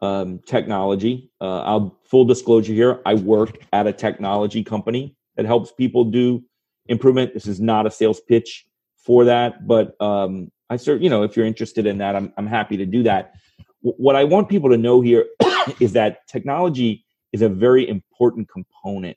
um, 0.03 0.41
technology 0.47 1.31
uh, 1.41 1.61
i'll 1.63 1.99
full 2.05 2.25
disclosure 2.25 2.73
here 2.73 3.01
i 3.07 3.15
work 3.15 3.59
at 3.73 3.87
a 3.87 3.93
technology 3.93 4.63
company 4.63 5.17
that 5.37 5.47
helps 5.47 5.73
people 5.73 6.05
do 6.05 6.43
improvement 6.87 7.33
this 7.35 7.47
is 7.47 7.61
not 7.61 7.87
a 7.87 7.91
sales 7.91 8.21
pitch 8.21 8.67
for 9.07 9.25
that. 9.25 9.67
But 9.67 9.99
um, 10.03 10.51
I 10.69 10.77
sort 10.77 11.01
you 11.01 11.09
know, 11.09 11.23
if 11.23 11.37
you're 11.37 11.47
interested 11.47 11.87
in 11.87 11.99
that, 11.99 12.17
I'm 12.17 12.33
I'm 12.37 12.47
happy 12.47 12.77
to 12.77 12.85
do 12.85 13.05
that. 13.05 13.35
W- 13.83 13.97
what 13.97 14.17
I 14.17 14.25
want 14.25 14.49
people 14.49 14.69
to 14.71 14.77
know 14.77 15.01
here 15.01 15.27
is 15.81 15.93
that 15.93 16.27
technology 16.27 17.07
is 17.33 17.41
a 17.41 17.49
very 17.49 17.89
important 17.89 18.49
component 18.49 19.17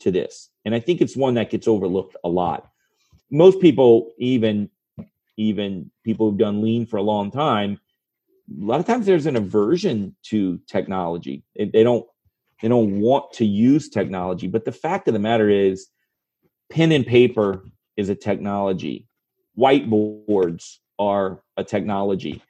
to 0.00 0.10
this, 0.10 0.50
and 0.64 0.74
I 0.74 0.80
think 0.80 1.00
it's 1.00 1.16
one 1.16 1.34
that 1.34 1.50
gets 1.50 1.68
overlooked 1.68 2.16
a 2.24 2.28
lot. 2.28 2.68
Most 3.30 3.60
people, 3.60 4.10
even 4.18 4.68
even 5.36 5.90
people 6.04 6.28
who've 6.28 6.38
done 6.38 6.60
lean 6.60 6.84
for 6.86 6.96
a 6.96 7.02
long 7.02 7.30
time, 7.30 7.80
a 8.50 8.64
lot 8.64 8.80
of 8.80 8.86
times 8.86 9.06
there's 9.06 9.26
an 9.26 9.36
aversion 9.36 10.14
to 10.24 10.60
technology. 10.66 11.42
They, 11.56 11.66
they 11.66 11.82
don't 11.82 12.06
they 12.62 12.68
don't 12.68 13.00
want 13.00 13.32
to 13.34 13.44
use 13.44 13.88
technology. 13.88 14.46
But 14.46 14.64
the 14.64 14.72
fact 14.72 15.08
of 15.08 15.14
the 15.14 15.20
matter 15.20 15.50
is, 15.50 15.88
pen 16.70 16.92
and 16.92 17.06
paper 17.06 17.64
is 17.96 18.08
a 18.08 18.14
technology. 18.14 19.06
Whiteboards 19.58 20.78
are 20.98 21.42
a 21.56 21.64
technology. 21.64 22.42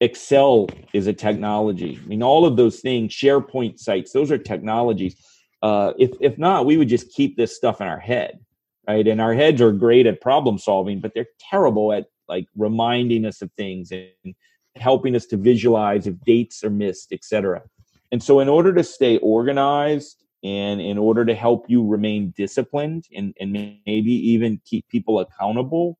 Excel 0.00 0.68
is 0.92 1.06
a 1.06 1.12
technology. 1.12 2.00
I 2.02 2.06
mean, 2.06 2.22
all 2.22 2.44
of 2.44 2.56
those 2.56 2.80
things, 2.80 3.12
SharePoint 3.12 3.78
sites, 3.78 4.12
those 4.12 4.30
are 4.30 4.38
technologies. 4.38 5.16
Uh, 5.62 5.92
if 5.98 6.10
if 6.20 6.38
not, 6.38 6.66
we 6.66 6.76
would 6.76 6.88
just 6.88 7.12
keep 7.12 7.36
this 7.36 7.56
stuff 7.56 7.80
in 7.80 7.86
our 7.86 8.00
head, 8.00 8.40
right? 8.88 9.06
And 9.06 9.20
our 9.20 9.32
heads 9.32 9.60
are 9.60 9.72
great 9.72 10.06
at 10.06 10.20
problem 10.20 10.58
solving, 10.58 11.00
but 11.00 11.12
they're 11.14 11.28
terrible 11.38 11.92
at 11.92 12.06
like 12.28 12.46
reminding 12.56 13.24
us 13.24 13.42
of 13.42 13.50
things 13.56 13.92
and 13.92 14.34
helping 14.76 15.14
us 15.14 15.26
to 15.26 15.36
visualize 15.36 16.06
if 16.06 16.18
dates 16.20 16.64
are 16.64 16.70
missed, 16.70 17.12
etc. 17.12 17.62
And 18.10 18.22
so, 18.22 18.40
in 18.40 18.48
order 18.48 18.72
to 18.74 18.84
stay 18.84 19.18
organized 19.18 20.22
and 20.44 20.80
in 20.80 20.98
order 20.98 21.24
to 21.24 21.34
help 21.34 21.66
you 21.68 21.86
remain 21.86 22.32
disciplined 22.36 23.04
and, 23.14 23.34
and 23.38 23.52
maybe 23.52 24.12
even 24.12 24.60
keep 24.64 24.88
people 24.88 25.20
accountable 25.20 25.98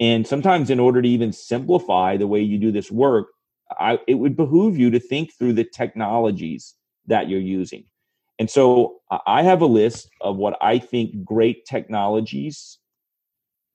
and 0.00 0.26
sometimes 0.26 0.70
in 0.70 0.80
order 0.80 1.02
to 1.02 1.08
even 1.08 1.32
simplify 1.32 2.16
the 2.16 2.26
way 2.26 2.40
you 2.40 2.58
do 2.58 2.72
this 2.72 2.90
work 2.90 3.28
I, 3.78 3.98
it 4.06 4.14
would 4.14 4.36
behoove 4.36 4.78
you 4.78 4.90
to 4.90 5.00
think 5.00 5.32
through 5.32 5.54
the 5.54 5.64
technologies 5.64 6.74
that 7.06 7.28
you're 7.28 7.40
using 7.40 7.84
and 8.38 8.48
so 8.48 8.96
i 9.26 9.42
have 9.42 9.60
a 9.60 9.66
list 9.66 10.08
of 10.20 10.36
what 10.36 10.56
i 10.60 10.78
think 10.78 11.24
great 11.24 11.64
technologies 11.66 12.78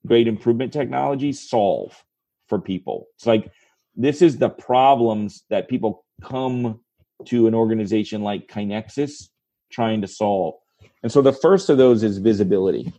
great 0.06 0.26
improvement 0.26 0.72
technologies 0.72 1.48
solve 1.48 2.02
for 2.48 2.58
people 2.58 3.06
it's 3.16 3.26
like 3.26 3.52
this 3.98 4.22
is 4.22 4.38
the 4.38 4.48
problems 4.48 5.42
that 5.50 5.68
people 5.68 6.04
come 6.22 6.80
to 7.26 7.48
an 7.48 7.54
organization 7.54 8.22
like 8.22 8.46
KaiNexus 8.46 9.28
trying 9.72 10.00
to 10.00 10.06
solve. 10.06 10.54
And 11.02 11.10
so 11.10 11.20
the 11.20 11.32
first 11.32 11.68
of 11.68 11.78
those 11.78 12.04
is 12.04 12.18
visibility. 12.18 12.92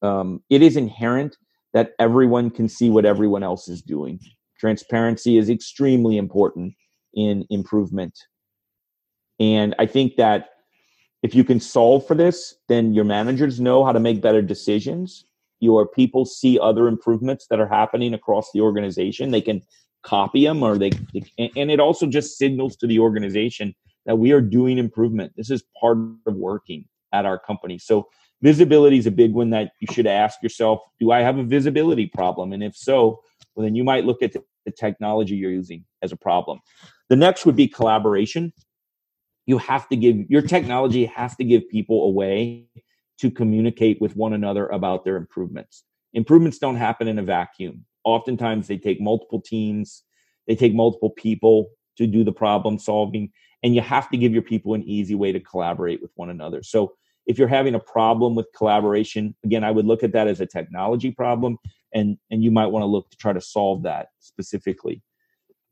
Um, 0.00 0.42
it 0.48 0.62
is 0.62 0.76
inherent 0.76 1.36
that 1.74 1.92
everyone 1.98 2.50
can 2.50 2.68
see 2.68 2.88
what 2.88 3.04
everyone 3.04 3.42
else 3.42 3.68
is 3.68 3.82
doing. 3.82 4.20
Transparency 4.58 5.38
is 5.38 5.50
extremely 5.50 6.16
important 6.16 6.74
in 7.14 7.44
improvement. 7.50 8.16
And 9.40 9.74
I 9.80 9.86
think 9.86 10.16
that 10.16 10.50
if 11.24 11.34
you 11.34 11.42
can 11.42 11.58
solve 11.58 12.06
for 12.06 12.14
this, 12.14 12.54
then 12.68 12.94
your 12.94 13.04
managers 13.04 13.60
know 13.60 13.84
how 13.84 13.92
to 13.92 14.00
make 14.00 14.22
better 14.22 14.42
decisions. 14.42 15.24
Your 15.60 15.86
people 15.86 16.24
see 16.24 16.58
other 16.60 16.86
improvements 16.86 17.46
that 17.48 17.60
are 17.60 17.68
happening 17.68 18.14
across 18.14 18.50
the 18.52 18.60
organization. 18.60 19.30
They 19.30 19.40
can 19.40 19.62
copy 20.02 20.44
them 20.44 20.62
or 20.62 20.78
they, 20.78 20.90
and 21.38 21.70
it 21.70 21.80
also 21.80 22.06
just 22.06 22.38
signals 22.38 22.76
to 22.76 22.86
the 22.86 22.98
organization 22.98 23.74
that 24.06 24.16
we 24.16 24.32
are 24.32 24.40
doing 24.40 24.78
improvement. 24.78 25.32
This 25.36 25.50
is 25.50 25.62
part 25.80 25.98
of 26.26 26.34
working 26.34 26.84
at 27.12 27.24
our 27.24 27.38
company. 27.38 27.78
So 27.78 28.08
visibility 28.40 28.98
is 28.98 29.06
a 29.06 29.10
big 29.10 29.32
one 29.32 29.50
that 29.50 29.72
you 29.80 29.86
should 29.92 30.06
ask 30.06 30.42
yourself, 30.42 30.80
do 30.98 31.12
I 31.12 31.20
have 31.20 31.38
a 31.38 31.44
visibility 31.44 32.06
problem? 32.06 32.52
And 32.52 32.62
if 32.62 32.76
so, 32.76 33.20
well, 33.54 33.64
then 33.64 33.74
you 33.74 33.84
might 33.84 34.04
look 34.04 34.22
at 34.22 34.32
the 34.32 34.72
technology 34.72 35.36
you're 35.36 35.50
using 35.50 35.84
as 36.02 36.12
a 36.12 36.16
problem. 36.16 36.60
The 37.08 37.16
next 37.16 37.46
would 37.46 37.56
be 37.56 37.68
collaboration. 37.68 38.52
You 39.46 39.58
have 39.58 39.88
to 39.88 39.96
give 39.96 40.16
your 40.28 40.42
technology 40.42 41.04
has 41.06 41.36
to 41.36 41.44
give 41.44 41.68
people 41.68 42.04
a 42.04 42.10
way 42.10 42.68
to 43.18 43.30
communicate 43.30 44.00
with 44.00 44.16
one 44.16 44.32
another 44.32 44.66
about 44.68 45.04
their 45.04 45.16
improvements. 45.16 45.84
Improvements 46.12 46.58
don't 46.58 46.76
happen 46.76 47.08
in 47.08 47.18
a 47.18 47.22
vacuum. 47.22 47.84
Oftentimes 48.04 48.66
they 48.66 48.78
take 48.78 49.00
multiple 49.00 49.40
teams, 49.40 50.02
they 50.46 50.56
take 50.56 50.74
multiple 50.74 51.10
people 51.10 51.70
to 51.98 52.06
do 52.06 52.24
the 52.24 52.32
problem 52.32 52.78
solving 52.78 53.30
and 53.62 53.74
you 53.74 53.80
have 53.80 54.10
to 54.10 54.16
give 54.16 54.32
your 54.32 54.42
people 54.42 54.74
an 54.74 54.82
easy 54.82 55.14
way 55.14 55.32
to 55.32 55.40
collaborate 55.40 56.02
with 56.02 56.10
one 56.16 56.30
another. 56.30 56.62
So 56.62 56.94
if 57.26 57.38
you're 57.38 57.48
having 57.48 57.74
a 57.74 57.80
problem 57.80 58.34
with 58.34 58.46
collaboration, 58.56 59.34
again, 59.44 59.62
I 59.62 59.70
would 59.70 59.86
look 59.86 60.02
at 60.02 60.12
that 60.12 60.26
as 60.26 60.40
a 60.40 60.46
technology 60.46 61.12
problem, 61.12 61.58
and 61.94 62.18
and 62.30 62.42
you 62.42 62.50
might 62.50 62.66
want 62.66 62.82
to 62.82 62.86
look 62.86 63.10
to 63.10 63.16
try 63.16 63.32
to 63.32 63.40
solve 63.40 63.84
that 63.84 64.08
specifically. 64.18 65.02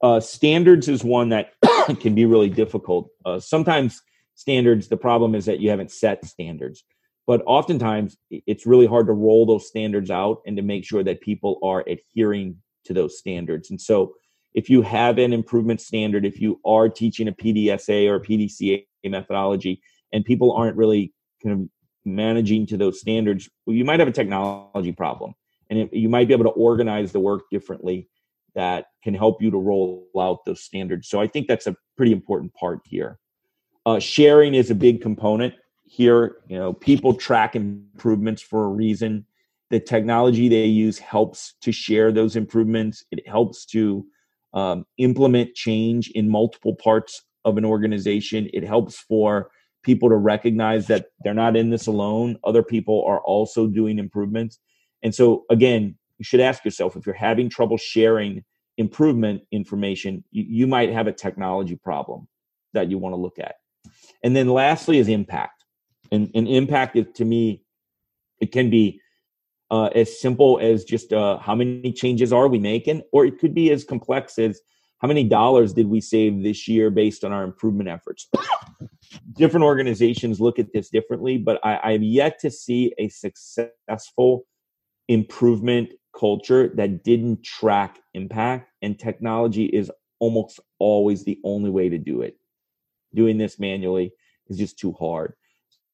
Uh, 0.03 0.21
standards 0.21 0.89
is 0.89 1.05
one 1.05 1.31
that 1.31 1.53
can 2.01 2.15
be 2.15 2.25
really 2.25 2.49
difficult. 2.49 3.11
Uh, 3.27 3.41
sometimes 3.41 4.01
standards, 4.35 4.89
the 4.89 4.97
problem 4.97 5.35
is 5.35 5.45
that 5.47 5.61
you 5.61 5.69
haven't 5.69 5.91
set 5.91 6.25
standards, 6.25 6.85
but 7.31 7.45
oftentimes 7.47 8.17
it's 8.29 8.67
really 8.67 8.87
hard 8.87 9.07
to 9.07 9.13
roll 9.13 9.47
those 9.47 9.69
standards 9.69 10.11
out 10.11 10.43
and 10.47 10.57
to 10.57 10.65
make 10.65 10.85
sure 10.85 11.05
that 11.05 11.21
people 11.21 11.61
are 11.63 11.85
adhering 11.87 12.57
to 12.85 12.93
those 12.93 13.19
standards. 13.19 13.71
And 13.71 13.81
so, 13.81 14.17
if 14.53 14.69
you 14.69 14.83
have 14.83 15.17
an 15.19 15.33
improvement 15.33 15.81
standard, 15.81 16.27
if 16.27 16.41
you 16.41 16.61
are 16.65 16.89
teaching 16.89 17.29
a 17.29 17.33
PDSA 17.33 18.11
or 18.11 18.17
a 18.17 18.21
PDCA 18.21 18.85
methodology, 19.05 19.81
and 20.13 20.25
people 20.25 20.51
aren't 20.51 20.77
really 20.77 21.13
kind 21.41 21.55
of 21.55 21.69
managing 22.05 22.67
to 22.67 22.77
those 22.77 22.99
standards, 22.99 23.49
well, 23.65 23.77
you 23.77 23.85
might 23.85 24.01
have 24.01 24.09
a 24.09 24.13
technology 24.21 24.91
problem, 24.91 25.33
and 25.71 25.79
it, 25.79 25.95
you 25.95 26.09
might 26.09 26.27
be 26.27 26.35
able 26.35 26.47
to 26.47 26.51
organize 26.51 27.13
the 27.13 27.21
work 27.21 27.43
differently 27.53 28.09
that 28.57 28.87
can 29.05 29.15
help 29.15 29.41
you 29.41 29.53
to 29.53 29.57
roll 29.57 30.09
out 30.19 30.45
those 30.45 30.63
standards. 30.63 31.09
So 31.09 31.21
I 31.21 31.29
think 31.29 31.47
that's 31.47 31.69
a 31.69 31.77
pretty 31.97 32.11
important 32.11 32.53
part 32.55 32.81
here. 32.87 33.21
Uh, 33.87 34.01
sharing 34.01 34.55
is 34.55 34.73
a 34.73 34.75
big 34.75 35.01
component 35.01 35.55
here. 35.91 36.37
You 36.49 36.57
know, 36.57 36.73
people 36.73 37.15
track 37.15 37.57
improvements 37.57 38.41
for 38.41 38.65
a 38.65 38.69
reason. 38.69 39.27
The 39.71 39.81
technology 39.81 40.49
they 40.49 40.65
use 40.65 41.01
helps 41.01 41.55
to 41.63 41.73
share 41.73 42.13
those 42.13 42.37
improvements. 42.37 43.05
It 43.11 43.27
helps 43.27 43.65
to 43.67 44.07
um, 44.55 44.87
implement 44.99 45.55
change 45.55 46.09
in 46.11 46.29
multiple 46.29 46.77
parts 46.77 47.23
of 47.45 47.59
an 47.59 47.65
organization. 47.65 48.49
It 48.53 48.63
helps 48.63 48.99
for 48.99 49.51
people 49.83 50.09
to 50.09 50.17
recognize 50.17 50.87
that 50.87 51.07
they're 51.25 51.35
not 51.35 51.57
in 51.57 51.71
this 51.71 51.89
alone. 51.89 52.39
Other 52.45 52.63
people 52.63 53.05
are 53.07 53.21
also 53.23 53.67
doing 53.67 53.99
improvements. 53.99 54.61
And 55.03 55.13
so, 55.13 55.45
again, 55.51 55.97
you 56.19 56.25
should 56.25 56.41
ask 56.41 56.65
yourself 56.65 56.97
if 56.97 57.05
you're 57.05 57.15
having 57.17 57.49
trouble 57.49 57.79
sharing 57.79 58.45
improvement 58.77 59.43
information, 59.51 60.23
you, 60.31 60.45
you 60.49 60.67
might 60.69 60.93
have 60.93 61.09
a 61.09 61.13
technology 61.13 61.77
problem 61.77 62.29
that 62.75 62.91
you 62.91 62.99
want 62.99 63.13
to 63.13 63.21
look 63.21 63.41
at. 63.41 63.57
And 64.23 64.37
then, 64.37 64.49
lastly, 64.49 64.99
is 64.99 65.09
impact. 65.09 65.60
And, 66.13 66.31
and 66.35 66.49
impact, 66.49 66.97
is, 66.97 67.07
to 67.15 67.25
me, 67.25 67.63
it 68.41 68.53
can 68.53 68.71
be 68.71 69.01
uh, 69.71 69.87
as 69.95 70.21
simple 70.21 70.59
as 70.61 70.85
just 70.85 71.13
uh, 71.13 71.39
how 71.39 71.55
many 71.55 71.93
changes 71.93 72.33
are 72.33 72.49
we 72.49 72.59
making, 72.59 73.03
or 73.13 73.25
it 73.25 73.39
could 73.39 73.55
be 73.55 73.71
as 73.71 73.85
complex 73.85 74.39
as 74.39 74.61
how 75.01 75.09
many 75.09 75.25
dollars 75.25 75.73
did 75.73 75.87
we 75.87 76.01
save 76.01 76.43
this 76.43 76.69
year 76.69 76.91
based 76.91 77.25
on 77.25 77.33
our 77.33 77.43
improvement 77.43 77.89
efforts? 77.89 78.29
Different 79.33 79.65
organizations 79.65 80.41
look 80.41 80.59
at 80.59 80.73
this 80.73 80.89
differently 80.89 81.37
but 81.37 81.59
I, 81.65 81.81
i've 81.83 82.03
yet 82.03 82.39
to 82.41 82.51
see 82.51 82.95
a 82.99 83.09
successful 83.09 84.47
improvement 85.09 85.93
culture 86.17 86.69
that 86.77 87.03
didn't 87.03 87.43
track 87.43 87.99
impact 88.15 88.71
and 88.83 88.99
technology 88.99 89.65
is 89.65 89.91
almost 90.21 90.61
always 90.79 91.25
the 91.25 91.39
only 91.45 91.71
way 91.71 91.89
to 91.89 91.99
do 91.99 92.23
it. 92.23 92.37
Doing 93.15 93.39
this 93.39 93.59
manually 93.59 94.13
is 94.49 94.59
just 94.59 94.79
too 94.79 94.93
hard 94.93 95.35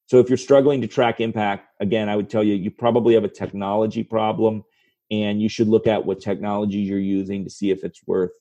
so 0.07 0.18
if 0.18 0.28
you're 0.28 0.36
struggling 0.36 0.80
to 0.80 0.86
track 0.86 1.20
impact 1.20 1.68
again 1.80 2.09
i 2.09 2.16
would 2.16 2.30
tell 2.30 2.42
you 2.42 2.54
you 2.54 2.70
probably 2.70 3.14
have 3.14 3.24
a 3.24 3.28
technology 3.28 4.02
problem 4.02 4.62
and 5.11 5.40
you 5.40 5.48
should 5.48 5.68
look 5.68 5.86
at 5.86 6.04
what 6.04 6.20
technology 6.20 6.78
you're 6.78 6.98
using 6.98 7.44
to 7.44 7.50
see 7.50 7.70
if 7.70 7.84
it's 7.84 8.00
worth 8.07 8.32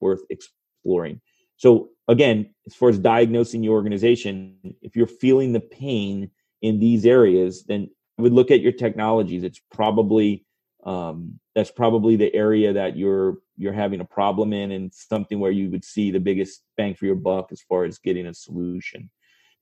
worth 0.00 0.22
exploring. 0.30 1.20
So 1.56 1.90
again, 2.08 2.54
as 2.66 2.74
far 2.74 2.88
as 2.88 2.98
diagnosing 2.98 3.62
your 3.62 3.74
organization, 3.74 4.56
if 4.82 4.96
you're 4.96 5.06
feeling 5.06 5.52
the 5.52 5.60
pain 5.60 6.30
in 6.62 6.80
these 6.80 7.04
areas, 7.04 7.64
then 7.64 7.90
I 8.18 8.22
would 8.22 8.32
look 8.32 8.50
at 8.50 8.60
your 8.60 8.72
technologies. 8.72 9.44
It's 9.44 9.60
probably 9.72 10.46
um, 10.84 11.38
that's 11.54 11.70
probably 11.70 12.16
the 12.16 12.34
area 12.34 12.72
that 12.72 12.96
you're 12.96 13.38
you're 13.58 13.74
having 13.74 14.00
a 14.00 14.04
problem 14.04 14.54
in, 14.54 14.72
and 14.72 14.92
something 14.94 15.38
where 15.38 15.50
you 15.50 15.70
would 15.70 15.84
see 15.84 16.10
the 16.10 16.20
biggest 16.20 16.62
bang 16.78 16.94
for 16.94 17.04
your 17.04 17.16
buck 17.16 17.52
as 17.52 17.60
far 17.60 17.84
as 17.84 17.98
getting 17.98 18.26
a 18.26 18.32
solution. 18.32 19.10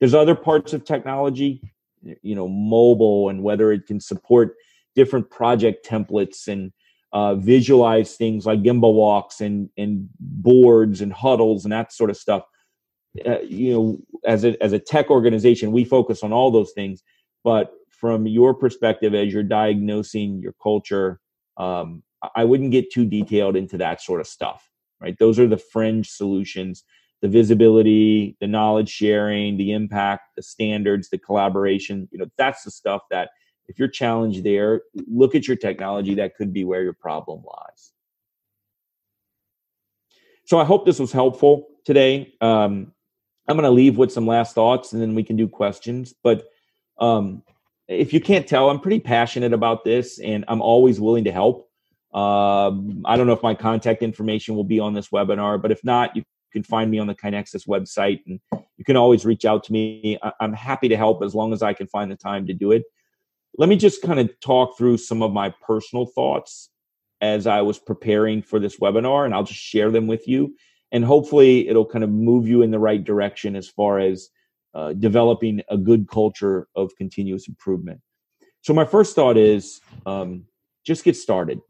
There's 0.00 0.14
other 0.14 0.34
parts 0.34 0.72
of 0.72 0.84
technology, 0.84 1.60
you 2.22 2.34
know, 2.34 2.48
mobile 2.48 3.28
and 3.28 3.42
whether 3.42 3.72
it 3.72 3.86
can 3.86 4.00
support 4.00 4.54
different 4.94 5.30
project 5.30 5.86
templates 5.86 6.48
and 6.48 6.72
uh, 7.12 7.34
visualize 7.34 8.16
things 8.16 8.44
like 8.44 8.60
gemba 8.60 8.92
walks 8.92 9.40
and 9.40 9.70
and 9.78 10.08
boards 10.20 11.00
and 11.00 11.12
huddles 11.12 11.64
and 11.64 11.72
that 11.72 11.92
sort 11.92 12.10
of 12.10 12.16
stuff. 12.16 12.42
Uh, 13.26 13.40
you 13.40 13.72
know, 13.72 13.98
as 14.26 14.44
a 14.44 14.62
as 14.62 14.72
a 14.72 14.78
tech 14.78 15.10
organization, 15.10 15.72
we 15.72 15.84
focus 15.84 16.22
on 16.22 16.32
all 16.32 16.50
those 16.50 16.72
things. 16.72 17.02
But 17.44 17.72
from 17.88 18.26
your 18.26 18.54
perspective, 18.54 19.14
as 19.14 19.32
you're 19.32 19.42
diagnosing 19.42 20.40
your 20.40 20.54
culture, 20.62 21.20
um, 21.56 22.02
I 22.36 22.44
wouldn't 22.44 22.72
get 22.72 22.92
too 22.92 23.06
detailed 23.06 23.56
into 23.56 23.78
that 23.78 24.02
sort 24.02 24.20
of 24.20 24.26
stuff. 24.26 24.68
Right? 25.00 25.16
Those 25.18 25.38
are 25.38 25.46
the 25.46 25.56
fringe 25.56 26.10
solutions. 26.10 26.84
The 27.20 27.28
visibility, 27.28 28.36
the 28.40 28.46
knowledge 28.46 28.88
sharing, 28.88 29.56
the 29.56 29.72
impact, 29.72 30.36
the 30.36 30.42
standards, 30.42 31.08
the 31.08 31.18
collaboration. 31.18 32.08
You 32.12 32.18
know, 32.18 32.26
that's 32.36 32.62
the 32.62 32.70
stuff 32.70 33.02
that 33.10 33.30
if 33.66 33.78
you're 33.78 33.88
challenged 33.88 34.44
there, 34.44 34.82
look 34.94 35.34
at 35.34 35.46
your 35.46 35.56
technology. 35.56 36.14
That 36.14 36.36
could 36.36 36.52
be 36.52 36.64
where 36.64 36.82
your 36.82 36.94
problem 36.94 37.42
lies. 37.44 37.92
So 40.44 40.58
I 40.58 40.64
hope 40.64 40.86
this 40.86 40.98
was 40.98 41.12
helpful 41.12 41.66
today. 41.84 42.32
Um, 42.40 42.92
I'm 43.46 43.56
going 43.56 43.64
to 43.64 43.70
leave 43.70 43.98
with 43.98 44.12
some 44.12 44.26
last 44.26 44.54
thoughts 44.54 44.92
and 44.92 45.02
then 45.02 45.14
we 45.14 45.22
can 45.22 45.36
do 45.36 45.46
questions. 45.46 46.14
But 46.22 46.46
um, 46.98 47.42
if 47.86 48.12
you 48.12 48.20
can't 48.20 48.46
tell, 48.46 48.70
I'm 48.70 48.80
pretty 48.80 49.00
passionate 49.00 49.52
about 49.52 49.84
this 49.84 50.18
and 50.18 50.46
I'm 50.48 50.62
always 50.62 51.00
willing 51.00 51.24
to 51.24 51.32
help. 51.32 51.70
Um, 52.14 53.02
I 53.04 53.16
don't 53.16 53.26
know 53.26 53.34
if 53.34 53.42
my 53.42 53.54
contact 53.54 54.02
information 54.02 54.56
will 54.56 54.64
be 54.64 54.80
on 54.80 54.94
this 54.94 55.08
webinar, 55.08 55.60
but 55.60 55.70
if 55.70 55.84
not, 55.84 56.16
you 56.16 56.24
can 56.52 56.62
find 56.62 56.90
me 56.90 56.98
on 56.98 57.06
the 57.06 57.14
KaiNexus 57.14 57.66
website 57.66 58.20
and 58.26 58.40
you 58.76 58.84
can 58.84 58.96
always 58.96 59.24
reach 59.24 59.44
out 59.44 59.64
to 59.64 59.72
me. 59.72 60.18
I- 60.22 60.32
I'm 60.40 60.52
happy 60.52 60.88
to 60.88 60.96
help 60.96 61.22
as 61.22 61.34
long 61.34 61.52
as 61.52 61.62
I 61.62 61.72
can 61.72 61.86
find 61.86 62.10
the 62.10 62.16
time 62.16 62.46
to 62.46 62.54
do 62.54 62.72
it 62.72 62.84
let 63.58 63.68
me 63.68 63.76
just 63.76 64.02
kind 64.02 64.20
of 64.20 64.30
talk 64.40 64.78
through 64.78 64.96
some 64.96 65.22
of 65.22 65.32
my 65.32 65.52
personal 65.66 66.06
thoughts 66.06 66.70
as 67.20 67.46
I 67.46 67.60
was 67.62 67.78
preparing 67.78 68.40
for 68.40 68.60
this 68.60 68.78
webinar, 68.78 69.24
and 69.24 69.34
I'll 69.34 69.42
just 69.42 69.60
share 69.60 69.90
them 69.90 70.06
with 70.06 70.28
you. 70.28 70.54
And 70.92 71.04
hopefully, 71.04 71.68
it'll 71.68 71.84
kind 71.84 72.04
of 72.04 72.10
move 72.10 72.46
you 72.46 72.62
in 72.62 72.70
the 72.70 72.78
right 72.78 73.02
direction 73.02 73.56
as 73.56 73.68
far 73.68 73.98
as 73.98 74.30
uh, 74.74 74.92
developing 74.94 75.60
a 75.68 75.76
good 75.76 76.08
culture 76.08 76.68
of 76.76 76.94
continuous 76.96 77.48
improvement. 77.48 78.00
So, 78.62 78.72
my 78.72 78.84
first 78.84 79.14
thought 79.14 79.36
is 79.36 79.80
um, 80.06 80.44
just 80.86 81.04
get 81.04 81.16
started. 81.16 81.60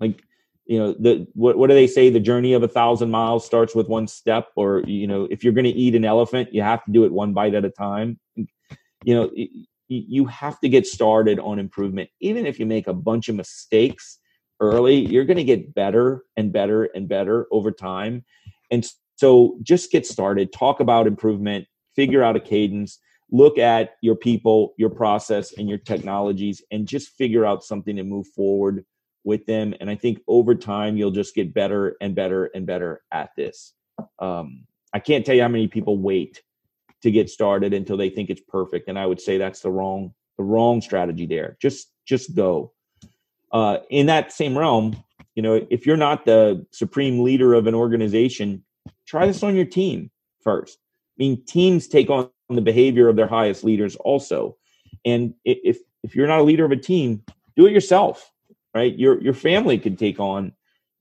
Like, 0.00 0.22
you 0.66 0.78
know, 0.78 0.94
the 0.98 1.26
what, 1.34 1.56
what 1.56 1.68
do 1.68 1.74
they 1.74 1.86
say? 1.86 2.10
The 2.10 2.20
journey 2.20 2.52
of 2.52 2.62
a 2.62 2.68
thousand 2.68 3.10
miles 3.10 3.46
starts 3.46 3.74
with 3.74 3.88
one 3.88 4.06
step, 4.08 4.48
or 4.56 4.82
you 4.86 5.06
know, 5.06 5.28
if 5.30 5.44
you're 5.44 5.52
going 5.52 5.64
to 5.64 5.70
eat 5.70 5.94
an 5.94 6.04
elephant, 6.04 6.52
you 6.52 6.62
have 6.62 6.84
to 6.84 6.92
do 6.92 7.04
it 7.04 7.12
one 7.12 7.32
bite 7.32 7.54
at 7.54 7.64
a 7.64 7.70
time. 7.70 8.18
You 9.04 9.14
know, 9.14 9.30
you 9.88 10.26
have 10.26 10.58
to 10.60 10.68
get 10.68 10.86
started 10.86 11.38
on 11.38 11.60
improvement. 11.60 12.10
Even 12.20 12.46
if 12.46 12.58
you 12.58 12.66
make 12.66 12.88
a 12.88 12.92
bunch 12.92 13.28
of 13.28 13.36
mistakes 13.36 14.18
early, 14.58 14.96
you're 14.96 15.24
going 15.24 15.36
to 15.36 15.44
get 15.44 15.74
better 15.74 16.24
and 16.36 16.52
better 16.52 16.84
and 16.84 17.08
better 17.08 17.46
over 17.52 17.70
time. 17.70 18.24
And 18.70 18.84
so 19.14 19.58
just 19.62 19.92
get 19.92 20.04
started, 20.04 20.52
talk 20.52 20.80
about 20.80 21.06
improvement, 21.06 21.66
figure 21.94 22.24
out 22.24 22.34
a 22.34 22.40
cadence, 22.40 22.98
look 23.30 23.58
at 23.58 23.94
your 24.02 24.16
people, 24.16 24.74
your 24.76 24.90
process, 24.90 25.52
and 25.56 25.68
your 25.68 25.78
technologies, 25.78 26.62
and 26.72 26.88
just 26.88 27.10
figure 27.10 27.46
out 27.46 27.62
something 27.62 27.94
to 27.94 28.02
move 28.02 28.26
forward 28.28 28.84
with 29.26 29.44
them. 29.44 29.74
And 29.80 29.90
I 29.90 29.96
think 29.96 30.20
over 30.28 30.54
time, 30.54 30.96
you'll 30.96 31.10
just 31.10 31.34
get 31.34 31.52
better 31.52 31.96
and 32.00 32.14
better 32.14 32.46
and 32.54 32.64
better 32.64 33.02
at 33.12 33.30
this. 33.36 33.74
Um, 34.20 34.64
I 34.94 35.00
can't 35.00 35.26
tell 35.26 35.34
you 35.34 35.42
how 35.42 35.48
many 35.48 35.66
people 35.66 35.98
wait 35.98 36.42
to 37.02 37.10
get 37.10 37.28
started 37.28 37.74
until 37.74 37.96
they 37.96 38.08
think 38.08 38.30
it's 38.30 38.40
perfect. 38.48 38.88
And 38.88 38.98
I 38.98 39.04
would 39.04 39.20
say 39.20 39.36
that's 39.36 39.60
the 39.60 39.70
wrong 39.70 40.14
the 40.38 40.44
wrong 40.44 40.80
strategy 40.80 41.26
there. 41.26 41.58
Just 41.60 41.92
just 42.06 42.34
go. 42.34 42.72
Uh, 43.52 43.78
in 43.90 44.06
that 44.06 44.32
same 44.32 44.56
realm, 44.56 44.96
you 45.34 45.42
know, 45.42 45.66
if 45.70 45.86
you're 45.86 45.96
not 45.96 46.24
the 46.24 46.64
supreme 46.72 47.22
leader 47.22 47.54
of 47.54 47.66
an 47.66 47.74
organization, 47.74 48.64
try 49.06 49.26
this 49.26 49.42
on 49.42 49.56
your 49.56 49.64
team 49.64 50.10
first. 50.42 50.78
I 51.18 51.22
mean, 51.22 51.44
teams 51.46 51.88
take 51.88 52.10
on 52.10 52.30
the 52.48 52.60
behavior 52.60 53.08
of 53.08 53.16
their 53.16 53.26
highest 53.26 53.64
leaders 53.64 53.96
also. 53.96 54.56
And 55.04 55.34
if 55.44 55.78
if 56.02 56.14
you're 56.14 56.28
not 56.28 56.40
a 56.40 56.44
leader 56.44 56.64
of 56.64 56.70
a 56.70 56.76
team, 56.76 57.24
do 57.56 57.66
it 57.66 57.72
yourself. 57.72 58.30
Right? 58.76 58.94
Your 58.98 59.22
your 59.22 59.32
family 59.32 59.78
can 59.78 59.96
take 59.96 60.20
on 60.20 60.52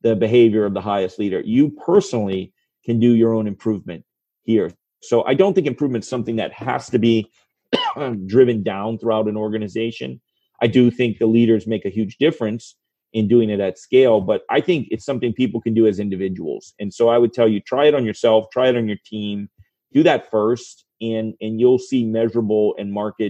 the 0.02 0.16
behavior 0.16 0.64
of 0.66 0.74
the 0.74 0.80
highest 0.80 1.20
leader. 1.20 1.42
You 1.42 1.72
personally 1.86 2.54
can 2.86 3.02
do 3.02 3.16
your 3.16 3.34
own 3.34 3.48
improvement 3.48 4.06
here. 4.44 4.72
So 5.02 5.26
I 5.26 5.34
don't 5.34 5.54
think 5.54 5.68
improvement 5.68 6.06
is 6.06 6.10
something 6.10 6.38
that 6.38 6.54
has 6.54 6.90
to 6.92 7.00
be 7.00 7.30
driven 8.28 8.64
down 8.64 8.98
throughout 8.98 9.28
an 9.28 9.36
organization. 9.36 10.22
I 10.62 10.68
do 10.68 10.90
think 10.90 11.18
the 11.18 11.26
leaders 11.26 11.68
make 11.68 11.84
a 11.84 11.90
huge 11.90 12.16
difference 12.18 12.78
in 13.12 13.28
doing 13.28 13.50
it 13.50 13.60
at 13.60 13.78
scale, 13.78 14.22
but 14.22 14.44
I 14.50 14.62
think 14.62 14.88
it's 14.90 15.06
something 15.06 15.34
people 15.34 15.60
can 15.60 15.74
do 15.74 15.86
as 15.86 16.00
individuals. 16.00 16.74
And 16.80 16.94
so 16.94 17.10
I 17.10 17.18
would 17.18 17.34
tell 17.34 17.50
you 17.50 17.60
try 17.60 17.86
it 17.88 17.96
on 17.96 18.06
yourself, 18.06 18.46
try 18.54 18.70
it 18.70 18.78
on 18.78 18.88
your 18.88 19.00
team, 19.06 19.50
do 19.92 20.02
that 20.04 20.32
first 20.32 20.86
and 21.02 21.34
and 21.42 21.60
you'll 21.60 21.80
see 21.80 22.06
measurable 22.06 22.76
and 22.78 22.92
marked 22.92 23.22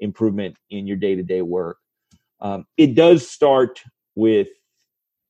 improvement 0.00 0.56
in 0.70 0.86
your 0.86 0.96
day-to-day 0.96 1.42
work 1.42 1.78
um, 2.40 2.66
it 2.76 2.94
does 2.94 3.28
start 3.28 3.82
with 4.14 4.48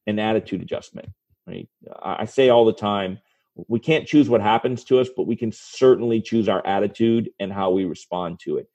an 0.07 0.19
attitude 0.19 0.63
adjustment 0.63 1.09
right? 1.49 1.69
I 2.03 2.27
say 2.27 2.51
all 2.51 2.65
the 2.65 2.73
time 2.73 3.19
we 3.67 3.81
can't 3.81 4.07
choose 4.07 4.29
what 4.29 4.41
happens 4.41 4.85
to 4.85 5.01
us 5.01 5.09
but 5.17 5.27
we 5.27 5.37
can 5.37 5.51
certainly 5.53 6.21
choose 6.21 6.49
our 6.49 6.65
attitude 6.67 7.31
and 7.41 7.53
how 7.53 7.71
we 7.71 7.85
respond 7.85 8.39
to 8.41 8.59
it. 8.59 8.69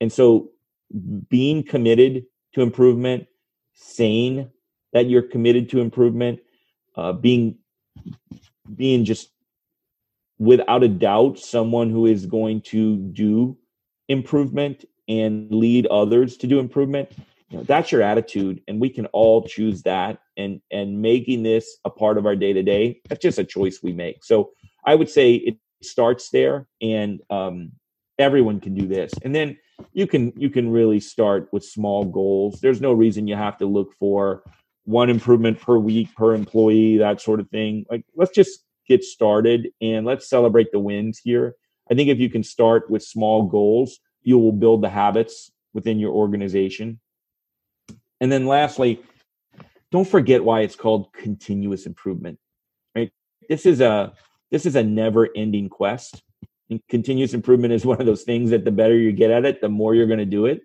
And 0.00 0.12
so 0.12 0.50
being 1.28 1.62
committed 1.62 2.26
to 2.54 2.62
improvement 2.62 3.26
saying 3.74 4.50
that 4.92 5.08
you're 5.08 5.22
committed 5.22 5.68
to 5.70 5.80
improvement 5.80 6.40
uh, 6.96 7.12
being 7.12 7.58
being 8.74 9.04
just 9.04 9.30
without 10.38 10.82
a 10.82 10.88
doubt 10.88 11.38
someone 11.38 11.90
who 11.90 12.06
is 12.06 12.26
going 12.26 12.60
to 12.60 12.96
do 12.96 13.56
improvement 14.08 14.84
and 15.08 15.50
lead 15.50 15.86
others 15.86 16.36
to 16.36 16.46
do 16.46 16.58
improvement 16.58 17.10
you 17.48 17.58
know 17.58 17.64
that's 17.64 17.92
your 17.92 18.02
attitude 18.02 18.60
and 18.68 18.80
we 18.80 18.88
can 18.88 19.06
all 19.06 19.42
choose 19.42 19.82
that 19.82 20.18
and 20.36 20.60
and 20.70 21.00
making 21.00 21.42
this 21.42 21.78
a 21.84 21.90
part 21.90 22.18
of 22.18 22.26
our 22.26 22.36
day 22.36 22.52
to 22.52 22.62
day 22.62 23.00
that's 23.08 23.22
just 23.22 23.38
a 23.38 23.44
choice 23.44 23.80
we 23.82 23.92
make 23.92 24.24
so 24.24 24.50
i 24.84 24.94
would 24.94 25.08
say 25.08 25.34
it 25.34 25.56
starts 25.82 26.30
there 26.30 26.66
and 26.80 27.20
um, 27.30 27.70
everyone 28.18 28.58
can 28.58 28.74
do 28.74 28.86
this 28.86 29.12
and 29.22 29.34
then 29.34 29.56
you 29.92 30.06
can 30.06 30.32
you 30.36 30.50
can 30.50 30.70
really 30.70 30.98
start 30.98 31.48
with 31.52 31.64
small 31.64 32.04
goals 32.04 32.60
there's 32.60 32.80
no 32.80 32.92
reason 32.92 33.28
you 33.28 33.36
have 33.36 33.58
to 33.58 33.66
look 33.66 33.92
for 33.94 34.42
one 34.84 35.10
improvement 35.10 35.60
per 35.60 35.76
week 35.76 36.14
per 36.14 36.34
employee 36.34 36.96
that 36.96 37.20
sort 37.20 37.40
of 37.40 37.48
thing 37.50 37.84
like 37.90 38.04
let's 38.16 38.34
just 38.34 38.66
get 38.86 39.04
started 39.04 39.68
and 39.80 40.06
let's 40.06 40.28
celebrate 40.28 40.72
the 40.72 40.78
wins 40.78 41.20
here. 41.22 41.54
I 41.90 41.94
think 41.94 42.08
if 42.08 42.18
you 42.18 42.30
can 42.30 42.42
start 42.42 42.90
with 42.90 43.02
small 43.02 43.46
goals, 43.46 43.98
you 44.22 44.38
will 44.38 44.52
build 44.52 44.82
the 44.82 44.88
habits 44.88 45.50
within 45.72 45.98
your 45.98 46.12
organization. 46.12 47.00
And 48.20 48.30
then 48.32 48.46
lastly, 48.46 49.00
don't 49.92 50.08
forget 50.08 50.44
why 50.44 50.60
it's 50.60 50.76
called 50.76 51.12
continuous 51.12 51.86
improvement. 51.86 52.38
Right? 52.94 53.12
This 53.48 53.66
is 53.66 53.80
a 53.80 54.12
this 54.50 54.66
is 54.66 54.76
a 54.76 54.82
never-ending 54.82 55.68
quest. 55.68 56.22
And 56.70 56.80
continuous 56.88 57.34
improvement 57.34 57.72
is 57.72 57.84
one 57.84 58.00
of 58.00 58.06
those 58.06 58.22
things 58.22 58.50
that 58.50 58.64
the 58.64 58.70
better 58.70 58.96
you 58.96 59.12
get 59.12 59.30
at 59.30 59.44
it, 59.44 59.60
the 59.60 59.68
more 59.68 59.94
you're 59.94 60.06
going 60.06 60.18
to 60.18 60.24
do 60.24 60.46
it. 60.46 60.62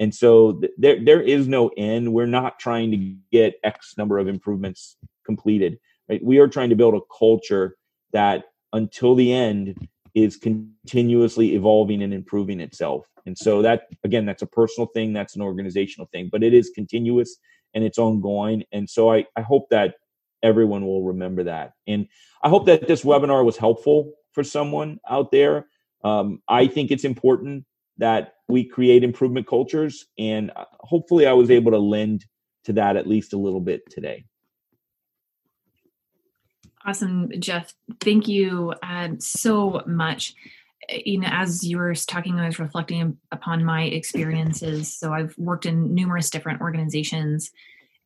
And 0.00 0.14
so 0.14 0.54
th- 0.54 0.72
there 0.78 1.04
there 1.04 1.22
is 1.22 1.48
no 1.48 1.68
end. 1.76 2.12
We're 2.12 2.26
not 2.26 2.58
trying 2.58 2.90
to 2.90 3.14
get 3.32 3.58
X 3.64 3.94
number 3.96 4.18
of 4.18 4.28
improvements 4.28 4.96
completed. 5.24 5.78
Right? 6.08 6.22
We 6.24 6.38
are 6.38 6.48
trying 6.48 6.70
to 6.70 6.76
build 6.76 6.94
a 6.94 7.00
culture 7.16 7.76
that 8.12 8.44
until 8.72 9.14
the 9.14 9.32
end 9.32 9.88
is 10.14 10.36
continuously 10.36 11.54
evolving 11.54 12.02
and 12.02 12.12
improving 12.12 12.60
itself. 12.60 13.06
And 13.28 13.36
so 13.36 13.60
that 13.60 13.88
again, 14.04 14.24
that's 14.24 14.40
a 14.40 14.46
personal 14.46 14.86
thing, 14.86 15.12
that's 15.12 15.36
an 15.36 15.42
organizational 15.42 16.08
thing, 16.12 16.30
but 16.32 16.42
it 16.42 16.54
is 16.54 16.70
continuous 16.74 17.36
and 17.74 17.84
it's 17.84 17.98
ongoing. 17.98 18.64
And 18.72 18.88
so 18.88 19.12
I, 19.12 19.26
I 19.36 19.42
hope 19.42 19.68
that 19.68 19.96
everyone 20.42 20.86
will 20.86 21.04
remember 21.04 21.44
that. 21.44 21.72
And 21.86 22.08
I 22.42 22.48
hope 22.48 22.64
that 22.66 22.88
this 22.88 23.04
webinar 23.04 23.44
was 23.44 23.58
helpful 23.58 24.12
for 24.32 24.42
someone 24.42 24.98
out 25.08 25.30
there. 25.30 25.66
Um, 26.02 26.40
I 26.48 26.68
think 26.68 26.90
it's 26.90 27.04
important 27.04 27.66
that 27.98 28.32
we 28.48 28.64
create 28.64 29.04
improvement 29.04 29.46
cultures, 29.46 30.06
and 30.18 30.50
uh, 30.56 30.64
hopefully, 30.80 31.26
I 31.26 31.32
was 31.32 31.50
able 31.50 31.72
to 31.72 31.78
lend 31.78 32.24
to 32.64 32.72
that 32.74 32.96
at 32.96 33.06
least 33.06 33.34
a 33.34 33.36
little 33.36 33.60
bit 33.60 33.82
today. 33.90 34.24
Awesome, 36.86 37.28
Jeff. 37.40 37.74
Thank 38.00 38.28
you 38.28 38.72
uh, 38.82 39.08
so 39.18 39.82
much. 39.86 40.34
You 40.88 41.20
know, 41.20 41.28
as 41.30 41.64
you 41.64 41.78
were 41.78 41.94
talking, 41.94 42.38
I 42.38 42.46
was 42.46 42.58
reflecting 42.58 43.18
upon 43.32 43.64
my 43.64 43.82
experiences. 43.84 44.96
So 44.96 45.12
I've 45.12 45.34
worked 45.36 45.66
in 45.66 45.94
numerous 45.94 46.30
different 46.30 46.60
organizations, 46.60 47.50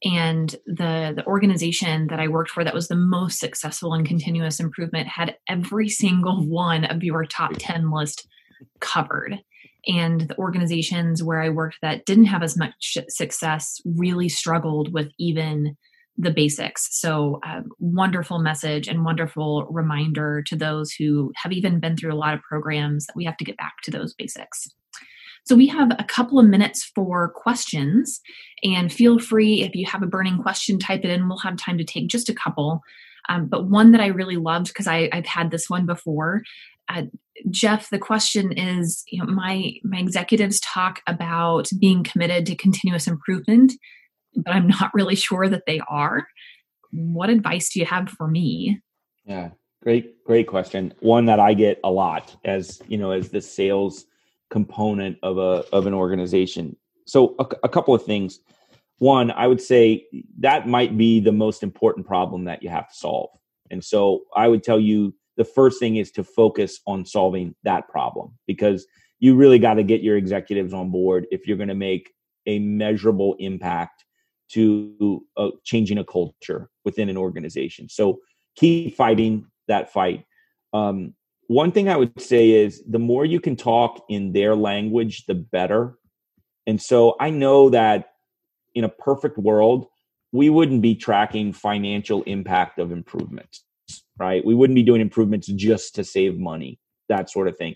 and 0.05 0.51
the 0.67 1.13
the 1.15 1.25
organization 1.27 2.09
that 2.09 2.19
I 2.19 2.29
worked 2.29 2.51
for 2.51 2.65
that 2.65 2.75
was 2.75 2.89
the 2.89 2.97
most 2.97 3.39
successful 3.39 3.95
in 3.95 4.05
continuous 4.05 4.59
improvement 4.59 5.07
had 5.07 5.37
every 5.49 5.89
single 5.89 6.45
one 6.47 6.85
of 6.85 7.05
your 7.05 7.25
top 7.25 7.53
ten 7.59 7.91
list 7.91 8.27
covered. 8.81 9.39
And 9.87 10.23
the 10.23 10.39
organizations 10.39 11.23
where 11.23 11.41
I 11.41 11.49
worked 11.49 11.79
that 11.83 12.05
didn't 12.07 12.27
have 12.27 12.43
as 12.43 12.57
much 12.57 12.97
success 13.09 13.81
really 13.85 14.29
struggled 14.29 14.93
with 14.93 15.11
even 15.19 15.77
the 16.17 16.31
basics. 16.31 16.89
So, 16.91 17.41
uh, 17.47 17.63
wonderful 17.79 18.39
message 18.39 18.89
and 18.89 19.05
wonderful 19.05 19.67
reminder 19.71 20.43
to 20.47 20.57
those 20.57 20.93
who 20.93 21.33
have 21.43 21.53
even 21.53 21.81
been 21.81 21.97
through 21.97 22.13
a 22.13 22.17
lot 22.17 22.35
of 22.35 22.41
programs 22.43 23.07
that 23.07 23.17
we 23.17 23.25
have 23.25 23.37
to 23.39 23.45
get 23.45 23.57
back 23.57 23.75
to 23.85 23.91
those 23.91 24.15
basics. 24.15 24.67
So, 25.45 25.57
we 25.57 25.67
have 25.69 25.91
a 25.99 26.05
couple 26.05 26.39
of 26.39 26.47
minutes 26.47 26.91
for 26.95 27.33
questions, 27.35 28.21
and 28.63 28.93
feel 28.93 29.19
free 29.19 29.63
if 29.63 29.75
you 29.75 29.87
have 29.87 30.03
a 30.03 30.07
burning 30.07 30.43
question, 30.43 30.79
type 30.79 31.05
it 31.05 31.11
in. 31.11 31.29
We'll 31.29 31.39
have 31.39 31.57
time 31.57 31.79
to 31.79 31.85
take 31.85 32.09
just 32.09 32.29
a 32.29 32.35
couple. 32.35 32.81
Um, 33.29 33.47
but 33.47 33.69
one 33.69 33.93
that 33.93 34.01
I 34.01 34.09
really 34.09 34.37
loved 34.37 34.67
because 34.69 34.89
I've 34.89 35.27
had 35.27 35.51
this 35.51 35.71
one 35.71 35.87
before. 35.87 36.43
Uh, 36.89 37.03
Jeff, 37.51 37.89
the 37.91 37.99
question 37.99 38.53
is, 38.53 39.05
you 39.11 39.19
know, 39.19 39.33
my 39.33 39.75
my 39.85 39.99
executives 39.99 40.61
talk 40.61 41.01
about 41.07 41.69
being 41.81 42.05
committed 42.05 42.47
to 42.47 42.57
continuous 42.57 43.07
improvement 43.07 43.73
but 44.35 44.55
I'm 44.55 44.67
not 44.67 44.91
really 44.95 45.17
sure 45.17 45.49
that 45.49 45.65
they 45.67 45.81
are. 45.89 46.27
What 46.91 47.31
advice 47.31 47.71
do 47.71 47.81
you 47.81 47.87
have 47.87 48.09
for 48.11 48.29
me? 48.29 48.81
Yeah, 49.25 49.51
great, 49.83 50.23
great 50.25 50.47
question. 50.47 50.93
One 51.01 51.27
that 51.27 51.41
I 51.41 51.55
get 51.55 51.81
a 51.85 51.91
lot 51.91 52.37
as 52.45 52.83
you 52.89 52.99
know, 52.99 53.13
as 53.13 53.31
the 53.31 53.41
sales 53.41 54.07
component 54.51 55.17
of 55.23 55.39
a 55.39 55.65
of 55.73 55.87
an 55.87 55.95
organization. 55.95 56.77
So 57.07 57.35
a, 57.39 57.47
a 57.65 57.69
couple 57.69 57.95
of 57.95 58.05
things. 58.05 58.41
One, 58.99 59.33
I 59.33 59.49
would 59.49 59.61
say 59.61 60.07
that 60.39 60.69
might 60.69 60.97
be 60.97 61.19
the 61.19 61.33
most 61.33 61.65
important 61.65 62.07
problem 62.07 62.45
that 62.45 62.63
you 62.63 62.69
have 62.69 62.89
to 62.89 62.95
solve. 62.95 63.31
And 63.71 63.83
so 63.83 64.23
I 64.37 64.47
would 64.47 64.63
tell 64.63 64.79
you 64.79 65.13
the 65.37 65.45
first 65.45 65.81
thing 65.81 65.97
is 65.97 66.13
to 66.13 66.23
focus 66.23 66.81
on 66.87 67.05
solving 67.05 67.55
that 67.65 67.89
problem 67.89 68.39
because 68.47 68.87
you 69.19 69.35
really 69.35 69.59
got 69.59 69.75
to 69.75 69.83
get 69.83 70.03
your 70.03 70.17
executives 70.17 70.75
on 70.75 70.91
board 70.91 71.27
if 71.31 71.47
you're 71.47 71.57
going 71.57 71.69
to 71.69 71.75
make 71.75 72.13
a 72.47 72.59
measurable 72.59 73.35
impact 73.39 74.02
to 74.55 75.25
uh, 75.37 75.51
changing 75.65 75.99
a 75.99 76.05
culture 76.05 76.69
within 76.85 77.09
an 77.09 77.17
organization. 77.17 77.89
So 77.89 78.21
keep 78.57 78.97
fighting 78.97 79.47
that 79.69 79.93
fight. 79.93 80.25
Um, 80.73 81.15
one 81.49 81.73
thing 81.73 81.89
I 81.89 81.97
would 81.97 82.21
say 82.21 82.51
is 82.51 82.83
the 82.89 82.99
more 82.99 83.25
you 83.25 83.41
can 83.41 83.57
talk 83.57 84.05
in 84.09 84.33
their 84.33 84.55
language, 84.55 85.27
the 85.27 85.35
better. 85.35 85.99
And 86.67 86.81
so 86.81 87.17
I 87.21 87.31
know 87.31 87.71
that 87.71 88.11
in 88.75 88.85
a 88.85 88.89
perfect 88.89 89.39
world, 89.39 89.87
we 90.33 90.49
wouldn't 90.49 90.81
be 90.81 90.95
tracking 90.95 91.53
financial 91.53 92.23
impact 92.23 92.79
of 92.79 92.91
improvements, 92.91 93.65
right? 94.19 94.45
We 94.45 94.55
wouldn't 94.55 94.75
be 94.75 94.83
doing 94.83 95.01
improvements 95.01 95.47
just 95.47 95.95
to 95.97 96.05
save 96.05 96.39
money, 96.39 96.79
that 97.09 97.31
sort 97.31 97.49
of 97.49 97.57
thing. 97.57 97.75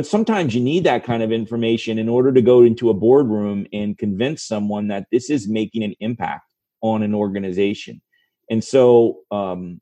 But 0.00 0.06
sometimes 0.06 0.54
you 0.54 0.62
need 0.62 0.84
that 0.84 1.04
kind 1.04 1.22
of 1.22 1.30
information 1.30 1.98
in 1.98 2.08
order 2.08 2.32
to 2.32 2.40
go 2.40 2.62
into 2.62 2.88
a 2.88 2.94
boardroom 2.94 3.66
and 3.70 3.98
convince 3.98 4.42
someone 4.42 4.88
that 4.88 5.04
this 5.12 5.28
is 5.28 5.46
making 5.46 5.82
an 5.82 5.94
impact 6.00 6.54
on 6.80 7.02
an 7.02 7.14
organization. 7.14 8.00
And 8.48 8.64
so, 8.64 9.18
um, 9.30 9.78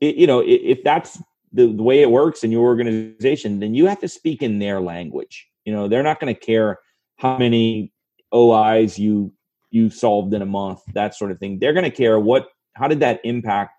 it, 0.00 0.14
you 0.14 0.28
know, 0.28 0.40
if, 0.46 0.84
that's 0.84 1.20
the, 1.52 1.66
the 1.66 1.82
way 1.82 2.00
it 2.00 2.12
works 2.12 2.44
in 2.44 2.52
your 2.52 2.62
organization, 2.62 3.58
then 3.58 3.74
you 3.74 3.86
have 3.86 3.98
to 4.02 4.08
speak 4.08 4.40
in 4.40 4.60
their 4.60 4.80
language. 4.80 5.48
You 5.64 5.72
know, 5.72 5.88
they're 5.88 6.04
not 6.04 6.20
going 6.20 6.32
to 6.32 6.40
care 6.40 6.78
how 7.16 7.36
many 7.36 7.92
OIs 8.32 9.00
you 9.00 9.32
you 9.72 9.90
solved 9.90 10.32
in 10.32 10.42
a 10.42 10.46
month, 10.46 10.78
that 10.94 11.16
sort 11.16 11.32
of 11.32 11.40
thing. 11.40 11.58
They're 11.58 11.72
going 11.72 11.90
to 11.90 11.90
care 11.90 12.20
what 12.20 12.46
how 12.74 12.86
did 12.86 13.00
that 13.00 13.18
impact 13.24 13.72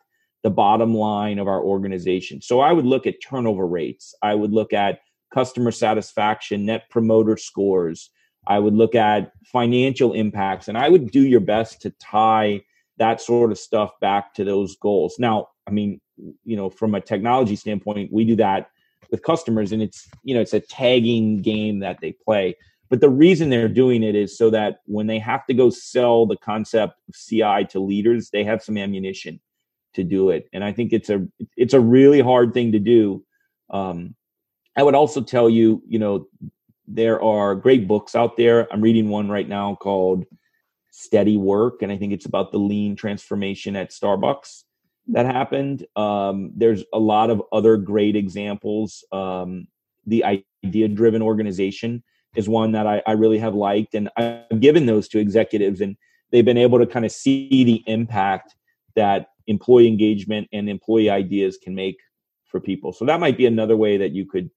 the 0.43 0.49
bottom 0.49 0.93
line 0.93 1.39
of 1.39 1.47
our 1.47 1.63
organization. 1.63 2.41
So 2.41 2.59
I 2.59 2.73
would 2.73 2.85
look 2.85 3.07
at 3.07 3.15
turnover 3.25 3.65
rates. 3.65 4.13
I 4.21 4.35
would 4.35 4.51
look 4.51 4.73
at 4.73 4.99
customer 5.33 5.71
satisfaction, 5.71 6.65
net 6.65 6.89
promoter 6.89 7.37
scores. 7.37 8.09
I 8.47 8.59
would 8.59 8.73
look 8.73 8.95
at 8.95 9.31
financial 9.45 10.13
impacts, 10.13 10.67
and 10.67 10.77
I 10.77 10.89
would 10.89 11.11
do 11.11 11.21
your 11.21 11.41
best 11.41 11.81
to 11.81 11.89
tie 11.99 12.61
that 12.97 13.21
sort 13.21 13.51
of 13.51 13.59
stuff 13.59 13.91
back 13.99 14.33
to 14.35 14.43
those 14.43 14.75
goals. 14.77 15.15
Now, 15.19 15.49
I 15.67 15.71
mean, 15.71 15.99
you 16.43 16.55
know, 16.55 16.69
from 16.69 16.95
a 16.95 17.01
technology 17.01 17.55
standpoint, 17.55 18.11
we 18.11 18.25
do 18.25 18.35
that 18.37 18.69
with 19.11 19.21
customers, 19.21 19.71
and 19.71 19.81
it's 19.81 20.07
you 20.23 20.33
know, 20.33 20.41
it's 20.41 20.53
a 20.53 20.59
tagging 20.59 21.41
game 21.41 21.79
that 21.79 21.99
they 22.01 22.13
play. 22.13 22.55
But 22.89 23.01
the 23.01 23.09
reason 23.09 23.49
they're 23.49 23.67
doing 23.67 24.01
it 24.01 24.15
is 24.15 24.37
so 24.37 24.49
that 24.51 24.79
when 24.85 25.07
they 25.07 25.19
have 25.19 25.45
to 25.47 25.53
go 25.53 25.69
sell 25.69 26.25
the 26.25 26.37
concept 26.37 26.95
of 27.09 27.15
CI 27.15 27.65
to 27.71 27.79
leaders, 27.79 28.29
they 28.29 28.45
have 28.45 28.63
some 28.63 28.77
ammunition 28.77 29.41
to 29.95 30.03
do 30.03 30.29
it. 30.29 30.47
And 30.53 30.63
I 30.63 30.71
think 30.71 30.93
it's 30.93 31.09
a 31.09 31.27
it's 31.57 31.73
a 31.73 31.81
really 31.81 32.21
hard 32.21 32.53
thing 32.53 32.71
to 32.71 32.79
do. 32.79 33.25
Um, 33.69 34.15
I 34.77 34.83
would 34.83 34.95
also 34.95 35.21
tell 35.21 35.49
you, 35.49 35.81
you 35.87 35.99
know, 35.99 36.27
there 36.87 37.21
are 37.21 37.55
great 37.55 37.87
books 37.87 38.15
out 38.15 38.37
there. 38.37 38.71
I'm 38.71 38.81
reading 38.81 39.09
one 39.09 39.27
right 39.27 39.47
now 39.47 39.75
called 39.75 40.25
Steady 40.91 41.35
Work, 41.35 41.81
and 41.81 41.91
I 41.91 41.97
think 41.97 42.13
it's 42.13 42.27
about 42.27 42.51
the 42.51 42.59
lean 42.59 42.95
transformation 42.95 43.75
at 43.75 43.91
Starbucks 43.91 44.63
that 45.07 45.25
happened. 45.25 45.85
Um, 45.95 46.51
there's 46.55 46.83
a 46.93 46.99
lot 46.99 47.29
of 47.29 47.41
other 47.51 47.77
great 47.77 48.15
examples. 48.15 49.03
Um, 49.11 49.67
the 50.05 50.23
idea 50.63 50.87
driven 50.87 51.21
organization 51.21 52.03
is 52.35 52.47
one 52.47 52.71
that 52.73 52.85
I, 52.85 53.01
I 53.07 53.13
really 53.13 53.39
have 53.39 53.55
liked. 53.55 53.95
And 53.95 54.09
I've 54.15 54.59
given 54.59 54.85
those 54.85 55.07
to 55.09 55.19
executives, 55.19 55.81
and 55.81 55.97
they've 56.31 56.45
been 56.45 56.57
able 56.57 56.79
to 56.79 56.85
kind 56.85 57.05
of 57.05 57.11
see 57.11 57.63
the 57.63 57.83
impact 57.87 58.55
that 58.95 59.29
employee 59.47 59.87
engagement 59.87 60.47
and 60.51 60.69
employee 60.69 61.09
ideas 61.09 61.57
can 61.57 61.73
make 61.73 61.97
for 62.45 62.59
people. 62.59 62.93
So 62.93 63.05
that 63.05 63.19
might 63.19 63.37
be 63.37 63.45
another 63.45 63.75
way 63.75 63.97
that 63.97 64.11
you 64.11 64.25
could 64.25 64.49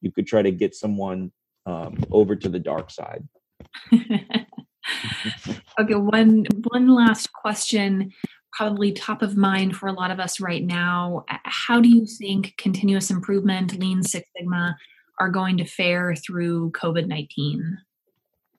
you 0.00 0.10
could 0.10 0.26
try 0.26 0.42
to 0.42 0.50
get 0.50 0.74
someone 0.74 1.32
um, 1.66 1.98
over 2.10 2.36
to 2.36 2.48
the 2.48 2.58
dark 2.58 2.90
side. 2.90 3.26
okay, 3.92 5.94
one 5.94 6.46
one 6.70 6.88
last 6.88 7.32
question, 7.32 8.12
probably 8.52 8.92
top 8.92 9.22
of 9.22 9.36
mind 9.36 9.76
for 9.76 9.88
a 9.88 9.92
lot 9.92 10.10
of 10.10 10.20
us 10.20 10.40
right 10.40 10.64
now. 10.64 11.24
How 11.44 11.80
do 11.80 11.88
you 11.88 12.06
think 12.06 12.54
continuous 12.56 13.10
improvement, 13.10 13.78
Lean 13.78 14.02
Six 14.02 14.28
Sigma, 14.36 14.76
are 15.20 15.28
going 15.28 15.58
to 15.58 15.64
fare 15.64 16.14
through 16.14 16.70
COVID 16.72 17.06
nineteen? 17.06 17.78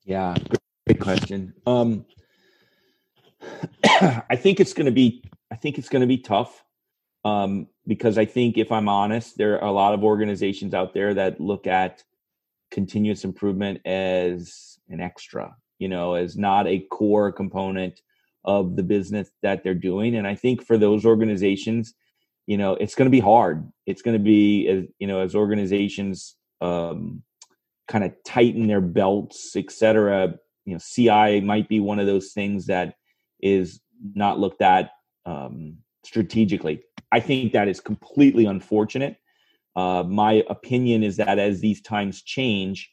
Yeah, 0.03 0.35
great 0.85 0.99
question. 0.99 1.53
Um, 1.65 2.05
I 3.83 4.35
think 4.35 4.59
it's 4.59 4.73
going 4.73 4.85
to 4.85 4.91
be. 4.91 5.23
I 5.51 5.55
think 5.55 5.79
it's 5.79 5.89
going 5.89 6.01
to 6.01 6.07
be 6.07 6.19
tough 6.19 6.63
um, 7.25 7.67
because 7.87 8.17
I 8.17 8.25
think, 8.25 8.57
if 8.57 8.71
I'm 8.71 8.89
honest, 8.89 9.37
there 9.37 9.61
are 9.61 9.67
a 9.67 9.71
lot 9.71 9.93
of 9.93 10.03
organizations 10.03 10.73
out 10.73 10.93
there 10.93 11.13
that 11.13 11.41
look 11.41 11.67
at 11.67 12.03
continuous 12.71 13.23
improvement 13.23 13.81
as 13.85 14.77
an 14.89 15.01
extra, 15.01 15.55
you 15.79 15.87
know, 15.87 16.13
as 16.13 16.37
not 16.37 16.67
a 16.67 16.79
core 16.91 17.31
component 17.31 18.01
of 18.45 18.75
the 18.75 18.83
business 18.83 19.29
that 19.41 19.63
they're 19.63 19.73
doing. 19.73 20.15
And 20.15 20.25
I 20.25 20.35
think 20.35 20.65
for 20.65 20.77
those 20.77 21.05
organizations, 21.05 21.93
you 22.47 22.57
know, 22.57 22.73
it's 22.73 22.95
going 22.95 23.05
to 23.07 23.11
be 23.11 23.19
hard. 23.19 23.69
It's 23.85 24.01
going 24.01 24.17
to 24.17 24.23
be, 24.23 24.67
as, 24.67 24.85
you 24.97 25.07
know, 25.07 25.19
as 25.19 25.35
organizations 25.35 26.35
um, 26.61 27.21
kind 27.87 28.03
of 28.03 28.13
tighten 28.25 28.67
their 28.67 28.81
belts, 28.81 29.55
et 29.55 29.71
cetera. 29.71 30.35
You 30.65 30.73
know, 30.73 30.79
CI 30.79 31.41
might 31.41 31.67
be 31.67 31.79
one 31.79 31.99
of 31.99 32.07
those 32.07 32.31
things 32.31 32.67
that 32.67 32.95
is 33.41 33.81
not 34.15 34.39
looked 34.39 34.61
at 34.61 34.91
um, 35.25 35.77
strategically. 36.03 36.81
I 37.11 37.19
think 37.19 37.53
that 37.53 37.67
is 37.67 37.79
completely 37.79 38.45
unfortunate. 38.45 39.17
Uh, 39.75 40.03
my 40.03 40.43
opinion 40.49 41.03
is 41.03 41.17
that 41.17 41.39
as 41.39 41.61
these 41.61 41.81
times 41.81 42.21
change, 42.21 42.91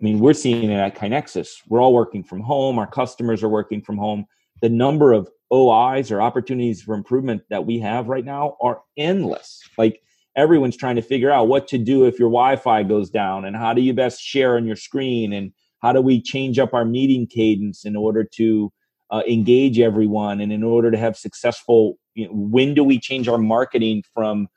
I 0.00 0.04
mean, 0.04 0.20
we're 0.20 0.34
seeing 0.34 0.70
it 0.70 0.76
at 0.76 0.94
KaiNexus. 0.94 1.62
We're 1.68 1.80
all 1.80 1.92
working 1.92 2.22
from 2.22 2.40
home. 2.40 2.78
Our 2.78 2.86
customers 2.86 3.42
are 3.42 3.48
working 3.48 3.82
from 3.82 3.98
home. 3.98 4.26
The 4.62 4.68
number 4.68 5.12
of 5.12 5.28
OIs 5.52 6.10
or 6.10 6.20
opportunities 6.20 6.82
for 6.82 6.94
improvement 6.94 7.42
that 7.50 7.66
we 7.66 7.78
have 7.80 8.08
right 8.08 8.24
now 8.24 8.56
are 8.60 8.82
endless. 8.96 9.60
Like 9.76 10.00
everyone's 10.36 10.76
trying 10.76 10.96
to 10.96 11.02
figure 11.02 11.30
out 11.30 11.48
what 11.48 11.66
to 11.68 11.78
do 11.78 12.04
if 12.04 12.18
your 12.18 12.28
Wi-Fi 12.28 12.84
goes 12.84 13.10
down, 13.10 13.44
and 13.44 13.56
how 13.56 13.74
do 13.74 13.80
you 13.80 13.92
best 13.92 14.22
share 14.22 14.56
on 14.56 14.66
your 14.66 14.76
screen, 14.76 15.32
and 15.32 15.52
how 15.80 15.92
do 15.92 16.00
we 16.00 16.20
change 16.20 16.58
up 16.58 16.74
our 16.74 16.84
meeting 16.84 17.26
cadence 17.26 17.84
in 17.84 17.96
order 17.96 18.24
to 18.34 18.72
uh, 19.10 19.22
engage 19.28 19.78
everyone, 19.78 20.40
and 20.40 20.52
in 20.52 20.62
order 20.62 20.90
to 20.90 20.98
have 20.98 21.16
successful. 21.16 21.98
You 22.14 22.26
know, 22.26 22.32
when 22.32 22.74
do 22.74 22.82
we 22.82 22.98
change 22.98 23.28
our 23.28 23.38
marketing 23.38 24.02
from 24.14 24.48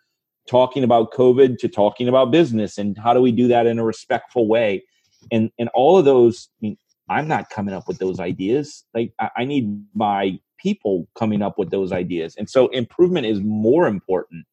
talking 0.49 0.84
about 0.84 1.12
COVID 1.14 1.58
to 1.60 1.68
talking 1.68 2.08
about 2.08 2.32
business, 2.32 2.78
and 2.78 2.97
how 2.97 3.14
do 3.14 3.22
we 3.22 3.32
do 3.32 3.47
that 3.47 3.68
in 3.68 3.80
a 3.80 3.84
respectful 3.84 4.47
way? 4.47 4.84
and 5.32 5.52
and 5.60 5.70
all 5.74 5.97
of 5.97 6.06
those 6.06 6.49
I 6.60 6.60
mean, 6.62 6.78
i'm 7.10 7.28
not 7.28 7.49
coming 7.49 7.74
up 7.74 7.88
with 7.88 7.99
those 7.99 8.20
ideas. 8.20 8.86
Like 8.93 9.14
I, 9.20 9.30
I 9.38 9.45
need 9.45 9.84
my 9.93 10.39
people 10.58 11.08
coming 11.16 11.41
up 11.41 11.58
with 11.58 11.72
those 11.72 11.91
ideas. 11.91 12.36
And 12.38 12.49
so 12.49 12.68
improvement 12.68 13.26
is 13.26 13.41
more 13.41 13.88
important 13.88 14.45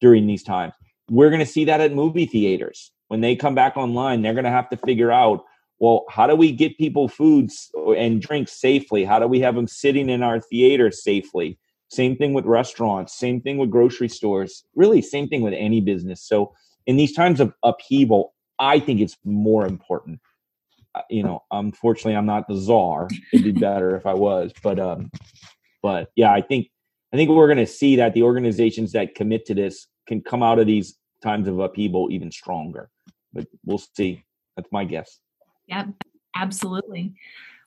during 0.00 0.26
these 0.26 0.42
times. 0.42 0.72
We're 1.10 1.28
going 1.28 1.40
to 1.40 1.46
see 1.46 1.66
that 1.66 1.82
at 1.82 1.92
movie 1.92 2.24
theaters. 2.24 2.92
When 3.08 3.20
they 3.20 3.36
come 3.36 3.54
back 3.54 3.76
online 3.76 4.22
they're 4.22 4.34
going 4.34 4.44
to 4.44 4.50
have 4.50 4.70
to 4.70 4.76
figure 4.76 5.10
out 5.12 5.44
well 5.80 6.04
how 6.08 6.26
do 6.26 6.36
we 6.36 6.52
get 6.52 6.78
people 6.78 7.08
foods 7.08 7.70
and 7.96 8.22
drinks 8.22 8.52
safely 8.52 9.04
how 9.04 9.18
do 9.18 9.26
we 9.26 9.40
have 9.40 9.54
them 9.54 9.66
sitting 9.66 10.08
in 10.08 10.22
our 10.22 10.40
theater 10.40 10.90
safely 10.90 11.58
same 11.88 12.16
thing 12.16 12.32
with 12.32 12.44
restaurants 12.46 13.18
same 13.18 13.40
thing 13.40 13.58
with 13.58 13.70
grocery 13.70 14.08
stores 14.08 14.64
really 14.76 15.02
same 15.02 15.28
thing 15.28 15.42
with 15.42 15.54
any 15.54 15.80
business 15.80 16.22
so 16.22 16.54
in 16.86 16.96
these 16.96 17.12
times 17.12 17.40
of 17.40 17.52
upheaval 17.64 18.32
I 18.60 18.78
think 18.78 19.00
it's 19.00 19.16
more 19.24 19.66
important. 19.66 20.20
Uh, 20.94 21.00
you 21.08 21.22
know, 21.22 21.42
unfortunately, 21.50 22.14
I'm 22.14 22.26
not 22.26 22.46
the 22.46 22.56
czar. 22.56 23.08
It'd 23.32 23.44
be 23.44 23.58
better 23.58 23.96
if 23.96 24.06
I 24.06 24.14
was, 24.14 24.52
but 24.62 24.78
um, 24.78 25.10
but 25.82 26.10
yeah, 26.14 26.30
I 26.30 26.42
think 26.42 26.68
I 27.12 27.16
think 27.16 27.30
we're 27.30 27.46
going 27.46 27.58
to 27.58 27.66
see 27.66 27.96
that 27.96 28.12
the 28.12 28.22
organizations 28.22 28.92
that 28.92 29.14
commit 29.14 29.46
to 29.46 29.54
this 29.54 29.86
can 30.06 30.20
come 30.20 30.42
out 30.42 30.58
of 30.58 30.66
these 30.66 30.96
times 31.22 31.48
of 31.48 31.58
upheaval 31.58 32.08
even 32.10 32.30
stronger. 32.30 32.90
But 33.32 33.46
we'll 33.64 33.78
see. 33.78 34.22
That's 34.56 34.70
my 34.70 34.84
guess. 34.84 35.18
Yep, 35.70 35.86
absolutely. 36.36 37.14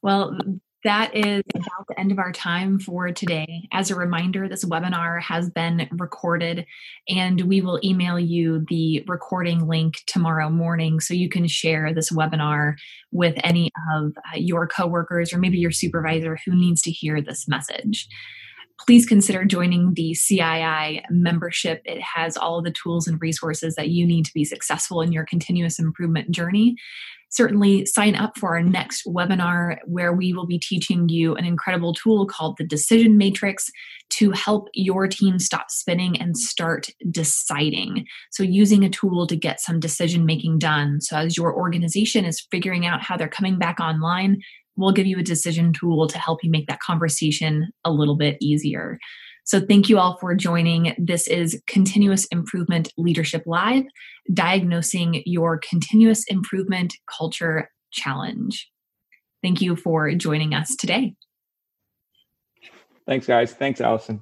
Well, 0.02 0.38
that 0.84 1.16
is 1.16 1.44
about 1.56 1.88
the 1.88 1.98
end 1.98 2.12
of 2.12 2.20
our 2.20 2.34
time 2.34 2.78
for 2.78 3.10
today. 3.12 3.70
As 3.72 3.90
a 3.90 3.96
reminder, 3.96 4.50
this 4.50 4.66
webinar 4.66 5.22
has 5.22 5.50
been 5.50 5.88
recorded 5.94 6.66
and 7.08 7.42
we 7.42 7.62
will 7.62 7.80
email 7.84 8.20
you 8.20 8.66
the 8.68 9.02
recording 9.08 9.66
link 9.66 9.96
tomorrow 10.08 10.50
morning 10.50 11.00
so 11.00 11.14
you 11.14 11.30
can 11.30 11.48
share 11.48 11.94
this 11.94 12.12
webinar 12.12 12.74
with 13.12 13.36
any 13.46 13.72
of 13.96 14.12
uh, 14.18 14.36
your 14.36 14.68
coworkers 14.68 15.32
or 15.32 15.38
maybe 15.38 15.58
your 15.58 15.72
supervisor 15.72 16.38
who 16.46 16.54
needs 16.54 16.82
to 16.82 16.92
hear 16.92 17.22
this 17.22 17.48
message 17.48 18.08
please 18.80 19.06
consider 19.06 19.46
joining 19.46 19.94
the 19.94 20.14
CII 20.14 21.04
membership. 21.10 21.82
It 21.86 22.02
has 22.02 22.36
all 22.36 22.62
the 22.62 22.72
tools 22.72 23.08
and 23.08 23.22
resources 23.22 23.76
that 23.76 23.90
you 23.90 24.06
need 24.06 24.26
to 24.26 24.34
be 24.34 24.44
successful 24.44 25.02
in 25.02 25.12
your 25.12 25.26
continuous 25.26 25.80
improvement 25.80 26.32
journey 26.32 26.76
certainly 27.34 27.86
sign 27.86 28.16
up 28.16 28.38
for 28.38 28.56
our 28.56 28.62
next 28.62 29.06
webinar 29.06 29.78
where 29.86 30.14
we 30.14 30.34
will 30.34 30.46
be 30.46 30.60
teaching 30.60 31.10
you 31.10 31.36
an 31.36 31.46
incredible 31.46 31.94
tool 31.94 32.28
called 32.28 32.56
the 32.58 32.64
Decision 32.64 33.18
Matrix 33.18 33.70
to 34.12 34.32
help 34.32 34.70
your 34.74 35.08
team 35.08 35.40
stop 35.40 35.72
spinning 35.72 36.20
and 36.22 36.38
start 36.38 36.90
deciding. 37.10 38.06
So, 38.32 38.44
using 38.44 38.84
a 38.84 38.90
tool 38.90 39.26
to 39.28 39.36
get 39.36 39.60
some 39.60 39.80
decision 39.80 40.26
making 40.26 40.60
done. 40.60 41.02
So, 41.02 41.18
as 41.18 41.36
your 41.36 41.56
organization 41.56 42.24
is 42.24 42.48
figuring 42.52 42.86
out 42.86 43.02
how 43.02 43.18
they're 43.18 43.28
coming 43.28 43.58
back 43.58 43.80
online, 43.80 44.42
we'll 44.76 44.92
give 44.92 45.08
you 45.08 45.18
a 45.18 45.24
decision 45.24 45.74
tool 45.74 46.08
to 46.08 46.18
help 46.20 46.44
you 46.44 46.52
make 46.52 46.68
that 46.68 46.80
conversation 46.80 47.72
a 47.84 47.92
little 47.92 48.16
bit 48.16 48.38
easier. 48.40 49.00
So, 49.46 49.60
thank 49.60 49.90
you 49.90 50.00
all 50.00 50.18
for 50.20 50.34
joining. 50.36 50.96
This 50.98 51.28
is 51.28 51.62
Continuous 51.68 52.26
Improvement 52.26 52.92
Leadership 52.98 53.44
Live, 53.46 53.84
diagnosing 54.34 55.22
your 55.26 55.60
continuous 55.60 56.24
improvement 56.26 56.96
culture 57.08 57.70
challenge. 57.92 58.70
Thank 59.42 59.62
you 59.62 59.76
for 59.76 60.12
joining 60.14 60.54
us 60.54 60.76
today. 60.76 61.16
Thanks, 63.06 63.28
guys. 63.28 63.54
Thanks, 63.54 63.82
Allison. 63.82 64.22